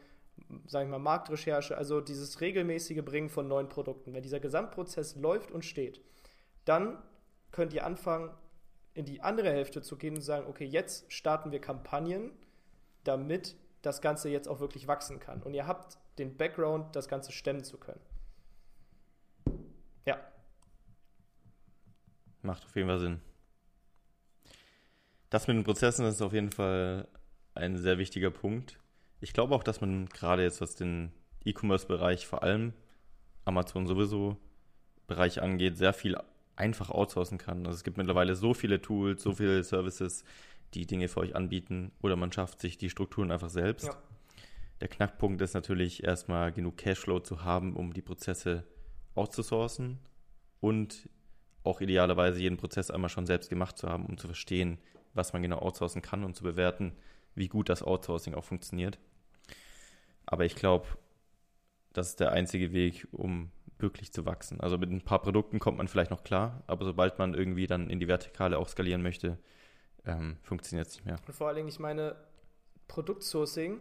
sagen 0.67 0.91
wir 0.91 0.99
mal 0.99 1.05
Marktrecherche, 1.05 1.77
also 1.77 2.01
dieses 2.01 2.41
regelmäßige 2.41 3.03
Bringen 3.05 3.29
von 3.29 3.49
neuen 3.49 3.69
Produkten, 3.69 4.13
wenn 4.13 4.23
dieser 4.23 4.41
Gesamtprozess 4.41 5.17
läuft 5.17 5.51
und 5.51 5.65
steht, 5.65 6.01
dann 6.65 7.03
könnt 7.51 7.73
ihr 7.73 7.87
anfangen, 7.87 8.31
in 8.95 9.05
die 9.05 9.23
andere 9.23 9.51
Hälfte 9.51 9.81
zu 9.81 9.97
gehen 9.97 10.17
und 10.17 10.21
sagen, 10.21 10.47
okay, 10.47 10.67
jetzt 10.67 11.11
starten 11.13 11.51
wir 11.51 11.61
Kampagnen, 11.61 12.33
damit 13.05 13.57
das 13.81 14.01
Ganze 14.01 14.29
jetzt 14.29 14.49
auch 14.49 14.61
wirklich 14.61 14.87
wachsen 14.87 15.19
kann. 15.19 15.43
Und 15.43 15.55
ihr 15.55 15.67
habt 15.67 15.99
den 16.19 16.37
Background, 16.37 16.95
das 16.95 17.09
Ganze 17.09 17.33
stemmen 17.33 17.65
zu 17.65 17.79
können. 17.79 18.01
Ja. 20.05 20.19
Macht 22.43 22.65
auf 22.65 22.75
jeden 22.77 22.89
Fall 22.89 22.99
Sinn. 22.99 23.21
Das 25.31 25.47
mit 25.47 25.57
den 25.57 25.65
Prozessen 25.65 26.05
ist 26.05 26.21
auf 26.21 26.33
jeden 26.33 26.51
Fall 26.53 27.09
ein 27.55 27.79
sehr 27.79 27.99
wichtiger 27.99 28.31
Punkt. 28.31 28.79
Ich 29.21 29.33
glaube 29.33 29.55
auch, 29.55 29.63
dass 29.63 29.81
man 29.81 30.07
gerade 30.07 30.43
jetzt, 30.43 30.61
was 30.61 30.75
den 30.75 31.13
E-Commerce-Bereich, 31.45 32.27
vor 32.27 32.43
allem 32.43 32.73
Amazon 33.45 33.87
sowieso 33.87 34.37
Bereich 35.07 35.41
angeht, 35.41 35.77
sehr 35.77 35.93
viel 35.93 36.17
einfach 36.57 36.91
outsourcen 36.91 37.39
kann. 37.39 37.67
Also 37.67 37.77
es 37.77 37.85
gibt 37.85 37.97
mittlerweile 37.97 38.35
so 38.35 38.55
viele 38.55 38.81
Tools, 38.83 39.23
so 39.23 39.33
viele 39.33 39.63
Services, 39.65 40.25
die 40.75 40.87
Dinge 40.87 41.09
für 41.09 41.21
euch 41.21 41.35
anbieten 41.35 41.93
oder 42.03 42.17
man 42.17 42.33
schafft 42.33 42.61
sich 42.61 42.79
die 42.79 42.91
Strukturen 42.91 43.31
einfach 43.31 43.51
selbst. 43.51 43.87
Ja. 43.87 43.97
Der 44.81 44.89
Knackpunkt 44.89 45.41
ist 45.43 45.55
natürlich 45.55 46.03
erstmal 46.03 46.53
genug 46.53 46.77
Cashflow 46.77 47.21
zu 47.21 47.45
haben, 47.45 47.77
um 47.77 47.93
die 47.93 48.03
Prozesse 48.03 48.65
outzusourcen 49.15 49.99
und 50.61 51.09
auch 51.65 51.81
idealerweise 51.81 52.41
jeden 52.41 52.57
Prozess 52.57 52.91
einmal 52.91 53.11
schon 53.11 53.27
selbst 53.27 53.51
gemacht 53.51 53.79
zu 53.79 53.89
haben, 53.89 54.07
um 54.07 54.19
zu 54.19 54.27
verstehen, 54.27 54.79
was 55.15 55.33
man 55.33 55.43
genau 55.43 55.59
outsourcen 55.59 56.03
kann 56.03 56.25
und 56.25 56.37
zu 56.37 56.45
bewerten, 56.45 56.93
wie 57.35 57.49
gut 57.49 57.69
das 57.69 57.83
Outsourcing 57.83 58.35
auch 58.35 58.45
funktioniert. 58.45 58.99
Aber 60.27 60.45
ich 60.45 60.55
glaube, 60.55 60.87
das 61.93 62.09
ist 62.11 62.21
der 62.21 62.33
einzige 62.33 62.73
Weg, 62.73 63.07
um 63.13 63.51
wirklich 63.79 64.13
zu 64.13 64.25
wachsen. 64.25 64.61
Also 64.61 64.79
mit 64.79 64.91
ein 64.91 65.03
paar 65.03 65.21
Produkten 65.21 65.59
kommt 65.59 65.79
man 65.79 65.89
vielleicht 65.89 66.11
noch 66.11 66.25
klar, 66.25 66.63
aber 66.67 66.85
sobald 66.85 67.19
man 67.19 67.35
irgendwie 67.35 67.67
dann 67.67 67.91
in 67.91 68.01
die 68.01 68.09
Vertikale 68.09 68.59
auch 68.59 68.69
skalieren 68.69 69.03
möchte, 69.03 69.39
ähm, 70.05 70.39
funktioniert 70.43 70.89
es 70.89 70.95
nicht 70.95 71.05
mehr. 71.05 71.19
Und 71.27 71.35
vor 71.35 71.49
allen 71.49 71.57
Dingen, 71.57 71.69
ich 71.69 71.79
meine, 71.79 72.17
Produktsourcing 72.89 73.81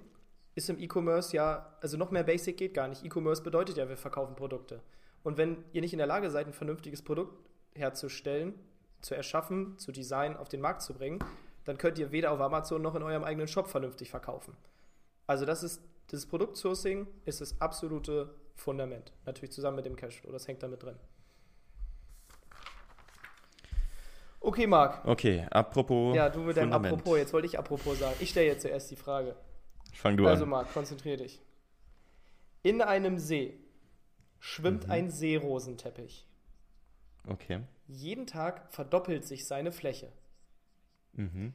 ist 0.55 0.69
im 0.69 0.79
E-Commerce 0.79 1.35
ja, 1.35 1.77
also 1.81 1.97
noch 1.97 2.11
mehr 2.11 2.23
Basic 2.23 2.57
geht 2.57 2.73
gar 2.73 2.87
nicht. 2.87 3.05
E-Commerce 3.05 3.41
bedeutet 3.41 3.77
ja, 3.77 3.87
wir 3.87 3.97
verkaufen 3.97 4.35
Produkte. 4.35 4.81
Und 5.23 5.37
wenn 5.37 5.63
ihr 5.71 5.81
nicht 5.81 5.93
in 5.93 5.99
der 5.99 6.07
Lage 6.07 6.29
seid, 6.29 6.47
ein 6.47 6.53
vernünftiges 6.53 7.01
Produkt 7.01 7.37
herzustellen, 7.75 8.53
zu 9.01 9.15
erschaffen, 9.15 9.77
zu 9.77 9.91
designen, 9.91 10.37
auf 10.37 10.49
den 10.49 10.61
Markt 10.61 10.81
zu 10.81 10.93
bringen, 10.93 11.19
dann 11.65 11.77
könnt 11.77 11.99
ihr 11.99 12.11
weder 12.11 12.31
auf 12.31 12.39
Amazon 12.39 12.81
noch 12.81 12.95
in 12.95 13.03
eurem 13.03 13.23
eigenen 13.23 13.47
Shop 13.47 13.67
vernünftig 13.67 14.09
verkaufen. 14.09 14.55
Also 15.27 15.45
das 15.45 15.63
ist, 15.63 15.81
das 16.07 16.25
Produktsourcing 16.25 17.07
ist 17.25 17.41
das 17.41 17.59
absolute 17.61 18.33
Fundament. 18.55 19.13
Natürlich 19.25 19.51
zusammen 19.51 19.77
mit 19.77 19.85
dem 19.85 19.95
Cashflow, 19.95 20.31
das 20.31 20.47
hängt 20.47 20.63
damit 20.63 20.83
drin. 20.83 20.97
Okay, 24.43 24.65
Marc. 24.65 25.05
Okay, 25.05 25.45
apropos. 25.51 26.15
Ja, 26.15 26.27
du 26.27 26.39
mit 26.39 26.57
deinem 26.57 26.71
Fundament. 26.71 26.93
Apropos, 26.93 27.17
jetzt 27.17 27.31
wollte 27.31 27.45
ich 27.45 27.59
apropos 27.59 27.99
sagen. 27.99 28.15
Ich 28.19 28.31
stelle 28.31 28.47
jetzt 28.47 28.63
zuerst 28.63 28.89
die 28.89 28.95
Frage. 28.95 29.35
Fang 29.93 30.17
du 30.17 30.25
also, 30.25 30.29
an. 30.29 30.33
Also, 30.33 30.45
Marc, 30.47 30.73
konzentrier 30.73 31.17
dich. 31.17 31.39
In 32.63 32.81
einem 32.81 33.19
See 33.19 33.59
schwimmt 34.39 34.87
mhm. 34.87 34.91
ein 34.91 35.11
Seerosenteppich. 35.11 36.27
Okay. 37.27 37.61
Jeden 37.87 38.25
Tag 38.25 38.73
verdoppelt 38.73 39.25
sich 39.25 39.45
seine 39.45 39.71
Fläche. 39.71 40.11
Mhm. 41.13 41.53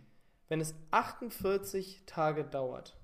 Wenn 0.48 0.60
es 0.60 0.74
48 0.90 2.04
Tage 2.06 2.44
dauert, 2.44 2.96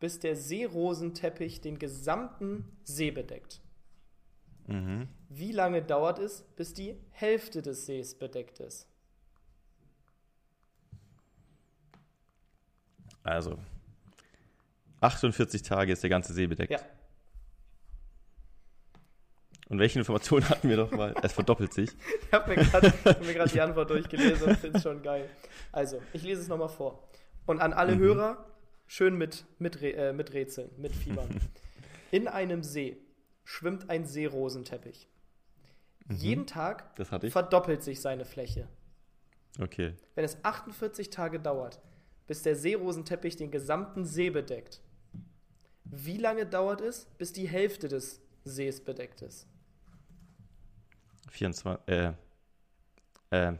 bis 0.00 0.18
der 0.18 0.36
Seerosenteppich 0.36 1.60
den 1.60 1.78
gesamten 1.78 2.76
See 2.84 3.10
bedeckt. 3.10 3.60
Mhm. 4.66 5.08
Wie 5.28 5.52
lange 5.52 5.82
dauert 5.82 6.18
es, 6.18 6.42
bis 6.56 6.74
die 6.74 6.98
Hälfte 7.10 7.62
des 7.62 7.86
Sees 7.86 8.18
bedeckt 8.18 8.60
ist? 8.60 8.88
Also, 13.22 13.58
48 15.00 15.62
Tage 15.62 15.92
ist 15.92 16.02
der 16.02 16.10
ganze 16.10 16.32
See 16.32 16.46
bedeckt. 16.46 16.72
Ja. 16.72 16.80
Und 19.68 19.78
welche 19.78 19.98
Informationen 19.98 20.48
hatten 20.48 20.68
wir 20.68 20.76
doch 20.76 20.90
mal? 20.90 21.14
Es 21.22 21.32
verdoppelt 21.32 21.72
sich. 21.72 21.90
ich 22.22 22.32
habe 22.32 22.54
mir 22.54 22.62
gerade 23.34 23.50
die 23.52 23.60
Antwort 23.60 23.90
durchgelesen 23.90 24.48
und 24.48 24.56
finde 24.58 24.78
es 24.78 24.82
schon 24.82 25.02
geil. 25.02 25.28
Also, 25.72 26.00
ich 26.12 26.22
lese 26.22 26.42
es 26.42 26.48
nochmal 26.48 26.68
vor. 26.68 27.08
Und 27.46 27.60
an 27.60 27.72
alle 27.72 27.96
mhm. 27.96 28.00
Hörer, 28.00 28.46
Schön 28.86 29.16
mit, 29.18 29.44
mit, 29.58 29.82
äh, 29.82 30.12
mit 30.12 30.32
Rätseln, 30.32 30.70
mit 30.78 30.94
Fiebern. 30.94 31.28
In 32.12 32.28
einem 32.28 32.62
See 32.62 32.96
schwimmt 33.44 33.90
ein 33.90 34.06
Seerosenteppich. 34.06 35.08
Mhm. 36.06 36.16
Jeden 36.16 36.46
Tag 36.46 36.94
verdoppelt 37.30 37.82
sich 37.82 38.00
seine 38.00 38.24
Fläche. 38.24 38.68
Okay. 39.60 39.94
Wenn 40.14 40.24
es 40.24 40.38
48 40.44 41.10
Tage 41.10 41.40
dauert, 41.40 41.80
bis 42.26 42.42
der 42.42 42.54
Seerosenteppich 42.54 43.36
den 43.36 43.50
gesamten 43.50 44.04
See 44.04 44.30
bedeckt, 44.30 44.82
wie 45.84 46.18
lange 46.18 46.46
dauert 46.46 46.80
es, 46.80 47.06
bis 47.18 47.32
die 47.32 47.48
Hälfte 47.48 47.88
des 47.88 48.20
Sees 48.44 48.84
bedeckt 48.84 49.22
ist? 49.22 49.48
24, 51.28 51.88
äh, 51.88 52.12
äh, 53.30 53.52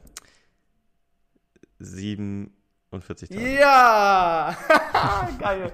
47 1.78 3.28
Tage. 3.28 3.54
Ja! 3.58 4.56
Geil. 5.38 5.72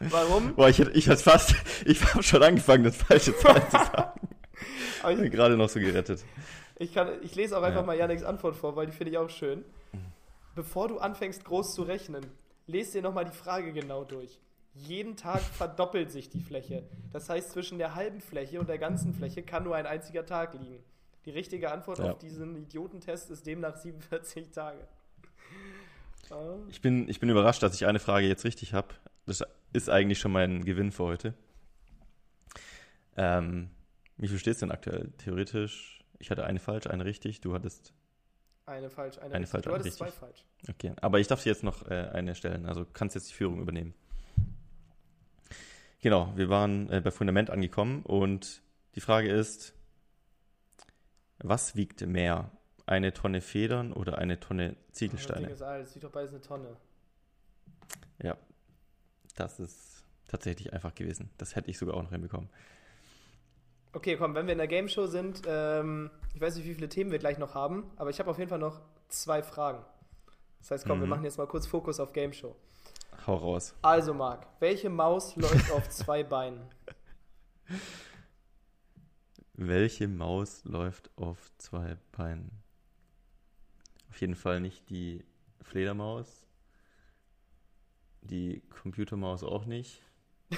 Warum? 0.00 0.54
Boah, 0.54 0.68
ich 0.68 0.80
ich 0.80 1.06
hätte 1.08 1.22
fast, 1.22 1.54
ich 1.84 2.02
habe 2.12 2.22
schon 2.22 2.42
angefangen, 2.42 2.84
das 2.84 2.96
falsche 2.96 3.36
Zahl 3.36 3.62
zu 3.66 3.76
sagen. 3.76 4.28
Aber 5.02 5.12
Ich 5.12 5.18
bin 5.20 5.30
gerade 5.30 5.56
noch 5.56 5.68
so 5.68 5.78
gerettet. 5.80 6.24
ich, 6.78 6.92
kann, 6.94 7.08
ich 7.22 7.34
lese 7.34 7.56
auch 7.58 7.62
einfach 7.62 7.80
Ja. 7.80 7.86
mal 7.86 7.96
Yannicks 7.96 8.22
Antwort 8.22 8.56
vor, 8.56 8.76
weil 8.76 8.86
die 8.86 8.92
finde 8.92 9.12
ich 9.12 9.18
auch 9.18 9.30
schön. 9.30 9.64
Bevor 10.54 10.88
du 10.88 10.98
anfängst, 10.98 11.44
groß 11.44 11.74
zu 11.74 11.82
rechnen, 11.82 12.26
lest 12.66 12.94
dir 12.94 13.02
nochmal 13.02 13.24
die 13.24 13.30
Frage 13.36 13.72
genau 13.72 14.04
durch. 14.04 14.38
Jeden 14.74 15.16
Tag 15.16 15.40
verdoppelt 15.40 16.10
sich 16.10 16.28
die 16.28 16.40
Fläche. 16.40 16.82
Das 17.12 17.28
heißt, 17.28 17.50
zwischen 17.52 17.78
der 17.78 17.94
halben 17.94 18.20
Fläche 18.20 18.60
und 18.60 18.68
der 18.68 18.78
ganzen 18.78 19.14
Fläche 19.14 19.42
kann 19.42 19.64
nur 19.64 19.74
ein 19.76 19.86
einziger 19.86 20.24
Tag 20.26 20.54
liegen. 20.54 20.82
Die 21.26 21.30
richtige 21.30 21.70
Antwort 21.70 21.98
Ja. 21.98 22.12
auf 22.12 22.18
diesen 22.18 22.56
Idiotentest 22.56 23.30
ist 23.30 23.46
demnach 23.46 23.76
47 23.76 24.50
Tage. 24.50 24.86
Ah. 26.30 26.56
Ich 26.68 26.80
bin, 26.80 27.08
ich 27.08 27.18
bin 27.18 27.28
überrascht, 27.28 27.62
dass 27.62 27.74
ich 27.74 27.86
eine 27.86 27.98
Frage 27.98 28.28
jetzt 28.28 28.44
richtig 28.44 28.72
habe. 28.72 28.88
Das 29.26 29.42
ist 29.72 29.90
eigentlich 29.90 30.18
schon 30.20 30.30
mein 30.32 30.64
Gewinn 30.64 30.92
für 30.92 31.04
heute. 31.04 31.34
Ähm, 33.16 33.68
wie 34.16 34.28
viel 34.28 34.38
steht 34.38 34.54
es 34.54 34.60
denn 34.60 34.70
aktuell? 34.70 35.10
Theoretisch, 35.18 36.04
ich 36.20 36.30
hatte 36.30 36.44
eine 36.44 36.60
falsch, 36.60 36.86
eine 36.86 37.04
richtig, 37.04 37.40
du 37.40 37.52
hattest. 37.52 37.92
Eine 38.66 38.90
falsch, 38.90 39.18
eine, 39.18 39.34
Eine 39.34 39.42
richtig. 39.44 39.50
falsch, 39.50 39.64
Du 39.64 39.70
eine 39.70 39.78
hattest 39.80 39.98
zwei 39.98 40.04
richtig. 40.06 40.20
falsch. 40.20 40.44
Okay, 40.68 40.92
aber 41.00 41.18
ich 41.18 41.26
darf 41.26 41.42
dir 41.42 41.50
jetzt 41.50 41.64
noch 41.64 41.90
äh, 41.90 42.10
eine 42.12 42.34
stellen, 42.36 42.64
also 42.66 42.86
kannst 42.92 43.16
jetzt 43.16 43.28
die 43.30 43.34
Führung 43.34 43.60
übernehmen. 43.60 43.94
Genau, 46.00 46.32
wir 46.36 46.48
waren 46.48 46.88
äh, 46.90 47.00
bei 47.00 47.10
Fundament 47.10 47.50
angekommen 47.50 48.02
und 48.04 48.62
die 48.94 49.00
Frage 49.00 49.30
ist, 49.30 49.74
was 51.42 51.76
wiegt 51.76 52.00
mehr? 52.06 52.50
Eine 52.86 53.12
Tonne 53.12 53.40
Federn 53.40 53.92
oder 53.92 54.18
eine 54.18 54.40
Tonne 54.40 54.76
Das 54.88 54.96
Ziegelsteine? 54.98 55.48
ist 55.50 55.62
alt, 55.62 55.88
sieht 55.88 56.02
doch 56.02 56.10
beides 56.10 56.30
eine 56.30 56.40
Tonne. 56.40 56.76
Ja, 58.22 58.36
das 59.36 59.60
ist 59.60 60.02
tatsächlich 60.28 60.72
einfach 60.72 60.94
gewesen. 60.94 61.30
Das 61.38 61.54
hätte 61.56 61.70
ich 61.70 61.78
sogar 61.78 61.96
auch 61.96 62.02
noch 62.02 62.10
hinbekommen. 62.10 62.48
Okay, 63.92 64.16
komm, 64.16 64.34
wenn 64.34 64.46
wir 64.46 64.52
in 64.52 64.58
der 64.58 64.66
Game 64.68 64.88
Show 64.88 65.06
sind, 65.06 65.42
ähm, 65.46 66.10
ich 66.34 66.40
weiß 66.40 66.56
nicht, 66.56 66.64
wie 66.66 66.74
viele 66.74 66.88
Themen 66.88 67.10
wir 67.10 67.18
gleich 67.18 67.38
noch 67.38 67.54
haben, 67.54 67.90
aber 67.96 68.10
ich 68.10 68.18
habe 68.20 68.30
auf 68.30 68.38
jeden 68.38 68.48
Fall 68.50 68.58
noch 68.60 68.80
zwei 69.08 69.42
Fragen. 69.42 69.84
Das 70.60 70.70
heißt, 70.72 70.86
komm, 70.86 70.98
wir 71.00 71.06
Mhm. 71.06 71.10
machen 71.10 71.24
jetzt 71.24 71.38
mal 71.38 71.46
kurz 71.46 71.66
Fokus 71.66 71.98
auf 72.00 72.12
Game 72.12 72.32
Show. 72.32 72.54
Hau 73.26 73.34
raus. 73.36 73.74
Also, 73.82 74.14
Marc, 74.14 74.46
welche 74.60 74.90
Maus 74.90 75.34
läuft 75.36 75.70
auf 75.72 75.88
zwei 75.88 76.22
Beinen? 76.24 76.60
Welche 79.62 80.08
Maus 80.08 80.64
läuft 80.64 81.10
auf 81.16 81.52
zwei 81.58 81.98
Beinen? 82.12 82.50
Auf 84.08 84.18
jeden 84.22 84.34
Fall 84.34 84.58
nicht 84.58 84.88
die 84.88 85.22
Fledermaus. 85.60 86.46
Die 88.22 88.62
Computermaus 88.70 89.44
auch 89.44 89.66
nicht. 89.66 90.00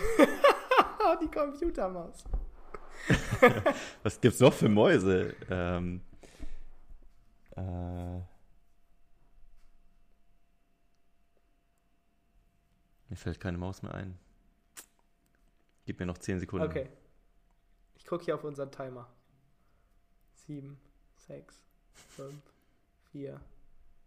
Die 1.20 1.28
Computermaus. 1.28 2.24
Was 4.04 4.20
gibt's 4.20 4.38
noch 4.38 4.52
für 4.52 4.68
Mäuse? 4.68 5.34
Ähm, 5.50 6.00
äh, 7.56 8.18
mir 13.08 13.16
fällt 13.16 13.40
keine 13.40 13.58
Maus 13.58 13.82
mehr 13.82 13.94
ein. 13.94 14.16
Gib 15.86 15.98
mir 15.98 16.06
noch 16.06 16.18
10 16.18 16.38
Sekunden. 16.38 16.68
Okay. 16.68 16.88
Ich 18.12 18.14
gucke 18.14 18.26
hier 18.26 18.34
auf 18.34 18.44
unseren 18.44 18.70
Timer. 18.70 19.08
Sieben, 20.34 20.78
sechs, 21.16 21.64
fünf, 21.94 22.42
vier, 23.10 23.40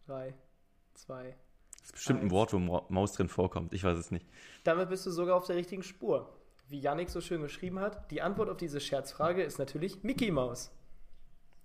drei, 0.06 0.36
zwei. 0.93 1.36
Das 1.80 1.88
ist 1.88 1.93
bestimmt 1.93 2.20
ein 2.20 2.26
Eins. 2.26 2.32
Wort, 2.32 2.53
wo 2.53 2.60
Maus 2.60 3.14
drin 3.14 3.30
vorkommt. 3.30 3.74
Ich 3.74 3.84
weiß 3.84 3.97
es 3.97 4.12
nicht. 4.12 4.28
Damit 4.64 4.89
bist 4.89 5.08
du 5.08 5.10
sogar 5.10 5.36
auf 5.36 5.47
der 5.47 5.56
richtigen 5.56 5.82
Spur. 5.82 6.32
Wie 6.68 6.80
Yannick 6.80 7.10
so 7.10 7.20
schön 7.20 7.41
geschrieben 7.41 7.80
hat, 7.80 8.12
die 8.12 8.22
Antwort 8.22 8.49
auf 8.49 8.58
diese 8.58 8.80
Scherzfrage 8.80 9.41
ist 9.41 9.58
natürlich 9.58 10.03
Mickey 10.03 10.30
Maus. 10.30 10.72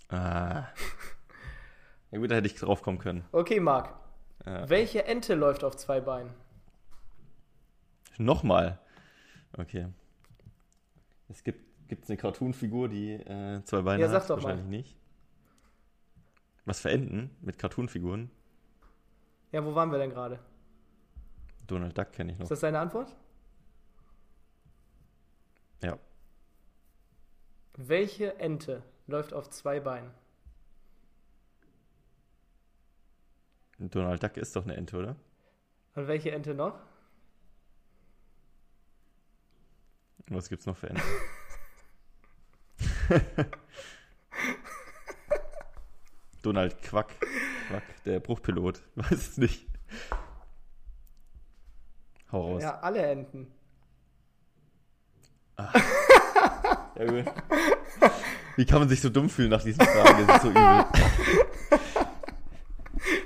Ah. 0.08 0.68
Ja 2.10 2.18
gut, 2.18 2.30
da 2.30 2.36
hätte 2.36 2.46
ich 2.46 2.54
drauf 2.54 2.82
kommen 2.82 2.98
können. 2.98 3.24
Okay, 3.32 3.60
Marc. 3.60 3.94
Ja. 4.46 4.68
Welche 4.68 5.04
Ente 5.04 5.34
läuft 5.34 5.62
auf 5.62 5.76
zwei 5.76 6.00
Beinen? 6.00 6.32
Nochmal. 8.16 8.80
Okay. 9.52 9.88
Es 11.28 11.44
gibt 11.44 11.69
gibt's 11.90 12.08
eine 12.08 12.16
Cartoon-Figur, 12.16 12.88
die 12.88 13.12
äh, 13.12 13.62
zwei 13.64 13.82
Beine 13.82 14.00
Ja, 14.02 14.08
sag 14.08 14.22
hat? 14.22 14.30
doch 14.30 14.36
mal. 14.36 14.44
Wahrscheinlich 14.44 14.68
nicht. 14.68 14.96
Was 16.64 16.80
für 16.80 16.90
Enten 16.90 17.36
mit 17.40 17.58
Cartoon-Figuren? 17.58 18.30
Ja, 19.52 19.64
wo 19.64 19.74
waren 19.74 19.90
wir 19.90 19.98
denn 19.98 20.10
gerade? 20.10 20.38
Donald 21.66 21.98
Duck 21.98 22.12
kenne 22.12 22.32
ich 22.32 22.38
noch. 22.38 22.44
Ist 22.44 22.50
das 22.52 22.60
deine 22.60 22.78
Antwort? 22.78 23.14
Ja. 25.82 25.98
Welche 27.76 28.38
Ente 28.38 28.82
läuft 29.06 29.34
auf 29.34 29.50
zwei 29.50 29.80
Beinen? 29.80 30.10
Donald 33.78 34.22
Duck 34.22 34.36
ist 34.36 34.54
doch 34.54 34.64
eine 34.64 34.76
Ente, 34.76 34.96
oder? 34.96 35.16
Und 35.96 36.06
welche 36.06 36.30
Ente 36.30 36.54
noch? 36.54 36.78
Was 40.28 40.48
gibt's 40.48 40.66
noch 40.66 40.76
für 40.76 40.90
Enten? 40.90 41.02
Donald 46.42 46.80
Quack. 46.82 47.08
Quack, 47.68 47.82
der 48.04 48.20
Bruchpilot. 48.20 48.80
Weiß 48.94 49.12
es 49.12 49.38
nicht. 49.38 49.66
Hau 52.32 52.52
raus. 52.52 52.62
Ja, 52.62 52.78
alle 52.80 53.02
Enten. 53.06 53.48
Ja, 55.58 57.04
gut. 57.04 57.24
Wie 58.56 58.64
kann 58.64 58.78
man 58.80 58.88
sich 58.88 59.00
so 59.00 59.10
dumm 59.10 59.28
fühlen 59.28 59.50
nach 59.50 59.62
diesen 59.62 59.84
Fragen? 59.84 60.26
Das 60.26 60.36
ist 60.36 60.42
so 60.42 60.50
übel. 60.50 60.84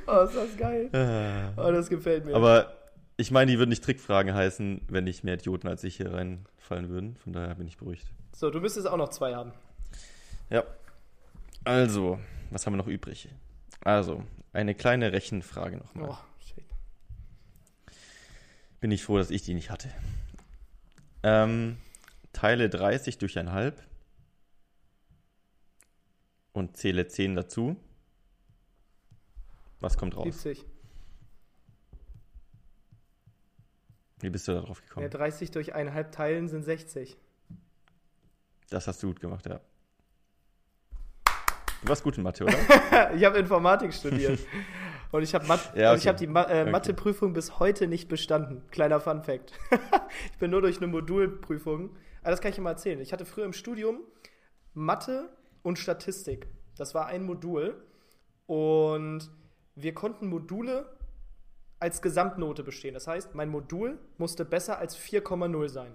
Oh, 0.07 0.21
ist 0.21 0.37
das 0.37 0.57
geil. 0.57 0.89
Ah. 0.93 1.53
Oh, 1.57 1.73
das 1.73 1.89
gefällt 1.89 2.25
mir. 2.27 2.37
Aber 2.37 2.73
ich 3.17 3.31
meine, 3.33 3.51
die 3.51 3.59
würden 3.59 3.71
nicht 3.71 3.83
Trickfragen 3.83 4.33
heißen, 4.35 4.83
wenn 4.89 5.03
nicht 5.05 5.25
mehr 5.25 5.35
Idioten 5.35 5.67
als 5.67 5.83
ich 5.83 5.97
hier 5.97 6.13
reinfallen 6.13 6.89
würden. 6.91 7.17
Von 7.17 7.33
daher 7.33 7.55
bin 7.57 7.67
ich 7.67 7.79
beruhigt. 7.79 8.07
so, 8.37 8.51
du 8.51 8.61
müsstest 8.61 8.87
auch 8.87 8.97
noch 8.99 9.09
zwei 9.09 9.35
haben. 9.35 9.53
Ja. 10.51 10.65
Also, 11.65 12.19
was 12.51 12.67
haben 12.67 12.75
wir 12.75 12.79
noch 12.79 12.87
übrig? 12.87 13.29
Also, 13.81 14.25
eine 14.53 14.75
kleine 14.75 15.13
Rechenfrage 15.13 15.77
nochmal. 15.77 16.11
Oh, 16.11 16.19
shit. 16.41 16.65
Bin 18.81 18.91
ich 18.91 19.03
froh, 19.05 19.17
dass 19.19 19.31
ich 19.31 19.43
die 19.43 19.55
nicht 19.55 19.71
hatte. 19.71 19.91
Ähm, 21.23 21.79
teile 22.33 22.69
30 22.69 23.19
durch 23.19 23.39
ein 23.39 23.53
halb 23.53 23.83
und 26.53 26.77
zähle 26.77 27.09
10 27.09 27.35
dazu. 27.35 27.77
Was 29.81 29.97
kommt 29.97 30.17
raus? 30.17 30.43
70. 30.43 30.65
Wie 34.21 34.31
bist 34.31 34.49
du 34.49 34.53
da 34.53 34.61
drauf 34.61 34.81
Ja, 34.81 34.87
gekommen? 34.89 35.11
30 35.11 35.51
durch 35.51 35.75
eineinhalb 35.75 36.13
teilen 36.13 36.49
sind 36.49 36.63
60. 36.63 37.17
Das 38.71 38.87
hast 38.87 39.03
du 39.03 39.09
gut 39.09 39.21
gemacht, 39.21 39.47
ja. 39.47 39.61
Du 41.85 41.91
warst 41.91 42.03
gut 42.03 42.17
in 42.17 42.23
Mathe, 42.23 42.45
oder? 42.45 43.15
ich 43.15 43.25
habe 43.25 43.39
Informatik 43.39 43.93
studiert. 43.93 44.41
Und 45.13 45.23
ich 45.23 45.35
habe 45.35 45.47
Mat 45.47 45.73
Ja, 45.77 45.95
ich 45.95 46.01
okay. 46.01 46.09
hab 46.09 46.17
die 46.17 46.27
Ma 46.27 46.45
äh, 46.45 46.63
Okay. 46.63 46.71
Matheprüfung 46.71 47.35
bis 47.35 47.59
heute 47.59 47.87
nicht 47.87 48.09
bestanden. 48.09 48.63
Kleiner 48.71 49.01
Fun 49.01 49.23
Fact. 49.23 49.53
ich 50.33 50.39
bin 50.39 50.51
nur 50.51 50.63
durch 50.63 50.79
eine 50.79 50.87
Modulprüfung. 50.87 51.91
Aber 52.23 52.31
das 52.31 52.41
kann 52.41 52.49
ich 52.49 52.57
dir 52.57 52.63
mal 52.63 52.71
erzählen. 52.71 52.99
Ich 53.01 53.13
hatte 53.13 53.27
früher 53.27 53.45
im 53.45 53.53
Studium 53.53 54.01
Mathe 54.73 55.29
und 55.63 55.79
Statistik. 55.79 56.49
Das 56.75 56.95
war 56.95 57.07
ein 57.07 57.23
Modul. 57.23 57.85
Und 58.47 59.31
wir 59.75 59.93
konnten 59.93 60.29
Module 60.29 60.89
als 61.81 62.01
Gesamtnote 62.01 62.65
bestehen. 62.65 62.95
Das 62.95 63.07
heißt, 63.07 63.35
mein 63.35 63.51
Modul 63.51 63.99
musste 64.17 64.47
besser 64.47 64.79
als 64.79 64.99
4,0 64.99 65.69
sein. 65.69 65.93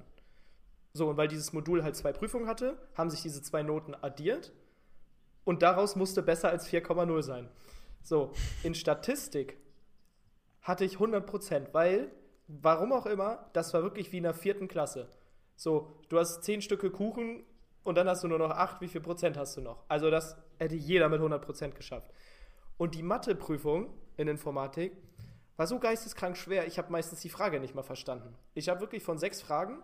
So, 0.94 1.10
und 1.10 1.18
weil 1.18 1.28
dieses 1.28 1.52
Modul 1.52 1.84
halt 1.84 1.96
zwei 1.96 2.14
Prüfungen 2.14 2.48
hatte, 2.48 2.78
haben 2.94 3.10
sich 3.10 3.24
diese 3.24 3.42
zwei 3.42 3.64
Noten 3.64 3.96
addiert 3.96 4.54
und 5.44 5.62
daraus 5.62 5.96
musste 5.96 6.22
besser 6.22 6.50
als 6.50 6.68
4,0 6.70 7.22
sein. 7.22 7.50
So, 8.02 8.32
in 8.64 8.76
Statistik 8.76 9.58
hatte 10.62 10.86
ich 10.86 10.98
100%, 10.98 11.74
weil, 11.74 12.12
warum 12.48 12.94
auch 12.94 13.06
immer, 13.06 13.50
das 13.54 13.74
war 13.74 13.84
wirklich 13.84 14.12
wie 14.12 14.18
in 14.18 14.24
der 14.24 14.34
vierten 14.34 14.68
Klasse. 14.68 15.10
So, 15.56 15.92
du 16.10 16.20
hast 16.20 16.44
10 16.44 16.62
Stücke 16.62 16.92
Kuchen 16.92 17.44
und 17.84 17.96
dann 17.96 18.08
hast 18.08 18.24
du 18.24 18.28
nur 18.28 18.40
noch 18.40 18.52
8, 18.52 18.82
wie 18.82 18.88
viel 18.88 19.02
Prozent 19.02 19.38
hast 19.38 19.58
du 19.58 19.62
noch? 19.62 19.84
Also 19.88 20.10
das 20.10 20.38
hätte 20.58 20.76
jeder 20.76 21.10
mit 21.10 21.22
100% 21.22 21.72
geschafft. 21.72 22.12
Und 22.78 22.96
die 22.96 23.04
Matheprüfung 23.04 23.94
in 24.16 24.28
Informatik 24.28 24.96
war 25.58 25.68
so 25.68 25.80
geisteskrank 25.80 26.38
schwer, 26.38 26.68
ich 26.68 26.78
habe 26.78 26.92
meistens 26.92 27.20
die 27.20 27.30
Frage 27.30 27.60
nicht 27.60 27.76
mal 27.76 27.84
verstanden. 27.84 28.34
Ich 28.54 28.70
habe 28.70 28.80
wirklich 28.80 29.04
von 29.04 29.18
sechs 29.18 29.42
Fragen, 29.42 29.84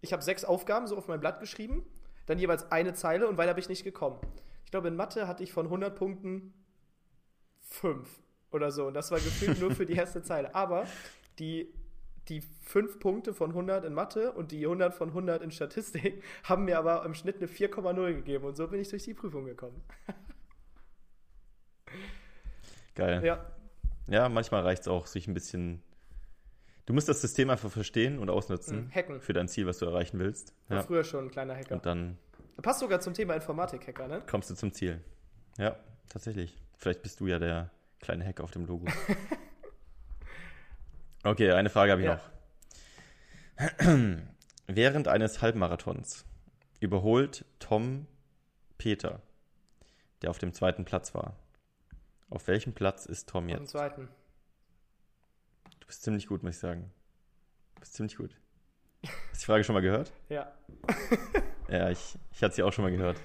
ich 0.00 0.12
habe 0.12 0.22
sechs 0.22 0.44
Aufgaben 0.44 0.86
so 0.86 0.96
auf 0.96 1.08
mein 1.08 1.18
Blatt 1.18 1.40
geschrieben, 1.40 1.84
dann 2.26 2.38
jeweils 2.38 2.70
eine 2.70 2.94
Zeile 2.94 3.26
und 3.26 3.38
weiter 3.38 3.54
bin 3.54 3.62
ich 3.62 3.68
nicht 3.68 3.82
gekommen. 3.82 4.20
Ich 4.72 4.74
glaube, 4.74 4.88
in 4.88 4.96
Mathe 4.96 5.28
hatte 5.28 5.42
ich 5.42 5.52
von 5.52 5.66
100 5.66 5.94
Punkten 5.94 6.54
5 7.60 8.08
oder 8.52 8.70
so. 8.70 8.86
Und 8.86 8.94
das 8.94 9.10
war 9.10 9.18
gefühlt 9.18 9.60
nur 9.60 9.72
für 9.72 9.84
die 9.84 9.92
erste 9.92 10.22
Zeile. 10.22 10.54
Aber 10.54 10.86
die, 11.38 11.74
die 12.30 12.40
5 12.40 12.98
Punkte 12.98 13.34
von 13.34 13.50
100 13.50 13.84
in 13.84 13.92
Mathe 13.92 14.32
und 14.32 14.50
die 14.50 14.64
100 14.64 14.94
von 14.94 15.10
100 15.10 15.42
in 15.42 15.50
Statistik 15.50 16.24
haben 16.44 16.64
mir 16.64 16.78
aber 16.78 17.04
im 17.04 17.12
Schnitt 17.12 17.36
eine 17.36 17.48
4,0 17.48 18.14
gegeben. 18.14 18.46
Und 18.46 18.56
so 18.56 18.66
bin 18.66 18.80
ich 18.80 18.88
durch 18.88 19.02
die 19.02 19.12
Prüfung 19.12 19.44
gekommen. 19.44 19.82
Geil. 22.94 23.22
Ja. 23.22 23.44
Ja, 24.06 24.30
manchmal 24.30 24.62
reicht 24.62 24.80
es 24.80 24.88
auch, 24.88 25.06
sich 25.06 25.28
ein 25.28 25.34
bisschen. 25.34 25.82
Du 26.86 26.94
musst 26.94 27.10
das 27.10 27.20
System 27.20 27.50
einfach 27.50 27.70
verstehen 27.70 28.18
und 28.18 28.30
ausnutzen. 28.30 28.84
Mhm, 28.84 28.94
hacken. 28.94 29.20
Für 29.20 29.34
dein 29.34 29.48
Ziel, 29.48 29.66
was 29.66 29.80
du 29.80 29.84
erreichen 29.84 30.18
willst. 30.18 30.54
War 30.68 30.78
ja. 30.78 30.82
früher 30.82 31.04
schon 31.04 31.26
ein 31.26 31.30
kleiner 31.30 31.54
Hacker. 31.54 31.74
Und 31.74 31.84
dann. 31.84 32.16
Passt 32.60 32.80
sogar 32.80 33.00
zum 33.00 33.14
Thema 33.14 33.34
Informatik-Hacker, 33.34 34.08
ne? 34.08 34.22
Kommst 34.28 34.50
du 34.50 34.54
zum 34.54 34.72
Ziel. 34.72 35.02
Ja, 35.58 35.76
tatsächlich. 36.08 36.56
Vielleicht 36.76 37.02
bist 37.02 37.20
du 37.20 37.26
ja 37.26 37.38
der 37.38 37.70
kleine 38.00 38.24
Hacker 38.24 38.44
auf 38.44 38.50
dem 38.50 38.66
Logo. 38.66 38.86
okay, 41.24 41.52
eine 41.52 41.70
Frage 41.70 41.92
habe 41.92 42.02
ich 42.02 42.08
ja. 42.08 42.16
noch. 42.16 42.32
Während 44.66 45.08
eines 45.08 45.42
Halbmarathons 45.42 46.24
überholt 46.80 47.44
Tom 47.58 48.06
Peter, 48.78 49.20
der 50.22 50.30
auf 50.30 50.38
dem 50.38 50.52
zweiten 50.52 50.84
Platz 50.84 51.14
war. 51.14 51.36
Auf 52.30 52.46
welchem 52.48 52.72
Platz 52.72 53.06
ist 53.06 53.28
Tom 53.28 53.48
jetzt? 53.48 53.56
Auf 53.56 53.64
dem 53.64 53.68
zweiten. 53.68 54.08
Du 55.80 55.86
bist 55.86 56.02
ziemlich 56.02 56.26
gut, 56.26 56.42
muss 56.42 56.54
ich 56.54 56.60
sagen. 56.60 56.90
Du 57.74 57.80
bist 57.80 57.94
ziemlich 57.94 58.16
gut. 58.16 58.34
Hast 59.04 59.34
du 59.34 59.38
die 59.38 59.46
Frage 59.46 59.64
schon 59.64 59.74
mal 59.74 59.80
gehört? 59.80 60.12
Ja. 60.28 60.52
ja, 61.72 61.90
ich, 61.90 62.18
ich 62.32 62.42
hatte 62.42 62.54
sie 62.54 62.62
auch 62.62 62.72
schon 62.72 62.84
mal 62.84 62.90
gehört. 62.90 63.20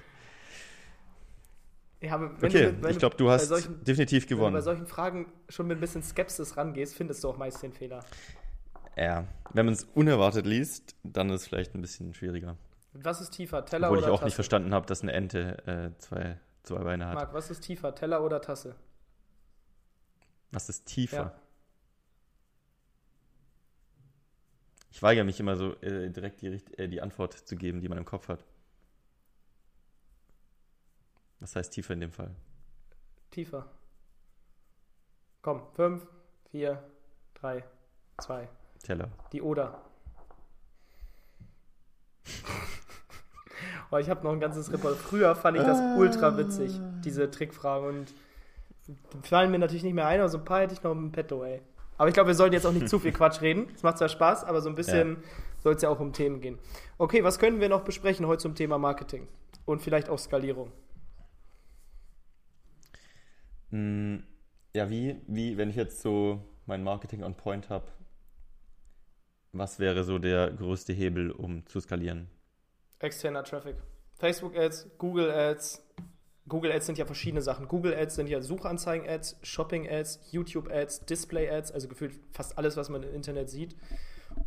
Ja, 2.00 2.16
okay, 2.16 2.72
du, 2.72 2.88
ich 2.88 2.98
glaube, 2.98 3.16
du 3.16 3.28
hast 3.28 3.48
solchen, 3.48 3.82
definitiv 3.82 4.26
gewonnen. 4.26 4.54
Wenn 4.54 4.62
du 4.62 4.66
bei 4.66 4.76
solchen 4.76 4.86
Fragen 4.86 5.32
schon 5.48 5.66
mit 5.66 5.78
ein 5.78 5.80
bisschen 5.80 6.02
Skepsis 6.02 6.56
rangehst, 6.56 6.94
findest 6.94 7.24
du 7.24 7.28
auch 7.28 7.36
meist 7.36 7.62
den 7.62 7.72
Fehler. 7.72 8.04
Ja, 8.96 9.26
wenn 9.52 9.66
man 9.66 9.74
es 9.74 9.84
unerwartet 9.94 10.46
liest, 10.46 10.94
dann 11.02 11.28
ist 11.30 11.42
es 11.42 11.48
vielleicht 11.48 11.74
ein 11.74 11.80
bisschen 11.80 12.14
schwieriger. 12.14 12.56
Was 12.92 13.20
ist 13.20 13.30
tiefer, 13.30 13.64
Teller 13.64 13.88
Obwohl 13.88 13.98
oder 13.98 14.06
Tasse? 14.06 14.12
Obwohl 14.12 14.16
ich 14.16 14.20
auch 14.20 14.24
nicht 14.24 14.34
verstanden 14.34 14.72
habe, 14.72 14.86
dass 14.86 15.02
eine 15.02 15.12
Ente 15.12 15.66
äh, 15.66 15.98
zwei, 15.98 16.38
zwei 16.62 16.78
Beine 16.78 17.06
hat. 17.06 17.14
Marc, 17.14 17.34
was 17.34 17.50
ist 17.50 17.60
tiefer, 17.60 17.94
Teller 17.94 18.22
oder 18.24 18.40
Tasse? 18.40 18.76
Was 20.52 20.68
ist 20.68 20.86
tiefer? 20.86 21.16
Ja. 21.16 21.34
Ich 24.98 25.02
weigere 25.04 25.22
mich 25.22 25.38
immer 25.38 25.54
so 25.54 25.74
äh, 25.80 26.10
direkt 26.10 26.42
die, 26.42 26.60
äh, 26.76 26.88
die 26.88 27.00
Antwort 27.00 27.32
zu 27.32 27.54
geben, 27.54 27.80
die 27.80 27.88
man 27.88 27.98
im 27.98 28.04
Kopf 28.04 28.26
hat. 28.26 28.44
Was 31.38 31.54
heißt 31.54 31.72
tiefer 31.72 31.94
in 31.94 32.00
dem 32.00 32.10
Fall? 32.10 32.34
Tiefer. 33.30 33.70
Komm, 35.40 35.62
5, 35.76 36.04
4, 36.50 36.82
3, 37.34 37.64
2. 38.22 38.48
Teller. 38.82 39.08
Die 39.30 39.40
Oder. 39.40 39.80
oh, 43.92 43.98
ich 43.98 44.10
habe 44.10 44.24
noch 44.24 44.32
ein 44.32 44.40
ganzes 44.40 44.72
Repertoire. 44.72 44.96
Früher 44.96 45.36
fand 45.36 45.58
ich 45.58 45.62
das 45.62 45.78
ultra 45.96 46.36
witzig, 46.36 46.72
diese 47.04 47.30
Trickfragen. 47.30 47.86
Und 47.86 48.14
fallen 49.22 49.52
mir 49.52 49.60
natürlich 49.60 49.84
nicht 49.84 49.94
mehr 49.94 50.08
ein, 50.08 50.18
aber 50.18 50.28
so 50.28 50.38
ein 50.38 50.44
paar 50.44 50.62
hätte 50.62 50.74
ich 50.74 50.82
noch 50.82 50.90
im 50.90 51.12
Petto, 51.12 51.44
ey. 51.44 51.62
Aber 51.98 52.08
ich 52.08 52.14
glaube, 52.14 52.28
wir 52.28 52.34
sollten 52.34 52.54
jetzt 52.54 52.64
auch 52.64 52.72
nicht 52.72 52.88
zu 52.88 52.98
viel 52.98 53.12
Quatsch 53.12 53.42
reden. 53.42 53.68
Es 53.74 53.82
macht 53.82 53.98
zwar 53.98 54.08
Spaß, 54.08 54.44
aber 54.44 54.62
so 54.62 54.68
ein 54.68 54.74
bisschen 54.74 55.16
ja. 55.16 55.28
soll 55.62 55.74
es 55.74 55.82
ja 55.82 55.90
auch 55.90 56.00
um 56.00 56.12
Themen 56.12 56.40
gehen. 56.40 56.58
Okay, 56.96 57.22
was 57.22 57.38
können 57.38 57.60
wir 57.60 57.68
noch 57.68 57.82
besprechen 57.82 58.26
heute 58.26 58.40
zum 58.40 58.54
Thema 58.54 58.78
Marketing? 58.78 59.28
Und 59.66 59.82
vielleicht 59.82 60.08
auch 60.08 60.18
Skalierung. 60.18 60.72
Hm, 63.70 64.22
ja, 64.74 64.88
wie, 64.88 65.20
wie, 65.26 65.58
wenn 65.58 65.68
ich 65.68 65.76
jetzt 65.76 66.00
so 66.00 66.40
mein 66.64 66.82
Marketing 66.82 67.22
on 67.22 67.34
point 67.34 67.68
habe, 67.68 67.86
was 69.52 69.78
wäre 69.78 70.04
so 70.04 70.18
der 70.18 70.52
größte 70.52 70.92
Hebel, 70.92 71.30
um 71.30 71.66
zu 71.66 71.80
skalieren? 71.80 72.30
Externer 73.00 73.44
Traffic. 73.44 73.76
Facebook 74.14 74.56
Ads, 74.56 74.90
Google 74.98 75.30
Ads, 75.30 75.82
Google 76.48 76.72
Ads 76.72 76.86
sind 76.86 76.98
ja 76.98 77.04
verschiedene 77.04 77.42
Sachen. 77.42 77.68
Google 77.68 77.94
Ads 77.94 78.14
sind 78.14 78.28
ja 78.28 78.40
Suchanzeigen-Ads, 78.40 79.38
Shopping-Ads, 79.42 80.20
YouTube-Ads, 80.30 81.06
Display-Ads, 81.06 81.72
also 81.72 81.88
gefühlt 81.88 82.18
fast 82.32 82.56
alles, 82.58 82.76
was 82.76 82.88
man 82.88 83.02
im 83.02 83.14
Internet 83.14 83.50
sieht. 83.50 83.76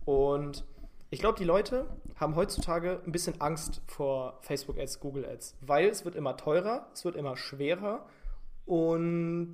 Und 0.05 0.65
ich 1.09 1.19
glaube, 1.19 1.37
die 1.37 1.43
Leute 1.43 1.87
haben 2.15 2.35
heutzutage 2.35 3.01
ein 3.05 3.11
bisschen 3.11 3.41
Angst 3.41 3.81
vor 3.85 4.39
Facebook-Ads, 4.41 4.99
Google-Ads, 4.99 5.57
weil 5.61 5.89
es 5.89 6.05
wird 6.05 6.15
immer 6.15 6.37
teurer, 6.37 6.87
es 6.93 7.03
wird 7.03 7.15
immer 7.15 7.35
schwerer 7.35 8.07
und 8.65 9.51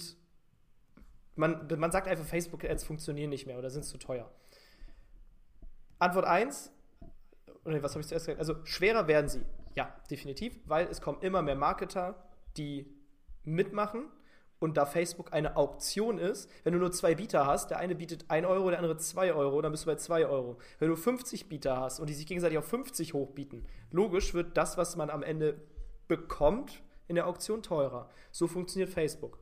man, 1.35 1.67
man 1.77 1.91
sagt 1.91 2.07
einfach, 2.07 2.25
Facebook-Ads 2.25 2.83
funktionieren 2.83 3.29
nicht 3.29 3.47
mehr 3.47 3.57
oder 3.57 3.69
sind 3.69 3.85
zu 3.85 3.97
teuer. 3.97 4.29
Antwort 5.99 6.25
1, 6.25 6.71
oder 7.65 7.81
was 7.81 7.93
habe 7.93 8.01
ich 8.01 8.07
zuerst 8.07 8.27
gesagt? 8.27 8.39
Also 8.39 8.63
schwerer 8.65 9.07
werden 9.07 9.27
sie. 9.27 9.41
Ja, 9.75 9.95
definitiv, 10.09 10.59
weil 10.65 10.87
es 10.87 11.01
kommen 11.01 11.21
immer 11.21 11.41
mehr 11.41 11.55
Marketer, 11.55 12.26
die 12.57 12.93
mitmachen. 13.43 14.09
Und 14.59 14.75
da 14.75 14.87
Facebook 14.87 15.33
eine 15.33 15.55
Auktion 15.55 16.17
ist, 16.17 16.49
wenn 16.63 16.73
du 16.73 16.79
nur 16.79 16.91
zwei 16.91 17.13
Bieter 17.13 17.45
hast, 17.45 17.69
der 17.69 17.77
eine 17.77 17.93
bietet 17.93 18.25
1 18.29 18.47
Euro, 18.47 18.71
der 18.71 18.79
andere 18.79 18.97
2 18.97 19.33
Euro, 19.33 19.61
dann 19.61 19.71
bist 19.71 19.85
du 19.85 19.87
bei 19.87 19.95
2 19.95 20.25
Euro. 20.25 20.57
Wenn 20.79 20.89
du 20.89 20.95
50 20.95 21.47
Bieter 21.47 21.77
hast 21.77 21.99
und 21.99 22.09
die 22.09 22.15
sich 22.15 22.25
gegenseitig 22.25 22.57
auf 22.57 22.65
50 22.65 23.13
hochbieten, 23.13 23.67
logisch 23.91 24.33
wird 24.33 24.57
das, 24.57 24.75
was 24.75 24.95
man 24.95 25.11
am 25.11 25.21
Ende 25.21 25.61
bekommt, 26.07 26.81
in 27.07 27.15
der 27.15 27.27
Auktion 27.27 27.61
teurer. 27.61 28.09
So 28.31 28.47
funktioniert 28.47 28.89
Facebook. 28.89 29.37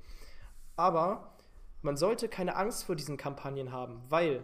Aber 0.76 1.38
man 1.82 1.95
sollte 1.95 2.28
keine 2.28 2.55
Angst 2.57 2.84
vor 2.84 2.95
diesen 2.95 3.16
Kampagnen 3.16 3.72
haben, 3.72 4.03
weil 4.09 4.43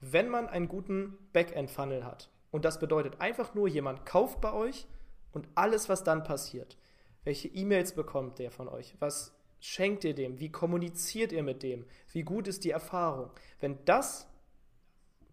wenn 0.00 0.28
man 0.28 0.48
einen 0.48 0.68
guten 0.68 1.18
Backend-Funnel 1.32 2.04
hat, 2.04 2.30
und 2.50 2.64
das 2.64 2.78
bedeutet 2.78 3.20
einfach 3.20 3.54
nur, 3.54 3.66
jemand 3.66 4.04
kauft 4.04 4.40
bei 4.40 4.52
euch 4.52 4.86
und 5.32 5.48
alles, 5.54 5.88
was 5.88 6.04
dann 6.04 6.22
passiert, 6.22 6.76
welche 7.24 7.48
E-Mails 7.48 7.94
bekommt 7.94 8.38
der 8.38 8.50
von 8.50 8.68
euch? 8.68 8.94
Was 8.98 9.34
schenkt 9.60 10.04
ihr 10.04 10.14
dem? 10.14 10.40
Wie 10.40 10.50
kommuniziert 10.50 11.32
ihr 11.32 11.42
mit 11.42 11.62
dem? 11.62 11.86
Wie 12.10 12.22
gut 12.22 12.48
ist 12.48 12.64
die 12.64 12.70
Erfahrung? 12.70 13.30
Wenn 13.60 13.78
das 13.84 14.28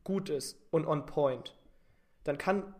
gut 0.03 0.29
ist 0.29 0.57
und 0.71 0.85
on 0.85 1.05
point, 1.05 1.57
dann 2.23 2.37
kann 2.37 2.75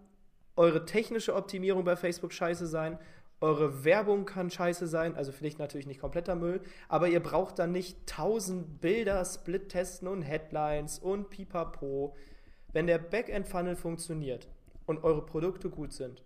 eure 0.55 0.85
technische 0.85 1.35
Optimierung 1.35 1.83
bei 1.83 1.95
Facebook 1.95 2.33
scheiße 2.33 2.67
sein, 2.67 2.99
eure 3.41 3.85
Werbung 3.85 4.25
kann 4.25 4.49
scheiße 4.49 4.87
sein, 4.87 5.15
also 5.15 5.31
vielleicht 5.31 5.59
natürlich 5.59 5.87
nicht 5.87 6.01
kompletter 6.01 6.35
Müll, 6.35 6.61
aber 6.89 7.07
ihr 7.07 7.21
braucht 7.21 7.57
dann 7.57 7.71
nicht 7.71 8.05
tausend 8.05 8.81
Bilder, 8.81 9.23
Split-Testen 9.23 10.09
und 10.09 10.23
Headlines 10.23 10.99
und 10.99 11.29
pipapo. 11.29 12.15
Wenn 12.73 12.85
der 12.85 12.97
Backend-Funnel 12.97 13.77
funktioniert 13.77 14.49
und 14.85 15.03
eure 15.05 15.25
Produkte 15.25 15.69
gut 15.69 15.93
sind, 15.93 16.23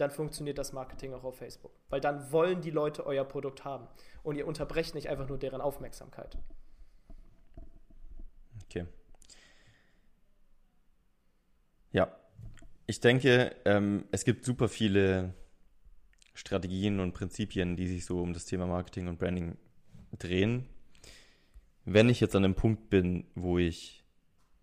dann 0.00 0.10
funktioniert 0.10 0.58
das 0.58 0.72
Marketing 0.72 1.12
auch 1.14 1.24
auf 1.24 1.38
Facebook. 1.38 1.72
Weil 1.88 2.00
dann 2.00 2.32
wollen 2.32 2.60
die 2.60 2.70
Leute 2.70 3.06
euer 3.06 3.24
Produkt 3.24 3.64
haben. 3.64 3.86
Und 4.22 4.36
ihr 4.36 4.46
unterbrecht 4.46 4.94
nicht 4.94 5.08
einfach 5.08 5.28
nur 5.28 5.38
deren 5.38 5.60
Aufmerksamkeit. 5.60 6.38
Okay. 8.64 8.86
Ja. 11.92 12.16
Ich 12.86 13.00
denke, 13.00 13.54
ähm, 13.64 14.04
es 14.10 14.24
gibt 14.24 14.44
super 14.44 14.68
viele 14.68 15.34
Strategien 16.34 17.00
und 17.00 17.12
Prinzipien, 17.12 17.76
die 17.76 17.86
sich 17.86 18.04
so 18.04 18.20
um 18.20 18.32
das 18.32 18.46
Thema 18.46 18.66
Marketing 18.66 19.08
und 19.08 19.18
Branding 19.18 19.56
drehen. 20.18 20.68
Wenn 21.84 22.08
ich 22.08 22.20
jetzt 22.20 22.34
an 22.34 22.42
dem 22.42 22.54
Punkt 22.54 22.90
bin, 22.90 23.26
wo 23.34 23.58
ich 23.58 24.04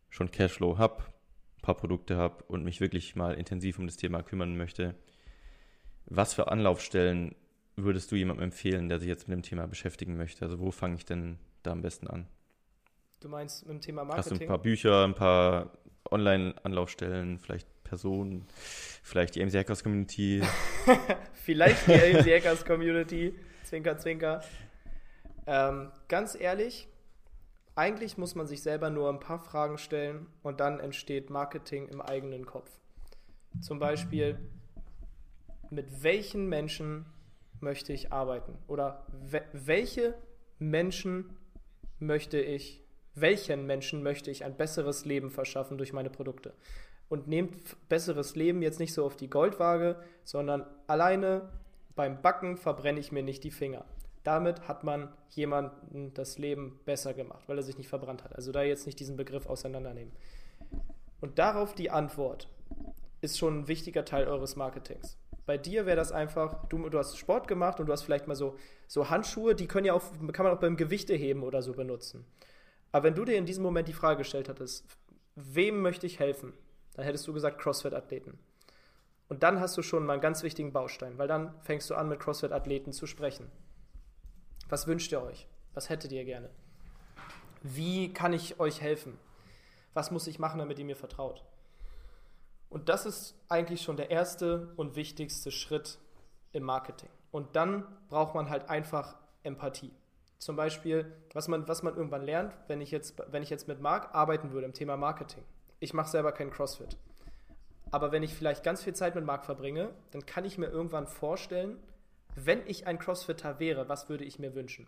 schon 0.09 0.31
Cashflow 0.31 0.77
habe, 0.77 1.03
ein 1.03 1.61
paar 1.61 1.77
Produkte 1.77 2.17
habe 2.17 2.43
und 2.45 2.63
mich 2.63 2.81
wirklich 2.81 3.15
mal 3.15 3.33
intensiv 3.33 3.79
um 3.79 3.87
das 3.87 3.97
Thema 3.97 4.23
kümmern 4.23 4.57
möchte, 4.57 4.95
was 6.07 6.33
für 6.33 6.51
Anlaufstellen 6.51 7.35
würdest 7.75 8.11
du 8.11 8.15
jemandem 8.15 8.45
empfehlen, 8.45 8.89
der 8.89 8.99
sich 8.99 9.07
jetzt 9.07 9.27
mit 9.27 9.35
dem 9.35 9.43
Thema 9.43 9.67
beschäftigen 9.67 10.17
möchte? 10.17 10.45
Also 10.45 10.59
wo 10.59 10.71
fange 10.71 10.95
ich 10.95 11.05
denn 11.05 11.37
da 11.63 11.71
am 11.71 11.81
besten 11.81 12.07
an? 12.07 12.27
Du 13.19 13.29
meinst 13.29 13.65
mit 13.65 13.73
dem 13.75 13.81
Thema 13.81 14.03
Marketing? 14.03 14.31
Hast 14.31 14.39
du 14.39 14.43
ein 14.43 14.47
paar 14.47 14.61
Bücher, 14.61 15.03
ein 15.03 15.15
paar 15.15 15.71
Online-Anlaufstellen, 16.09 17.39
vielleicht 17.39 17.67
Personen, 17.83 18.45
vielleicht 19.03 19.35
die 19.35 19.43
AMC 19.43 19.53
Hackers 19.53 19.83
Community? 19.83 20.41
vielleicht 21.33 21.87
die 21.87 21.93
AMC 21.93 22.25
Hackers 22.25 22.65
Community, 22.65 23.35
Zwinker, 23.63 23.97
Zwinker. 23.97 24.41
Ähm, 25.45 25.91
ganz 26.07 26.35
ehrlich, 26.39 26.87
eigentlich 27.75 28.17
muss 28.17 28.35
man 28.35 28.47
sich 28.47 28.61
selber 28.61 28.89
nur 28.89 29.09
ein 29.09 29.19
paar 29.19 29.39
Fragen 29.39 29.77
stellen 29.77 30.27
und 30.41 30.59
dann 30.59 30.79
entsteht 30.79 31.29
Marketing 31.29 31.87
im 31.87 32.01
eigenen 32.01 32.45
Kopf. 32.45 32.69
Zum 33.61 33.79
Beispiel, 33.79 34.39
mit 35.69 36.03
welchen 36.03 36.47
Menschen 36.47 37.05
möchte 37.59 37.93
ich 37.93 38.11
arbeiten? 38.11 38.57
Oder 38.67 39.05
we 39.11 39.41
welche 39.53 40.15
Menschen 40.59 41.37
möchte 41.99 42.39
ich, 42.39 42.83
welchen 43.15 43.65
Menschen 43.65 44.03
möchte 44.03 44.31
ich 44.31 44.43
ein 44.43 44.55
besseres 44.55 45.05
Leben 45.05 45.31
verschaffen 45.31 45.77
durch 45.77 45.93
meine 45.93 46.09
Produkte? 46.09 46.53
Und 47.09 47.27
nehmt 47.27 47.55
besseres 47.87 48.35
Leben 48.35 48.61
jetzt 48.61 48.79
nicht 48.79 48.93
so 48.93 49.05
auf 49.05 49.15
die 49.15 49.29
Goldwaage, 49.29 49.95
sondern 50.23 50.65
alleine 50.87 51.49
beim 51.95 52.21
Backen 52.21 52.57
verbrenne 52.57 52.99
ich 52.99 53.11
mir 53.11 53.23
nicht 53.23 53.43
die 53.43 53.51
Finger. 53.51 53.85
Damit 54.23 54.67
hat 54.67 54.83
man 54.83 55.13
jemandem 55.29 56.13
das 56.13 56.37
Leben 56.37 56.81
besser 56.83 57.13
gemacht, 57.13 57.47
weil 57.47 57.57
er 57.57 57.63
sich 57.63 57.77
nicht 57.77 57.87
verbrannt 57.87 58.25
hat. 58.25 58.35
Also 58.35 58.51
da 58.51 58.61
jetzt 58.61 58.85
nicht 58.85 58.99
diesen 58.99 59.15
Begriff 59.15 59.45
auseinandernehmen. 59.47 60.11
Und 61.21 61.39
darauf 61.39 61.73
die 61.73 61.89
Antwort 61.89 62.49
ist 63.21 63.37
schon 63.37 63.59
ein 63.59 63.67
wichtiger 63.67 64.03
Teil 64.03 64.27
eures 64.27 64.55
Marketings. 64.55 65.17
Bei 65.47 65.57
dir 65.57 65.85
wäre 65.85 65.95
das 65.95 66.11
einfach, 66.11 66.65
du, 66.67 66.89
du 66.89 66.99
hast 66.99 67.17
Sport 67.17 67.47
gemacht 67.47 67.79
und 67.79 67.87
du 67.87 67.93
hast 67.93 68.03
vielleicht 68.03 68.27
mal 68.27 68.35
so, 68.35 68.57
so 68.85 69.09
Handschuhe, 69.09 69.55
die 69.55 69.65
können 69.65 69.85
ja 69.85 69.93
auch, 69.93 70.03
kann 70.33 70.45
man 70.45 70.53
auch 70.53 70.59
beim 70.59 70.75
Gewichteheben 70.75 71.41
oder 71.41 71.61
so 71.61 71.71
benutzen. 71.71 72.25
Aber 72.91 73.05
wenn 73.05 73.15
du 73.15 73.23
dir 73.23 73.37
in 73.37 73.45
diesem 73.45 73.63
Moment 73.63 73.87
die 73.87 73.93
Frage 73.93 74.19
gestellt 74.19 74.49
hattest, 74.49 74.85
wem 75.35 75.81
möchte 75.81 76.05
ich 76.05 76.19
helfen, 76.19 76.51
dann 76.95 77.05
hättest 77.05 77.25
du 77.27 77.33
gesagt 77.33 77.59
CrossFit-Athleten. 77.61 78.37
Und 79.29 79.41
dann 79.41 79.61
hast 79.61 79.77
du 79.77 79.81
schon 79.81 80.05
mal 80.05 80.13
einen 80.13 80.21
ganz 80.21 80.43
wichtigen 80.43 80.73
Baustein, 80.73 81.17
weil 81.17 81.29
dann 81.29 81.53
fängst 81.61 81.89
du 81.89 81.95
an, 81.95 82.09
mit 82.09 82.19
CrossFit-Athleten 82.19 82.91
zu 82.91 83.07
sprechen. 83.07 83.49
Was 84.67 84.85
wünscht 84.85 85.13
ihr 85.13 85.21
euch? 85.21 85.47
Was 85.73 85.87
hättet 85.87 86.11
ihr 86.11 86.25
gerne? 86.25 86.49
Wie 87.63 88.11
kann 88.11 88.33
ich 88.33 88.59
euch 88.59 88.81
helfen? 88.81 89.17
Was 89.93 90.11
muss 90.11 90.27
ich 90.27 90.39
machen, 90.39 90.59
damit 90.59 90.77
ihr 90.77 90.85
mir 90.85 90.97
vertraut? 90.97 91.45
Und 92.69 92.89
das 92.89 93.05
ist 93.05 93.35
eigentlich 93.49 93.81
schon 93.81 93.97
der 93.97 94.11
erste 94.11 94.73
und 94.75 94.95
wichtigste 94.95 95.51
Schritt 95.51 95.99
im 96.51 96.63
Marketing. 96.63 97.09
Und 97.31 97.55
dann 97.55 97.85
braucht 98.09 98.35
man 98.35 98.49
halt 98.49 98.69
einfach 98.69 99.15
Empathie. 99.43 99.91
Zum 100.37 100.55
Beispiel, 100.55 101.11
was 101.33 101.47
man, 101.47 101.67
was 101.67 101.81
man 101.81 101.95
irgendwann 101.95 102.23
lernt, 102.23 102.55
wenn 102.67 102.81
ich, 102.81 102.91
jetzt, 102.91 103.15
wenn 103.31 103.43
ich 103.43 103.49
jetzt 103.49 103.67
mit 103.67 103.81
Marc 103.81 104.13
arbeiten 104.13 104.51
würde 104.51 104.65
im 104.65 104.73
Thema 104.73 104.97
Marketing. 104.97 105.43
Ich 105.79 105.93
mache 105.93 106.09
selber 106.09 106.31
keinen 106.31 106.51
CrossFit. 106.51 106.97
Aber 107.91 108.11
wenn 108.11 108.23
ich 108.23 108.33
vielleicht 108.33 108.63
ganz 108.63 108.83
viel 108.83 108.93
Zeit 108.93 109.15
mit 109.15 109.25
Marc 109.25 109.45
verbringe, 109.45 109.93
dann 110.11 110.25
kann 110.25 110.45
ich 110.45 110.57
mir 110.57 110.67
irgendwann 110.67 111.07
vorstellen, 111.07 111.79
wenn 112.35 112.65
ich 112.67 112.85
ein 112.85 112.99
Crossfitter 112.99 113.59
wäre, 113.59 113.89
was 113.89 114.09
würde 114.09 114.25
ich 114.25 114.37
mir 114.37 114.53
wünschen? 114.53 114.87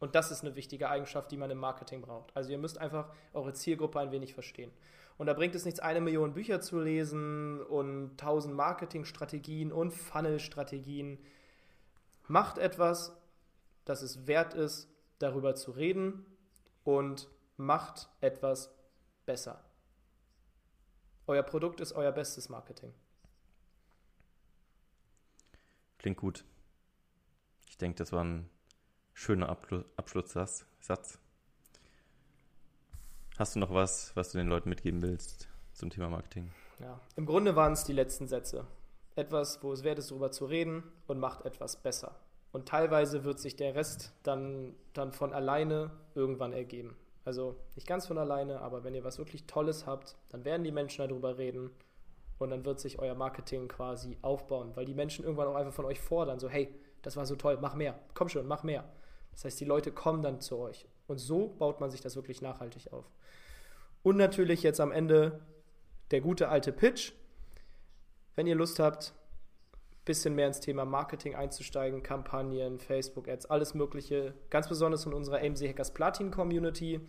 Und 0.00 0.14
das 0.14 0.30
ist 0.30 0.42
eine 0.42 0.56
wichtige 0.56 0.88
Eigenschaft, 0.88 1.30
die 1.30 1.36
man 1.36 1.50
im 1.50 1.58
Marketing 1.58 2.00
braucht. 2.00 2.34
Also 2.34 2.50
ihr 2.50 2.58
müsst 2.58 2.78
einfach 2.78 3.08
eure 3.32 3.52
Zielgruppe 3.52 4.00
ein 4.00 4.10
wenig 4.10 4.34
verstehen. 4.34 4.70
Und 5.20 5.26
da 5.26 5.34
bringt 5.34 5.54
es 5.54 5.66
nichts, 5.66 5.80
eine 5.80 6.00
Million 6.00 6.32
Bücher 6.32 6.62
zu 6.62 6.80
lesen 6.80 7.60
und 7.60 8.16
tausend 8.16 8.54
Marketingstrategien 8.54 9.70
und 9.70 9.90
Funnel-Strategien. 9.92 11.18
Macht 12.26 12.56
etwas, 12.56 13.14
das 13.84 14.00
es 14.00 14.26
wert 14.26 14.54
ist, 14.54 14.88
darüber 15.18 15.54
zu 15.54 15.72
reden 15.72 16.24
und 16.84 17.28
macht 17.58 18.08
etwas 18.22 18.74
besser. 19.26 19.62
Euer 21.26 21.42
Produkt 21.42 21.80
ist 21.80 21.92
euer 21.92 22.12
bestes 22.12 22.48
Marketing. 22.48 22.94
Klingt 25.98 26.16
gut. 26.16 26.46
Ich 27.68 27.76
denke, 27.76 27.98
das 27.98 28.10
war 28.10 28.24
ein 28.24 28.48
schöner 29.12 29.50
Abschlusssatz. 29.50 30.64
Hast 33.40 33.56
du 33.56 33.58
noch 33.58 33.72
was, 33.72 34.14
was 34.16 34.32
du 34.32 34.36
den 34.36 34.48
Leuten 34.48 34.68
mitgeben 34.68 35.00
willst 35.00 35.48
zum 35.72 35.88
Thema 35.88 36.10
Marketing? 36.10 36.50
Ja, 36.78 37.00
im 37.16 37.24
Grunde 37.24 37.56
waren 37.56 37.72
es 37.72 37.84
die 37.84 37.94
letzten 37.94 38.28
Sätze. 38.28 38.66
Etwas, 39.16 39.62
wo 39.62 39.72
es 39.72 39.82
wert 39.82 39.98
ist, 39.98 40.10
darüber 40.10 40.30
zu 40.30 40.44
reden 40.44 40.82
und 41.06 41.18
macht 41.18 41.46
etwas 41.46 41.76
besser. 41.76 42.16
Und 42.52 42.68
teilweise 42.68 43.24
wird 43.24 43.40
sich 43.40 43.56
der 43.56 43.74
Rest 43.74 44.12
dann, 44.24 44.74
dann 44.92 45.12
von 45.12 45.32
alleine 45.32 45.90
irgendwann 46.14 46.52
ergeben. 46.52 46.98
Also 47.24 47.56
nicht 47.76 47.86
ganz 47.86 48.06
von 48.06 48.18
alleine, 48.18 48.60
aber 48.60 48.84
wenn 48.84 48.94
ihr 48.94 49.04
was 49.04 49.16
wirklich 49.16 49.46
Tolles 49.46 49.86
habt, 49.86 50.16
dann 50.28 50.44
werden 50.44 50.62
die 50.62 50.70
Menschen 50.70 51.08
darüber 51.08 51.38
reden 51.38 51.70
und 52.36 52.50
dann 52.50 52.66
wird 52.66 52.78
sich 52.78 52.98
euer 52.98 53.14
Marketing 53.14 53.68
quasi 53.68 54.18
aufbauen, 54.20 54.72
weil 54.74 54.84
die 54.84 54.92
Menschen 54.92 55.24
irgendwann 55.24 55.48
auch 55.48 55.56
einfach 55.56 55.72
von 55.72 55.86
euch 55.86 56.02
fordern, 56.02 56.40
so 56.40 56.50
hey, 56.50 56.68
das 57.00 57.16
war 57.16 57.24
so 57.24 57.36
toll, 57.36 57.56
mach 57.58 57.74
mehr, 57.74 57.98
komm 58.12 58.28
schon, 58.28 58.46
mach 58.46 58.64
mehr. 58.64 58.84
Das 59.32 59.46
heißt, 59.46 59.58
die 59.58 59.64
Leute 59.64 59.92
kommen 59.92 60.20
dann 60.20 60.42
zu 60.42 60.58
euch 60.58 60.86
und 61.10 61.18
so 61.18 61.48
baut 61.48 61.80
man 61.80 61.90
sich 61.90 62.00
das 62.00 62.16
wirklich 62.16 62.40
nachhaltig 62.40 62.92
auf. 62.92 63.04
Und 64.02 64.16
natürlich 64.16 64.62
jetzt 64.62 64.80
am 64.80 64.92
Ende 64.92 65.40
der 66.10 66.20
gute 66.20 66.48
alte 66.48 66.72
Pitch. 66.72 67.12
Wenn 68.36 68.46
ihr 68.46 68.54
Lust 68.54 68.78
habt, 68.78 69.12
ein 69.12 70.04
bisschen 70.04 70.34
mehr 70.34 70.46
ins 70.46 70.60
Thema 70.60 70.84
Marketing 70.84 71.34
einzusteigen, 71.34 72.02
Kampagnen, 72.02 72.78
Facebook-Ads, 72.78 73.46
alles 73.46 73.74
Mögliche, 73.74 74.34
ganz 74.48 74.68
besonders 74.68 75.04
in 75.04 75.12
unserer 75.12 75.38
AMC 75.38 75.68
Hackers 75.68 75.92
Platin 75.92 76.30
Community, 76.30 77.00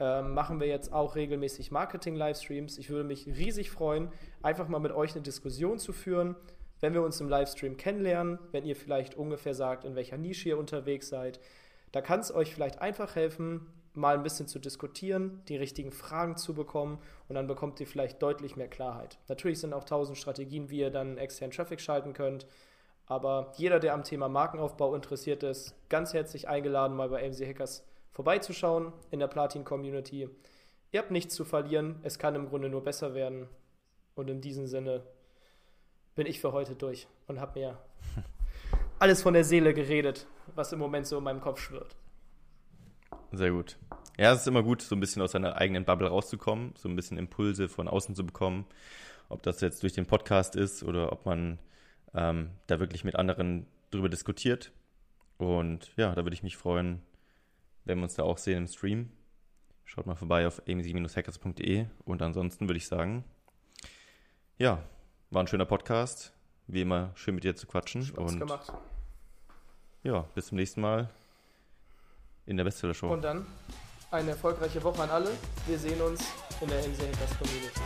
äh, 0.00 0.22
machen 0.22 0.60
wir 0.60 0.66
jetzt 0.66 0.92
auch 0.92 1.14
regelmäßig 1.14 1.70
Marketing-Livestreams. 1.70 2.76
Ich 2.78 2.90
würde 2.90 3.04
mich 3.04 3.26
riesig 3.26 3.70
freuen, 3.70 4.12
einfach 4.42 4.68
mal 4.68 4.78
mit 4.80 4.92
euch 4.92 5.12
eine 5.12 5.22
Diskussion 5.22 5.78
zu 5.78 5.92
führen, 5.92 6.36
wenn 6.80 6.92
wir 6.92 7.02
uns 7.02 7.20
im 7.20 7.28
Livestream 7.28 7.76
kennenlernen, 7.76 8.38
wenn 8.52 8.64
ihr 8.64 8.76
vielleicht 8.76 9.16
ungefähr 9.16 9.54
sagt, 9.54 9.84
in 9.84 9.94
welcher 9.94 10.18
Nische 10.18 10.50
ihr 10.50 10.58
unterwegs 10.58 11.08
seid, 11.08 11.40
da 11.92 12.00
kann 12.00 12.20
es 12.20 12.34
euch 12.34 12.54
vielleicht 12.54 12.80
einfach 12.80 13.16
helfen, 13.16 13.66
mal 13.94 14.14
ein 14.14 14.22
bisschen 14.22 14.46
zu 14.46 14.58
diskutieren, 14.58 15.42
die 15.48 15.56
richtigen 15.56 15.90
Fragen 15.90 16.36
zu 16.36 16.54
bekommen 16.54 16.98
und 17.28 17.34
dann 17.34 17.46
bekommt 17.46 17.80
ihr 17.80 17.86
vielleicht 17.86 18.22
deutlich 18.22 18.56
mehr 18.56 18.68
Klarheit. 18.68 19.18
Natürlich 19.28 19.60
sind 19.60 19.72
auch 19.72 19.84
tausend 19.84 20.16
Strategien, 20.18 20.70
wie 20.70 20.80
ihr 20.80 20.90
dann 20.90 21.18
externen 21.18 21.54
Traffic 21.54 21.80
schalten 21.80 22.12
könnt, 22.12 22.46
aber 23.06 23.52
jeder, 23.56 23.80
der 23.80 23.94
am 23.94 24.04
Thema 24.04 24.28
Markenaufbau 24.28 24.94
interessiert 24.94 25.42
ist, 25.42 25.74
ganz 25.88 26.12
herzlich 26.12 26.48
eingeladen, 26.48 26.96
mal 26.96 27.08
bei 27.08 27.24
AMC 27.24 27.46
Hackers 27.46 27.84
vorbeizuschauen 28.12 28.92
in 29.10 29.18
der 29.18 29.28
Platin-Community. 29.28 30.28
Ihr 30.92 31.00
habt 31.00 31.10
nichts 31.10 31.34
zu 31.34 31.44
verlieren, 31.44 32.00
es 32.02 32.18
kann 32.18 32.34
im 32.34 32.48
Grunde 32.48 32.68
nur 32.68 32.84
besser 32.84 33.14
werden 33.14 33.48
und 34.14 34.28
in 34.28 34.40
diesem 34.40 34.66
Sinne 34.66 35.02
bin 36.14 36.26
ich 36.26 36.40
für 36.40 36.52
heute 36.52 36.74
durch 36.74 37.08
und 37.28 37.40
habe 37.40 37.60
mir 37.60 37.78
alles 38.98 39.22
von 39.22 39.34
der 39.34 39.44
Seele 39.44 39.72
geredet, 39.72 40.26
was 40.58 40.72
im 40.72 40.78
Moment 40.78 41.06
so 41.06 41.16
in 41.16 41.24
meinem 41.24 41.40
Kopf 41.40 41.60
schwirrt. 41.60 41.96
Sehr 43.32 43.52
gut. 43.52 43.78
Ja, 44.18 44.32
es 44.32 44.40
ist 44.40 44.48
immer 44.48 44.62
gut, 44.62 44.82
so 44.82 44.96
ein 44.96 45.00
bisschen 45.00 45.22
aus 45.22 45.32
seiner 45.32 45.56
eigenen 45.56 45.84
Bubble 45.84 46.08
rauszukommen, 46.08 46.74
so 46.76 46.88
ein 46.88 46.96
bisschen 46.96 47.16
Impulse 47.16 47.68
von 47.68 47.88
außen 47.88 48.14
zu 48.14 48.26
bekommen. 48.26 48.66
Ob 49.28 49.42
das 49.42 49.60
jetzt 49.60 49.82
durch 49.82 49.92
den 49.92 50.06
Podcast 50.06 50.56
ist 50.56 50.82
oder 50.82 51.12
ob 51.12 51.24
man 51.24 51.58
ähm, 52.14 52.50
da 52.66 52.80
wirklich 52.80 53.04
mit 53.04 53.16
anderen 53.16 53.66
drüber 53.90 54.08
diskutiert. 54.08 54.72
Und 55.36 55.92
ja, 55.96 56.14
da 56.14 56.24
würde 56.24 56.34
ich 56.34 56.42
mich 56.42 56.56
freuen, 56.56 57.02
wenn 57.84 57.98
wir 57.98 58.04
uns 58.04 58.14
da 58.14 58.24
auch 58.24 58.38
sehen 58.38 58.58
im 58.58 58.66
Stream. 58.66 59.10
Schaut 59.84 60.06
mal 60.06 60.16
vorbei 60.16 60.46
auf 60.46 60.60
amc-hackers.de 60.66 61.86
und 62.04 62.20
ansonsten 62.20 62.68
würde 62.68 62.78
ich 62.78 62.88
sagen, 62.88 63.24
ja, 64.58 64.82
war 65.30 65.42
ein 65.42 65.46
schöner 65.46 65.64
Podcast. 65.64 66.34
Wie 66.66 66.82
immer 66.82 67.12
schön 67.14 67.34
mit 67.34 67.44
dir 67.44 67.54
zu 67.54 67.66
quatschen. 67.66 68.02
Spaß 68.02 68.32
und 68.32 68.40
gemacht. 68.40 68.72
Ja, 70.02 70.24
bis 70.34 70.46
zum 70.46 70.56
nächsten 70.56 70.80
Mal 70.80 71.08
in 72.46 72.56
der 72.56 72.64
Bestseller 72.64 72.94
Show. 72.94 73.12
Und 73.12 73.22
dann 73.22 73.46
eine 74.10 74.30
erfolgreiche 74.30 74.82
Woche 74.82 75.02
an 75.02 75.10
alle. 75.10 75.30
Wir 75.66 75.78
sehen 75.78 76.00
uns 76.00 76.22
in 76.60 76.68
der 76.68 76.78
MC 76.78 76.98
Hackers 76.98 77.38
Community. 77.38 77.80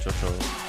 Ciao, 0.00 0.14
ciao. 0.14 0.63